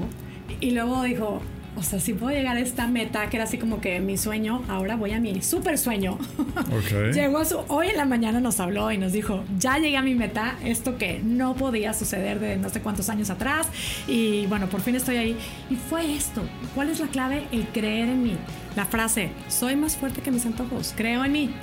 y 0.61 0.70
luego 0.70 1.03
dijo 1.03 1.42
o 1.75 1.83
sea, 1.83 2.01
si 2.01 2.12
puedo 2.12 2.37
llegar 2.37 2.57
a 2.57 2.61
esta 2.61 2.87
meta, 2.87 3.31
que 3.31 3.38
era 3.38 3.44
así 3.44 3.57
como 3.57 3.81
que 3.81 3.98
mi 4.01 4.18
sueño, 4.18 4.62
ahora 4.68 4.96
voy 4.96 5.12
a 5.12 5.20
mi 5.20 5.40
super 5.42 5.79
sueño. 5.79 6.18
Okay. 6.72 7.12
Llegó 7.12 7.38
a 7.38 7.44
su, 7.44 7.59
hoy 7.68 7.88
en 7.88 7.96
la 7.96 8.05
mañana 8.05 8.40
nos 8.40 8.61
habló 8.61 8.90
y 8.90 8.98
nos 8.98 9.12
dijo, 9.12 9.44
ya 9.59 9.79
llegué 9.79 9.96
a 9.96 10.03
mi 10.03 10.14
meta, 10.14 10.57
esto 10.64 10.96
que 10.96 11.20
no 11.22 11.55
podía 11.55 11.92
suceder 11.92 12.40
de 12.40 12.57
no 12.57 12.68
sé 12.68 12.81
cuántos 12.81 13.09
años 13.09 13.31
atrás, 13.31 13.68
y 14.07 14.46
bueno, 14.46 14.68
por 14.68 14.81
fin 14.81 14.94
estoy 14.94 15.16
ahí. 15.16 15.37
Y 15.70 15.77
fue 15.77 16.14
esto, 16.14 16.42
¿cuál 16.75 16.90
es 16.90 17.01
la 17.01 17.09
clave? 17.09 17.44
El 17.53 17.66
creer 17.68 18.09
en 18.09 18.22
mí. 18.22 18.37
La 18.76 18.87
frase, 18.87 19.32
soy 19.48 19.76
más 19.76 19.96
fuerte 19.96 20.20
que 20.20 20.30
mis 20.30 20.46
antojos, 20.46 20.94
creo 20.96 21.24
en 21.24 21.32
mí. 21.32 21.54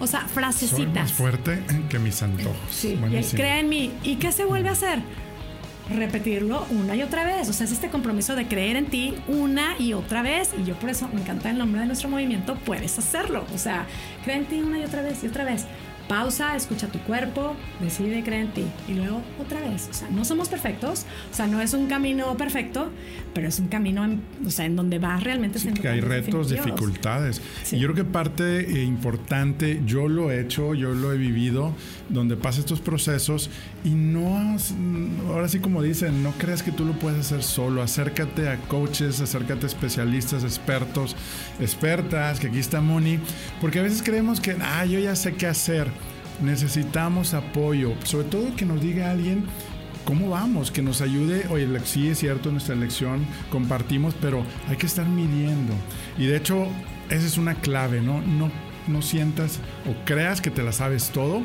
O 0.00 0.06
sea, 0.06 0.22
frasecitas. 0.22 0.76
Soy 0.76 0.86
más 0.86 1.12
fuerte 1.12 1.62
que 1.88 1.98
mis 1.98 2.22
antojos. 2.22 2.56
Sí, 2.70 2.98
cree 3.32 3.60
en 3.60 3.68
mí. 3.68 3.92
¿Y 4.02 4.16
qué 4.16 4.32
se 4.32 4.44
vuelve 4.44 4.68
a 4.68 4.72
hacer? 4.72 5.00
repetirlo 5.90 6.66
una 6.70 6.96
y 6.96 7.02
otra 7.02 7.24
vez. 7.24 7.48
O 7.48 7.52
sea, 7.52 7.66
es 7.66 7.72
este 7.72 7.88
compromiso 7.88 8.34
de 8.34 8.46
creer 8.46 8.76
en 8.76 8.86
ti 8.86 9.14
una 9.26 9.76
y 9.78 9.92
otra 9.92 10.22
vez. 10.22 10.50
Y 10.58 10.64
yo 10.64 10.74
por 10.76 10.90
eso 10.90 11.08
me 11.12 11.20
encanta 11.20 11.50
el 11.50 11.58
nombre 11.58 11.80
de 11.80 11.86
nuestro 11.86 12.08
movimiento, 12.08 12.54
puedes 12.56 12.98
hacerlo. 12.98 13.44
O 13.54 13.58
sea, 13.58 13.86
cree 14.24 14.36
en 14.36 14.46
ti 14.46 14.60
una 14.60 14.78
y 14.78 14.84
otra 14.84 15.02
vez 15.02 15.22
y 15.22 15.26
otra 15.26 15.44
vez 15.44 15.66
pausa, 16.08 16.56
escucha 16.56 16.88
tu 16.88 16.98
cuerpo, 17.00 17.56
decide, 17.80 18.22
cree 18.22 18.40
en 18.40 18.52
ti. 18.52 18.64
Y 18.88 18.94
luego 18.94 19.22
otra 19.40 19.60
vez. 19.60 19.88
O 19.90 19.94
sea, 19.94 20.08
no 20.10 20.24
somos 20.24 20.48
perfectos, 20.48 21.06
o 21.30 21.34
sea, 21.34 21.46
no 21.46 21.60
es 21.60 21.74
un 21.74 21.86
camino 21.86 22.36
perfecto, 22.36 22.90
pero 23.34 23.48
es 23.48 23.58
un 23.58 23.68
camino 23.68 24.04
en, 24.04 24.22
o 24.46 24.50
sea, 24.50 24.66
en 24.66 24.76
donde 24.76 24.98
vas 24.98 25.22
realmente 25.22 25.58
sí, 25.58 25.72
que 25.72 25.88
hay 25.88 26.00
retos, 26.00 26.50
dificultades. 26.50 27.40
Y 27.72 27.78
yo 27.78 27.92
creo 27.92 28.04
que 28.04 28.10
parte 28.10 28.60
eh, 28.60 28.84
importante, 28.84 29.82
yo 29.86 30.08
lo 30.08 30.30
he 30.30 30.40
hecho, 30.40 30.74
yo 30.74 30.94
lo 30.94 31.12
he 31.12 31.18
vivido, 31.18 31.74
donde 32.08 32.36
pasa 32.36 32.60
estos 32.60 32.80
procesos 32.80 33.50
y 33.84 33.90
no, 33.90 34.56
ahora 35.28 35.48
sí 35.48 35.58
como 35.58 35.82
dicen, 35.82 36.22
no 36.22 36.32
creas 36.32 36.62
que 36.62 36.72
tú 36.72 36.84
lo 36.84 36.92
puedes 36.92 37.20
hacer 37.20 37.42
solo, 37.42 37.82
acércate 37.82 38.48
a 38.48 38.56
coaches, 38.56 39.20
acércate 39.20 39.64
a 39.64 39.68
especialistas, 39.68 40.44
expertos, 40.44 41.16
expertas, 41.60 42.40
que 42.40 42.48
aquí 42.48 42.58
está 42.58 42.80
Moni, 42.80 43.18
porque 43.60 43.80
a 43.80 43.82
veces 43.82 44.02
creemos 44.02 44.40
que, 44.40 44.56
ah, 44.60 44.84
yo 44.84 44.98
ya 44.98 45.16
sé 45.16 45.34
qué 45.34 45.46
hacer 45.46 45.88
necesitamos 46.42 47.34
apoyo, 47.34 47.94
sobre 48.04 48.28
todo 48.28 48.56
que 48.56 48.66
nos 48.66 48.80
diga 48.80 49.10
alguien 49.10 49.44
cómo 50.04 50.30
vamos, 50.30 50.70
que 50.70 50.82
nos 50.82 51.00
ayude, 51.00 51.46
oye, 51.50 51.66
sí 51.84 52.08
es 52.08 52.18
cierto, 52.18 52.52
nuestra 52.52 52.74
elección 52.74 53.24
compartimos, 53.50 54.14
pero 54.20 54.44
hay 54.68 54.76
que 54.76 54.86
estar 54.86 55.06
midiendo. 55.06 55.72
Y 56.18 56.26
de 56.26 56.36
hecho, 56.36 56.66
esa 57.08 57.26
es 57.26 57.38
una 57.38 57.54
clave, 57.54 58.00
¿no? 58.00 58.20
No, 58.20 58.50
no 58.86 59.02
sientas 59.02 59.60
o 59.88 60.04
creas 60.04 60.40
que 60.40 60.50
te 60.50 60.62
la 60.62 60.72
sabes 60.72 61.10
todo, 61.10 61.42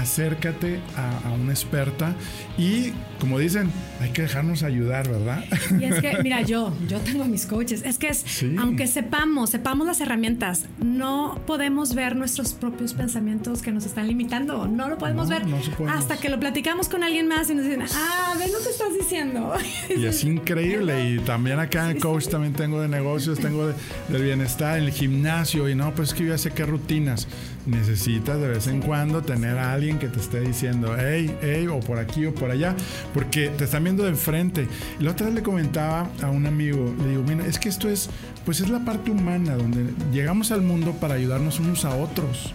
acércate 0.00 0.80
a, 0.96 1.32
una 1.32 1.52
experta 1.52 2.14
y, 2.58 2.92
como 3.20 3.38
dicen, 3.38 3.70
hay 4.00 4.10
que 4.10 4.22
dejarnos 4.22 4.62
ayudar, 4.62 5.08
¿verdad? 5.08 5.44
Y 5.78 5.84
es 5.84 6.00
que, 6.00 6.18
mira, 6.22 6.42
yo, 6.42 6.72
yo 6.88 6.98
tengo 7.00 7.24
mis 7.24 7.46
coaches. 7.46 7.82
Es 7.84 7.98
que 7.98 8.08
es, 8.08 8.24
aunque 8.58 8.86
sepamos, 8.86 9.50
sepamos 9.50 9.86
las 9.86 10.00
herramientas, 10.00 10.66
no 10.78 11.40
podemos 11.46 11.94
ver 11.94 12.16
nuestros 12.16 12.54
propios 12.54 12.94
pensamientos 12.94 13.62
que 13.62 13.72
nos 13.72 13.86
están 13.86 14.06
limitando. 14.08 14.66
No 14.66 14.88
lo 14.88 14.98
podemos 14.98 15.28
ver 15.28 15.42
hasta 15.88 16.16
que 16.16 16.28
lo 16.28 16.38
platicamos 16.40 16.88
con 16.88 17.02
alguien 17.02 17.28
más 17.28 17.50
y 17.50 17.54
nos 17.54 17.64
dicen, 17.64 17.82
ah, 17.94 18.34
ven 18.38 18.52
lo 18.52 18.58
que 18.58 18.70
estás 18.70 18.94
diciendo. 18.94 19.52
Y 19.96 20.04
es 20.04 20.24
increíble. 20.24 21.10
Y 21.10 21.18
también 21.20 21.58
acá 21.58 21.90
en 21.90 21.98
coach 22.00 22.28
también 22.28 22.52
tengo 22.52 22.80
de 22.80 22.88
negocios, 22.88 23.38
tengo 23.38 23.68
de, 23.68 23.74
del 24.08 24.22
bienestar, 24.22 24.78
en 24.78 24.84
el 24.84 24.92
gimnasio. 24.92 25.68
Y 25.68 25.74
no, 25.74 25.94
pues 25.94 26.08
es 26.08 26.14
que 26.14 26.24
yo 26.24 26.30
ya 26.30 26.38
sé 26.38 26.50
qué 26.50 26.66
rutinas 26.66 27.28
necesitas 27.66 28.40
de 28.40 28.48
vez 28.48 28.66
en 28.68 28.80
cuando 28.80 29.22
tener 29.22 29.58
a 29.58 29.72
alguien 29.72 29.98
que 29.98 30.08
te 30.08 30.20
esté 30.20 30.40
diciendo, 30.40 30.96
hey, 30.98 31.36
hey, 31.42 31.66
o 31.66 31.80
por 31.80 31.98
aquí 31.98 32.26
o 32.26 32.34
por 32.34 32.50
allá, 32.50 32.74
porque 33.12 33.48
te 33.48 33.64
están 33.64 33.84
viendo 33.84 34.04
de 34.04 34.14
frente. 34.14 34.68
Y 34.98 35.04
la 35.04 35.12
otra 35.12 35.26
vez 35.26 35.34
le 35.34 35.42
comentaba 35.42 36.08
a 36.22 36.30
un 36.30 36.46
amigo, 36.46 36.94
le 37.02 37.08
digo, 37.10 37.22
mira, 37.22 37.46
es 37.46 37.58
que 37.58 37.68
esto 37.68 37.88
es, 37.88 38.08
pues 38.44 38.60
es 38.60 38.68
la 38.68 38.84
parte 38.84 39.10
humana, 39.10 39.56
donde 39.56 39.92
llegamos 40.12 40.52
al 40.52 40.62
mundo 40.62 40.92
para 40.92 41.14
ayudarnos 41.14 41.60
unos 41.60 41.84
a 41.84 41.94
otros. 41.96 42.54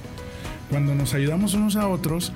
Cuando 0.70 0.96
nos 0.96 1.14
ayudamos 1.14 1.54
unos 1.54 1.76
a 1.76 1.88
otros, 1.90 2.32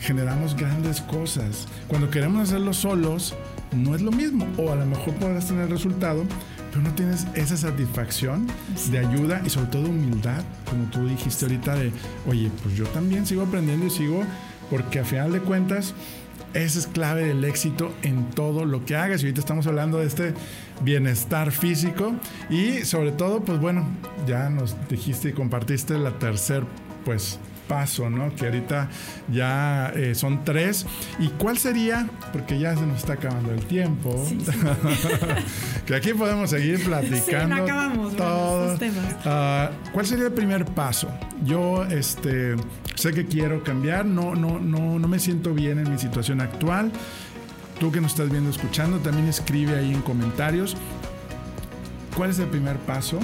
generamos 0.00 0.56
grandes 0.56 1.00
cosas. 1.00 1.66
Cuando 1.88 2.10
queremos 2.10 2.48
hacerlo 2.48 2.72
solos, 2.72 3.34
no 3.72 3.94
es 3.94 4.02
lo 4.02 4.10
mismo. 4.10 4.46
O 4.56 4.70
a 4.70 4.74
lo 4.74 4.86
mejor 4.86 5.14
podrás 5.14 5.48
tener 5.48 5.68
resultado, 5.68 6.24
pero 6.74 6.88
no 6.88 6.94
tienes 6.96 7.24
esa 7.36 7.56
satisfacción 7.56 8.48
de 8.90 8.98
ayuda 8.98 9.40
y 9.46 9.50
sobre 9.50 9.68
todo 9.68 9.88
humildad, 9.88 10.42
como 10.68 10.86
tú 10.90 11.06
dijiste 11.06 11.44
ahorita 11.44 11.76
de, 11.76 11.92
oye, 12.26 12.50
pues 12.64 12.74
yo 12.74 12.84
también 12.86 13.26
sigo 13.26 13.42
aprendiendo 13.42 13.86
y 13.86 13.90
sigo, 13.90 14.24
porque 14.70 14.98
a 14.98 15.04
final 15.04 15.30
de 15.30 15.38
cuentas, 15.38 15.94
esa 16.52 16.80
es 16.80 16.88
clave 16.88 17.26
del 17.26 17.44
éxito 17.44 17.94
en 18.02 18.28
todo 18.30 18.64
lo 18.64 18.84
que 18.84 18.96
hagas. 18.96 19.22
Y 19.22 19.26
ahorita 19.26 19.38
estamos 19.38 19.68
hablando 19.68 19.98
de 19.98 20.06
este 20.06 20.34
bienestar 20.82 21.52
físico 21.52 22.12
y 22.50 22.80
sobre 22.84 23.12
todo, 23.12 23.44
pues 23.44 23.60
bueno, 23.60 23.86
ya 24.26 24.50
nos 24.50 24.74
dijiste 24.88 25.28
y 25.28 25.32
compartiste 25.32 25.96
la 25.96 26.18
tercer, 26.18 26.64
pues 27.04 27.38
paso, 27.68 28.10
¿no? 28.10 28.34
Que 28.34 28.46
ahorita 28.46 28.88
ya 29.32 29.92
eh, 29.94 30.14
son 30.14 30.44
tres. 30.44 30.86
¿Y 31.18 31.28
cuál 31.28 31.58
sería? 31.58 32.08
Porque 32.32 32.58
ya 32.58 32.76
se 32.76 32.86
nos 32.86 32.98
está 32.98 33.14
acabando 33.14 33.52
el 33.52 33.64
tiempo. 33.66 34.14
que 35.86 35.94
aquí 35.94 36.12
podemos 36.14 36.50
seguir 36.50 36.82
platicando. 36.84 37.54
Sí, 37.54 37.60
no 37.60 37.64
acabamos 37.64 38.16
todos. 38.16 38.78
temas. 38.78 39.16
Ah, 39.24 39.70
¿Cuál 39.92 40.06
sería 40.06 40.26
el 40.26 40.32
primer 40.32 40.64
paso? 40.64 41.08
Yo 41.44 41.84
este, 41.84 42.56
sé 42.94 43.12
que 43.12 43.26
quiero 43.26 43.62
cambiar, 43.64 44.06
no, 44.06 44.34
no, 44.34 44.58
no, 44.58 44.98
no 44.98 45.08
me 45.08 45.18
siento 45.18 45.54
bien 45.54 45.78
en 45.78 45.90
mi 45.90 45.98
situación 45.98 46.40
actual. 46.40 46.92
Tú 47.80 47.90
que 47.90 48.00
nos 48.00 48.12
estás 48.12 48.30
viendo, 48.30 48.50
escuchando, 48.50 48.98
también 48.98 49.26
escribe 49.28 49.76
ahí 49.76 49.92
en 49.92 50.02
comentarios. 50.02 50.76
¿Cuál 52.16 52.30
es 52.30 52.38
el 52.38 52.46
primer 52.46 52.76
paso? 52.78 53.18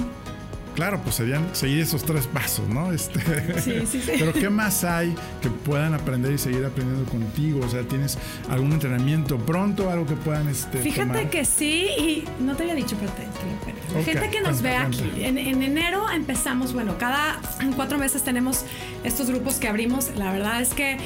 Claro, 0.75 1.01
pues 1.01 1.15
serían 1.15 1.55
seguir 1.55 1.81
esos 1.81 2.03
tres 2.03 2.27
pasos, 2.27 2.67
¿no? 2.67 2.91
Este, 2.91 3.19
sí, 3.61 3.85
sí, 3.85 4.01
sí. 4.01 4.11
Pero 4.17 4.33
¿qué 4.33 4.49
más 4.49 4.83
hay 4.83 5.15
que 5.41 5.49
puedan 5.49 5.93
aprender 5.93 6.31
y 6.33 6.37
seguir 6.37 6.65
aprendiendo 6.65 7.09
contigo? 7.09 7.65
O 7.65 7.69
sea, 7.69 7.83
¿tienes 7.83 8.17
algún 8.49 8.71
entrenamiento 8.71 9.37
pronto, 9.37 9.89
algo 9.89 10.05
que 10.05 10.15
puedan 10.15 10.47
este, 10.47 10.79
Fíjate 10.79 11.29
que 11.29 11.45
sí, 11.45 11.87
y 11.97 12.23
no 12.39 12.55
te 12.55 12.63
había 12.63 12.75
dicho, 12.75 12.95
pero 12.99 13.11
te, 13.13 14.03
gente 14.03 14.29
que 14.29 14.41
nos 14.41 14.61
ve 14.61 14.75
aquí. 14.75 15.11
En, 15.17 15.37
en, 15.37 15.63
enero 15.63 16.09
empezamos, 16.09 16.73
bueno, 16.73 16.97
cada 16.97 17.39
cuatro 17.75 17.97
meses 17.97 18.23
tenemos 18.23 18.65
estos 19.03 19.29
grupos 19.29 19.55
que 19.55 19.67
abrimos. 19.67 20.11
La 20.15 20.31
verdad 20.31 20.61
es 20.61 20.73
que 20.73 20.97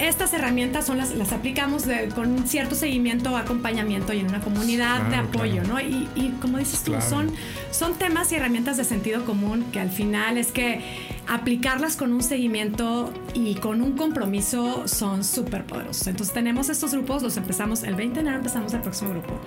estas 0.00 0.32
herramientas 0.32 0.86
son 0.86 0.98
las, 0.98 1.12
las 1.12 1.32
aplicamos 1.32 1.84
con 2.14 2.46
cierto 2.46 2.74
seguimiento, 2.74 3.36
acompañamiento 3.36 4.12
y 4.12 4.20
en 4.20 4.28
una 4.28 4.40
comunidad 4.40 5.02
de 5.02 5.16
apoyo, 5.16 5.62
¿no? 5.64 5.80
Y, 5.80 6.34
como 6.40 6.58
dices 6.58 6.82
tú, 6.82 6.94
son, 7.00 7.30
son 7.70 7.94
temas 7.94 8.32
y 8.32 8.36
herramientas 8.36 8.76
de 8.76 8.84
sentido 8.84 9.24
común 9.24 9.66
que 9.72 9.80
al 9.80 9.90
final 9.90 10.38
es 10.38 10.52
que 10.52 10.80
aplicarlas 11.28 11.96
con 11.96 12.12
un 12.12 12.22
seguimiento 12.22 13.12
y 13.34 13.54
con 13.56 13.82
un 13.82 13.92
compromiso 13.92 14.88
son 14.88 15.22
súper 15.22 15.64
poderosos. 15.64 16.06
Entonces 16.06 16.32
tenemos 16.32 16.70
estos 16.70 16.92
grupos, 16.92 17.22
los 17.22 17.36
empezamos 17.36 17.82
el 17.82 17.94
20 17.94 18.14
de 18.14 18.20
enero, 18.20 18.36
empezamos 18.38 18.72
el 18.74 18.80
próximo 18.80 19.10
grupo 19.10 19.38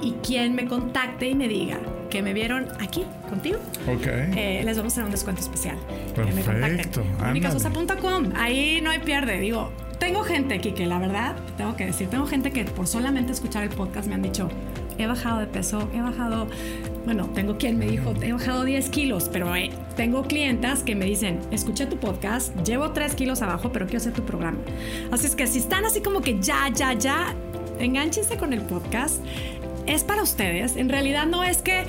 y 0.00 0.12
quien 0.22 0.54
me 0.54 0.66
contacte 0.66 1.28
y 1.28 1.34
me 1.34 1.48
diga 1.48 1.78
que 2.10 2.22
me 2.22 2.32
vieron 2.32 2.68
aquí 2.80 3.04
contigo, 3.28 3.58
eh, 4.04 4.62
les 4.64 4.76
vamos 4.76 4.94
a 4.94 4.96
dar 4.96 5.06
un 5.06 5.10
descuento 5.10 5.42
especial. 5.42 5.76
Perfecto. 6.14 7.04
Unicasosa.com. 7.28 8.32
Ahí 8.36 8.80
no 8.80 8.90
hay 8.90 9.00
pierde. 9.00 9.40
Digo, 9.40 9.72
tengo 9.98 10.22
gente 10.22 10.60
que 10.60 10.86
la 10.86 10.98
verdad, 10.98 11.36
tengo 11.56 11.74
que 11.76 11.86
decir, 11.86 12.08
tengo 12.08 12.26
gente 12.26 12.52
que 12.52 12.64
por 12.64 12.86
solamente 12.86 13.32
escuchar 13.32 13.64
el 13.64 13.70
podcast 13.70 14.08
me 14.08 14.14
han 14.14 14.22
dicho, 14.22 14.48
he 14.98 15.06
bajado 15.06 15.40
de 15.40 15.46
peso, 15.46 15.88
he 15.94 16.00
bajado, 16.00 16.48
bueno, 17.04 17.28
tengo 17.34 17.56
quien 17.56 17.78
me 17.78 17.86
dijo, 17.86 18.12
he 18.20 18.32
bajado 18.32 18.64
10 18.64 18.90
kilos, 18.90 19.30
pero 19.32 19.54
eh, 19.56 19.70
tengo 19.96 20.22
clientas 20.22 20.82
que 20.82 20.94
me 20.94 21.06
dicen, 21.06 21.40
escuché 21.50 21.86
tu 21.86 21.96
podcast, 21.96 22.54
llevo 22.62 22.90
3 22.90 23.14
kilos 23.14 23.42
abajo, 23.42 23.72
pero 23.72 23.86
quiero 23.86 23.98
hacer 23.98 24.12
tu 24.12 24.24
programa. 24.24 24.58
Así 25.10 25.26
es 25.26 25.34
que 25.34 25.46
si 25.46 25.58
están 25.58 25.84
así 25.84 26.00
como 26.00 26.20
que 26.20 26.40
ya, 26.40 26.68
ya, 26.74 26.92
ya, 26.92 27.34
enganchense 27.78 28.36
con 28.36 28.52
el 28.52 28.62
podcast 28.62 29.22
es 29.86 30.04
para 30.04 30.22
ustedes. 30.22 30.76
En 30.76 30.88
realidad 30.88 31.26
no 31.26 31.44
es 31.44 31.62
que 31.62 31.86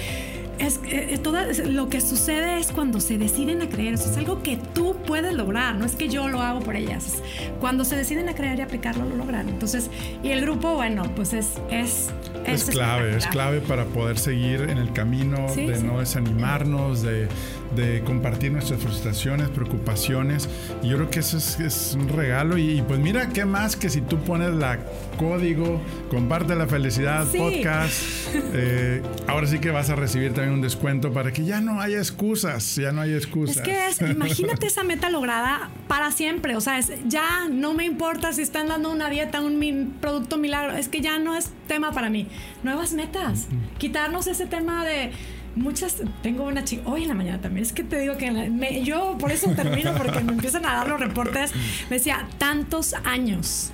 es, 0.60 0.78
eh, 0.86 1.14
eh, 1.14 1.18
todo 1.18 1.38
lo 1.66 1.90
que 1.90 2.02
sucede 2.02 2.60
es 2.60 2.72
cuando 2.72 3.00
se 3.00 3.18
deciden 3.18 3.62
a 3.62 3.70
creer. 3.70 3.94
Eso 3.94 4.10
es 4.10 4.18
algo 4.18 4.42
que 4.44 4.58
tú 4.74 4.96
puedes 5.06 5.34
lograr. 5.34 5.76
No 5.76 5.86
es 5.86 5.96
que 5.96 6.10
yo 6.10 6.28
lo 6.30 6.42
hago 6.42 6.60
por 6.62 6.76
ellas. 6.76 7.22
Cuando 7.60 7.86
se 7.86 7.96
deciden 7.96 8.30
a 8.30 8.36
creer 8.36 8.60
y 8.60 8.62
aplicarlo, 8.62 9.06
lo 9.06 9.16
logran. 9.16 9.50
Entonces, 9.50 9.90
y 10.24 10.30
el 10.30 10.42
grupo, 10.42 10.76
bueno, 10.76 11.04
pues 11.16 11.34
es. 11.34 11.54
Es, 11.70 12.10
es, 12.46 12.66
clave, 12.66 13.18
es 13.18 13.28
clave 13.28 13.60
para 13.62 13.86
poder 13.86 14.18
seguir 14.18 14.62
en 14.62 14.78
el 14.78 14.94
camino, 14.94 15.48
de 15.54 15.84
no 15.84 16.00
desanimarnos, 16.00 17.02
de 17.02 17.28
de 17.76 18.02
compartir 18.04 18.52
nuestras 18.52 18.82
frustraciones, 18.82 19.50
preocupaciones. 19.50 20.50
Y 20.82 20.90
yo 20.90 20.98
creo 20.98 21.10
que 21.10 21.20
eso 21.20 21.38
es, 21.38 21.96
un 21.98 22.10
regalo. 22.10 22.58
Y, 22.58 22.82
pues 22.82 23.00
mira, 23.00 23.30
¿qué 23.30 23.46
más 23.46 23.76
que 23.76 23.90
si 23.90 24.02
tú 24.02 24.18
pones 24.20 24.54
la 24.54 24.80
código, 25.18 25.82
comparte 26.10 26.56
la 26.56 26.68
felicidad 26.68 27.26
podcast, 27.26 27.96
eh, 28.54 29.02
ahora 29.28 29.48
sí 29.48 29.60
que 29.60 29.72
vas 29.72 29.90
a 29.90 29.96
recibir 29.96 30.34
también 30.34 30.47
un 30.50 30.62
descuento 30.62 31.12
para 31.14 31.32
que 31.32 31.46
ya 31.46 31.62
no 31.62 31.82
haya 31.82 31.98
excusas, 31.98 32.76
ya 32.76 32.92
no 32.92 33.02
haya 33.02 33.16
excusas. 33.16 33.58
Es 33.58 33.64
que 33.64 33.88
es, 33.88 34.02
imagínate 34.02 34.68
esa 34.68 34.84
meta 34.84 35.10
lograda 35.10 35.70
para 35.88 36.12
siempre. 36.12 36.56
O 36.56 36.62
sea, 36.62 36.78
es, 36.78 36.92
ya 37.06 37.48
no 37.50 37.74
me 37.74 37.86
importa 37.86 38.34
si 38.34 38.42
están 38.42 38.68
dando 38.68 38.92
una 38.92 39.10
dieta, 39.10 39.42
un 39.42 39.96
producto 40.00 40.38
milagro. 40.38 40.76
Es 40.76 40.90
que 40.90 41.02
ya 41.02 41.20
no 41.20 41.36
es 41.36 41.52
tema 41.68 41.92
para 41.92 42.10
mí. 42.10 42.28
Nuevas 42.64 42.94
metas. 42.94 43.48
Quitarnos 43.78 44.28
ese 44.28 44.46
tema 44.46 44.86
de 44.86 45.12
muchas, 45.58 45.98
tengo 46.22 46.44
una 46.44 46.64
chica, 46.64 46.84
hoy 46.86 47.04
en 47.04 47.10
la 47.10 47.16
mañana 47.16 47.42
también, 47.42 47.66
es 47.66 47.74
que 47.74 47.84
te 47.84 48.00
digo 48.00 48.16
que 48.18 48.84
yo 48.84 49.18
por 49.20 49.32
eso 49.32 49.50
termino, 49.52 49.94
porque 49.96 50.20
me 50.20 50.34
empiezan 50.34 50.66
a 50.66 50.76
dar 50.76 50.88
los 50.88 51.00
reportes, 51.00 51.52
me 51.90 51.98
decía, 51.98 52.28
tantos 52.38 52.94
años 53.04 53.72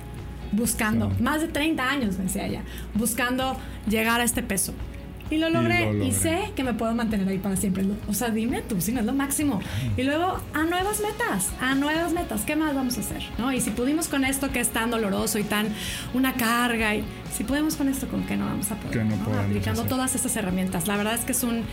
buscando, 0.52 1.10
más 1.20 1.40
de 1.40 1.48
30 1.48 1.88
años, 1.88 2.16
me 2.16 2.24
decía 2.24 2.46
ella, 2.46 2.62
buscando 2.94 3.56
llegar 3.88 4.20
a 4.20 4.24
este 4.24 4.42
peso. 4.42 4.72
Y 5.34 5.38
lo 5.38 5.50
logré. 5.50 5.92
Y, 6.04 6.12
sé 6.12 6.52
que 6.54 6.62
me 6.62 6.74
puedo 6.74 6.94
mantener 6.94 7.28
ahí 7.28 7.38
para 7.38 7.56
siempre. 7.56 7.84
O 8.08 8.14
sea, 8.14 8.30
dime 8.30 8.62
tú, 8.62 8.80
si 8.80 8.92
no 8.92 9.00
es 9.00 9.06
lo 9.06 9.12
máximo. 9.12 9.60
Y 9.96 10.04
luego 10.04 10.38
a 10.52 10.62
nuevas 10.62 11.00
metas, 11.00 11.50
a 11.60 11.74
nuevas 11.74 12.12
metas. 12.12 12.42
¿Qué 12.42 12.54
más 12.54 12.72
vamos 12.74 12.96
a 12.98 13.00
hacer? 13.00 13.22
¿No? 13.36 13.52
Y 13.52 13.60
si 13.60 13.70
pudimos 13.70 14.06
con 14.06 14.24
esto 14.24 14.52
que 14.52 14.60
es 14.60 14.68
tan 14.68 14.90
doloroso 14.90 15.40
y 15.40 15.42
tan 15.42 15.66
una 16.14 16.34
carga, 16.34 16.94
y 16.94 17.04
si 17.36 17.42
podemos 17.42 17.74
con 17.74 17.88
esto, 17.88 18.06
¿con 18.06 18.22
qué 18.24 18.36
no 18.36 18.44
vamos 18.46 18.70
a 18.70 18.76
poder? 18.76 19.04
No 19.04 19.40
Aplicando 19.40 19.82
todas 19.84 20.14
estas 20.14 20.36
herramientas. 20.36 20.86
La 20.86 20.96
verdad 20.96 21.14
es 21.14 21.22
que 21.22 21.32
es 21.32 21.42
un 21.42 21.64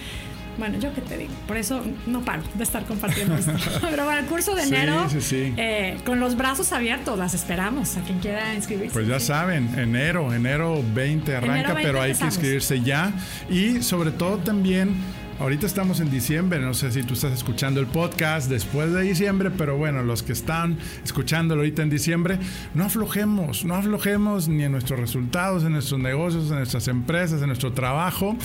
bueno, 0.58 0.78
yo 0.80 0.94
qué 0.94 1.02
te 1.02 1.18
digo, 1.18 1.34
por 1.48 1.58
eso 1.58 1.82
no 2.08 2.22
paro 2.22 2.44
de 2.54 2.64
estar 2.64 2.86
compartiendo 2.86 3.36
esto. 3.36 3.54
Pero 3.82 4.06
bueno, 4.06 4.20
el 4.20 4.26
curso 4.26 4.56
de 4.56 4.64
enero, 4.64 5.08
eh, 5.32 5.98
con 6.06 6.20
los 6.20 6.36
brazos 6.36 6.72
abiertos, 6.72 7.18
las 7.18 7.34
esperamos 7.34 7.98
a 7.98 8.02
quien 8.02 8.20
quiera 8.20 8.54
inscribirse. 8.54 8.94
Pues 8.94 9.08
ya 9.08 9.20
saben, 9.20 9.78
enero, 9.78 10.34
enero 10.34 10.84
20 10.94 11.36
arranca, 11.36 11.76
pero 11.82 12.02
hay 12.02 12.14
que 12.14 12.26
inscribirse 12.26 12.82
ya. 12.82 13.14
Y 13.50 13.82
sobre 13.82 14.12
todo 14.12 14.38
también 14.38 14.96
ahorita 15.42 15.66
estamos 15.66 16.00
en 16.02 16.12
diciembre, 16.12 16.60
no 16.60 16.76
sé 16.76 16.92
si 16.92 17.02
tú 17.02 17.16
estás 17.16 17.34
escuchando 17.34 17.80
el 17.80 17.88
podcast 17.88 18.48
después 18.48 18.94
de 18.94 19.02
diciembre, 19.02 19.50
pero 19.50 19.76
bueno, 19.76 20.04
los 20.04 20.22
que 20.22 20.34
están 20.34 20.78
escuchándolo 21.04 21.62
ahorita 21.62 21.82
en 21.82 21.90
diciembre, 21.90 22.38
no 22.76 22.86
aflojemos, 22.86 23.66
no 23.66 23.74
aflojemos 23.74 24.48
ni 24.48 24.64
en 24.64 24.72
nuestros 24.72 25.00
resultados, 25.00 25.64
en 25.64 25.72
nuestros 25.72 26.00
negocios, 26.00 26.52
en 26.52 26.58
nuestras 26.58 26.88
empresas, 26.88 27.42
en 27.42 27.48
nuestro 27.48 27.74
trabajo, 27.74 28.38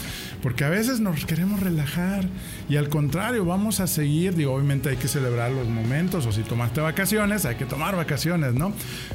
porque 0.43 0.65
a 0.65 0.71
veces 0.71 0.99
nos 1.01 1.27
queremos 1.27 1.61
relajar 1.61 2.25
y 2.67 2.77
al 2.77 2.89
contrario, 2.89 3.45
vamos 3.45 3.81
a 3.81 3.87
seguir, 3.87 4.35
digo, 4.35 4.55
obviamente 4.55 4.89
hay 4.89 4.97
que 4.97 5.09
celebrar 5.09 5.51
los 5.51 5.69
momentos 5.69 6.25
o 6.25 6.33
si 6.33 6.45
tomaste 6.45 6.81
vacaciones, 6.81 7.45
hay 7.45 7.57
que 7.57 7.67
tomar 7.67 7.95
vacaciones, 7.95 8.55
¿no? 8.55 8.73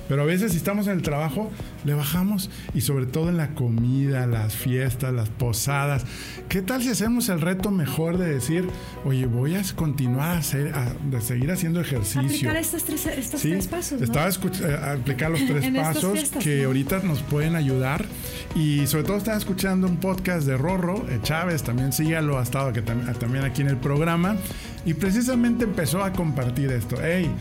Pero 0.08 0.22
a 0.22 0.26
veces 0.26 0.52
si 0.52 0.58
estamos 0.58 0.86
en 0.86 0.94
el 0.94 1.02
trabajo, 1.02 1.50
le 1.84 1.96
bajamos 1.96 2.52
y 2.76 2.82
sobre 2.82 3.08
todo 3.08 3.30
en 3.30 3.38
la 3.38 3.56
comida, 3.56 4.28
las 4.28 4.56
fiestas, 4.56 5.12
las 5.16 5.30
posadas. 5.30 6.06
¿Qué 6.48 6.62
tal 6.62 6.84
si 6.84 6.90
hacemos 6.90 7.28
el 7.30 7.42
reto 7.42 7.71
mejor 7.72 8.18
de 8.18 8.34
decir, 8.34 8.68
oye, 9.06 9.26
voy 9.26 9.56
a 9.56 9.62
continuar 9.76 10.36
a, 10.36 10.38
hacer, 10.38 10.74
a, 10.74 11.22
seguir 11.22 11.52
haciendo 11.52 11.82
ejercicio? 11.82 12.22
Aplicar 12.22 12.58
estos 12.58 12.84
tres, 12.84 13.06
estos 13.06 13.42
tres 13.42 13.68
pasos. 13.68 14.02
Estaba 14.02 14.30
eh, 14.30 14.80
a 14.82 14.92
aplicar 14.94 15.32
los 15.32 15.46
tres 15.48 15.70
pasos 15.74 16.32
que 16.42 16.64
ahorita 16.66 17.00
nos 17.04 17.22
pueden 17.22 17.56
ayudar. 17.56 18.06
Y 18.56 18.86
sobre 18.88 19.04
todo 19.04 19.18
estaba 19.18 19.38
escuchando 19.38 19.88
un 19.88 19.98
podcast 19.98 20.46
de 20.46 20.58
Rorro 20.58 21.06
eh, 21.10 21.20
Chávez, 21.24 21.64
también 21.64 21.94
sígalo, 21.94 22.38
ha 22.38 22.44
estado 22.44 22.74
que 22.74 22.82
también 22.82 23.46
aquí 23.46 23.62
en 23.62 23.70
el 23.70 23.78
programa. 23.78 24.36
Y 24.86 24.94
precisamente 24.94 25.66
empezó 25.66 26.04
a 26.04 26.12
compartir 26.12 26.72
esto. 26.72 26.98
Hey, 27.02 27.32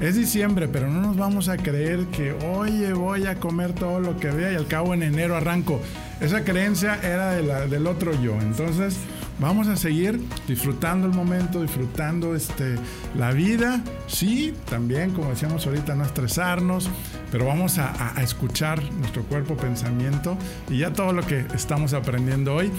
es 0.00 0.14
diciembre, 0.14 0.68
pero 0.68 0.88
no 0.88 1.00
nos 1.00 1.16
vamos 1.16 1.48
a 1.48 1.56
creer 1.56 2.06
que, 2.06 2.32
oye, 2.32 2.92
voy 2.92 3.26
a 3.26 3.34
comer 3.36 3.72
todo 3.72 3.98
lo 3.98 4.16
que 4.18 4.30
vea 4.30 4.52
y 4.52 4.54
al 4.54 4.68
cabo 4.68 4.94
en 4.94 5.02
enero 5.02 5.36
arranco. 5.36 5.80
Esa 6.20 6.44
creencia 6.44 7.00
era 7.02 7.32
de 7.32 7.42
la, 7.42 7.66
del 7.66 7.86
otro 7.86 8.12
yo. 8.22 8.34
Entonces, 8.40 8.96
vamos 9.38 9.68
a 9.68 9.76
seguir 9.76 10.20
disfrutando 10.46 11.06
el 11.06 11.14
momento, 11.14 11.62
disfrutando 11.62 12.34
este, 12.34 12.76
la 13.16 13.32
vida. 13.32 13.82
Sí, 14.06 14.54
también, 14.68 15.12
como 15.12 15.30
decíamos 15.30 15.66
ahorita, 15.66 15.94
no 15.94 16.04
estresarnos, 16.04 16.88
pero 17.30 17.46
vamos 17.46 17.78
a, 17.78 18.14
escuchar 18.22 18.82
nuestro 18.94 19.22
cuerpo, 19.22 19.56
pensamiento 19.56 20.36
y 20.68 20.78
ya 20.78 20.92
todo 20.92 21.12
lo 21.12 21.22
que 21.22 21.46
estamos 21.54 21.92
aprendiendo 21.92 22.54
hoy. 22.54 22.70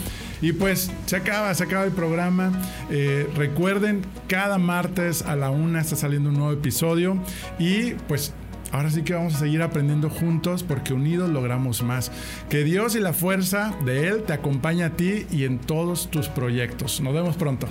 Y 0.42 0.54
pues 0.54 0.92
se 1.06 1.16
acaba, 1.16 1.54
se 1.54 1.64
acaba 1.64 1.86
el 1.86 1.92
programa. 1.92 2.52
Eh, 2.90 3.30
recuerden, 3.36 4.02
cada 4.28 4.58
martes 4.58 5.22
a 5.22 5.36
la 5.36 5.50
una 5.50 5.82
está 5.82 5.96
saliendo 5.96 6.30
un 6.30 6.36
nuevo 6.36 6.54
episodio 6.54 7.18
y 7.58 7.94
pues 8.08 8.34
Ahora 8.72 8.92
sí 8.92 9.02
que 9.02 9.14
vamos 9.14 9.36
a 9.36 9.40
seguir 9.40 9.62
aprendiendo 9.62 10.10
juntos 10.10 10.64
porque 10.64 10.94
unidos 10.94 11.30
logramos 11.30 11.82
más. 11.82 12.12
Que 12.50 12.64
Dios 12.64 12.96
y 12.96 13.00
la 13.00 13.14
fuerza 13.14 13.74
de 13.86 14.08
Él 14.08 14.24
te 14.24 14.34
acompañe 14.34 14.84
a 14.84 14.96
ti 14.96 15.26
y 15.32 15.46
en 15.46 15.58
todos 15.60 16.12
tus 16.12 16.28
proyectos. 16.28 17.02
Nos 17.02 17.14
vemos 17.14 17.36
pronto. 17.36 17.68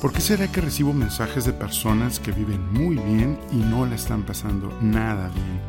¿Por 0.00 0.12
qué 0.12 0.20
será 0.20 0.50
que 0.50 0.60
recibo 0.60 0.92
mensajes 0.92 1.46
de 1.46 1.52
personas 1.52 2.20
que 2.20 2.30
viven 2.32 2.72
muy 2.72 2.96
bien 2.96 3.38
y 3.52 3.56
no 3.56 3.86
le 3.86 3.94
están 3.94 4.22
pasando 4.24 4.76
nada 4.82 5.28
bien? 5.28 5.60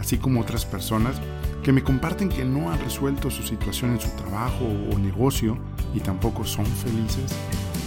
Así 0.00 0.16
como 0.18 0.40
otras 0.40 0.64
personas 0.64 1.20
que 1.62 1.70
me 1.72 1.84
comparten 1.84 2.28
que 2.28 2.44
no 2.44 2.72
han 2.72 2.80
resuelto 2.80 3.30
su 3.30 3.42
situación 3.42 3.92
en 3.92 4.00
su 4.00 4.10
trabajo 4.16 4.64
o 4.64 4.98
negocio 4.98 5.58
y 5.94 6.00
tampoco 6.00 6.44
son 6.44 6.66
felices. 6.66 7.36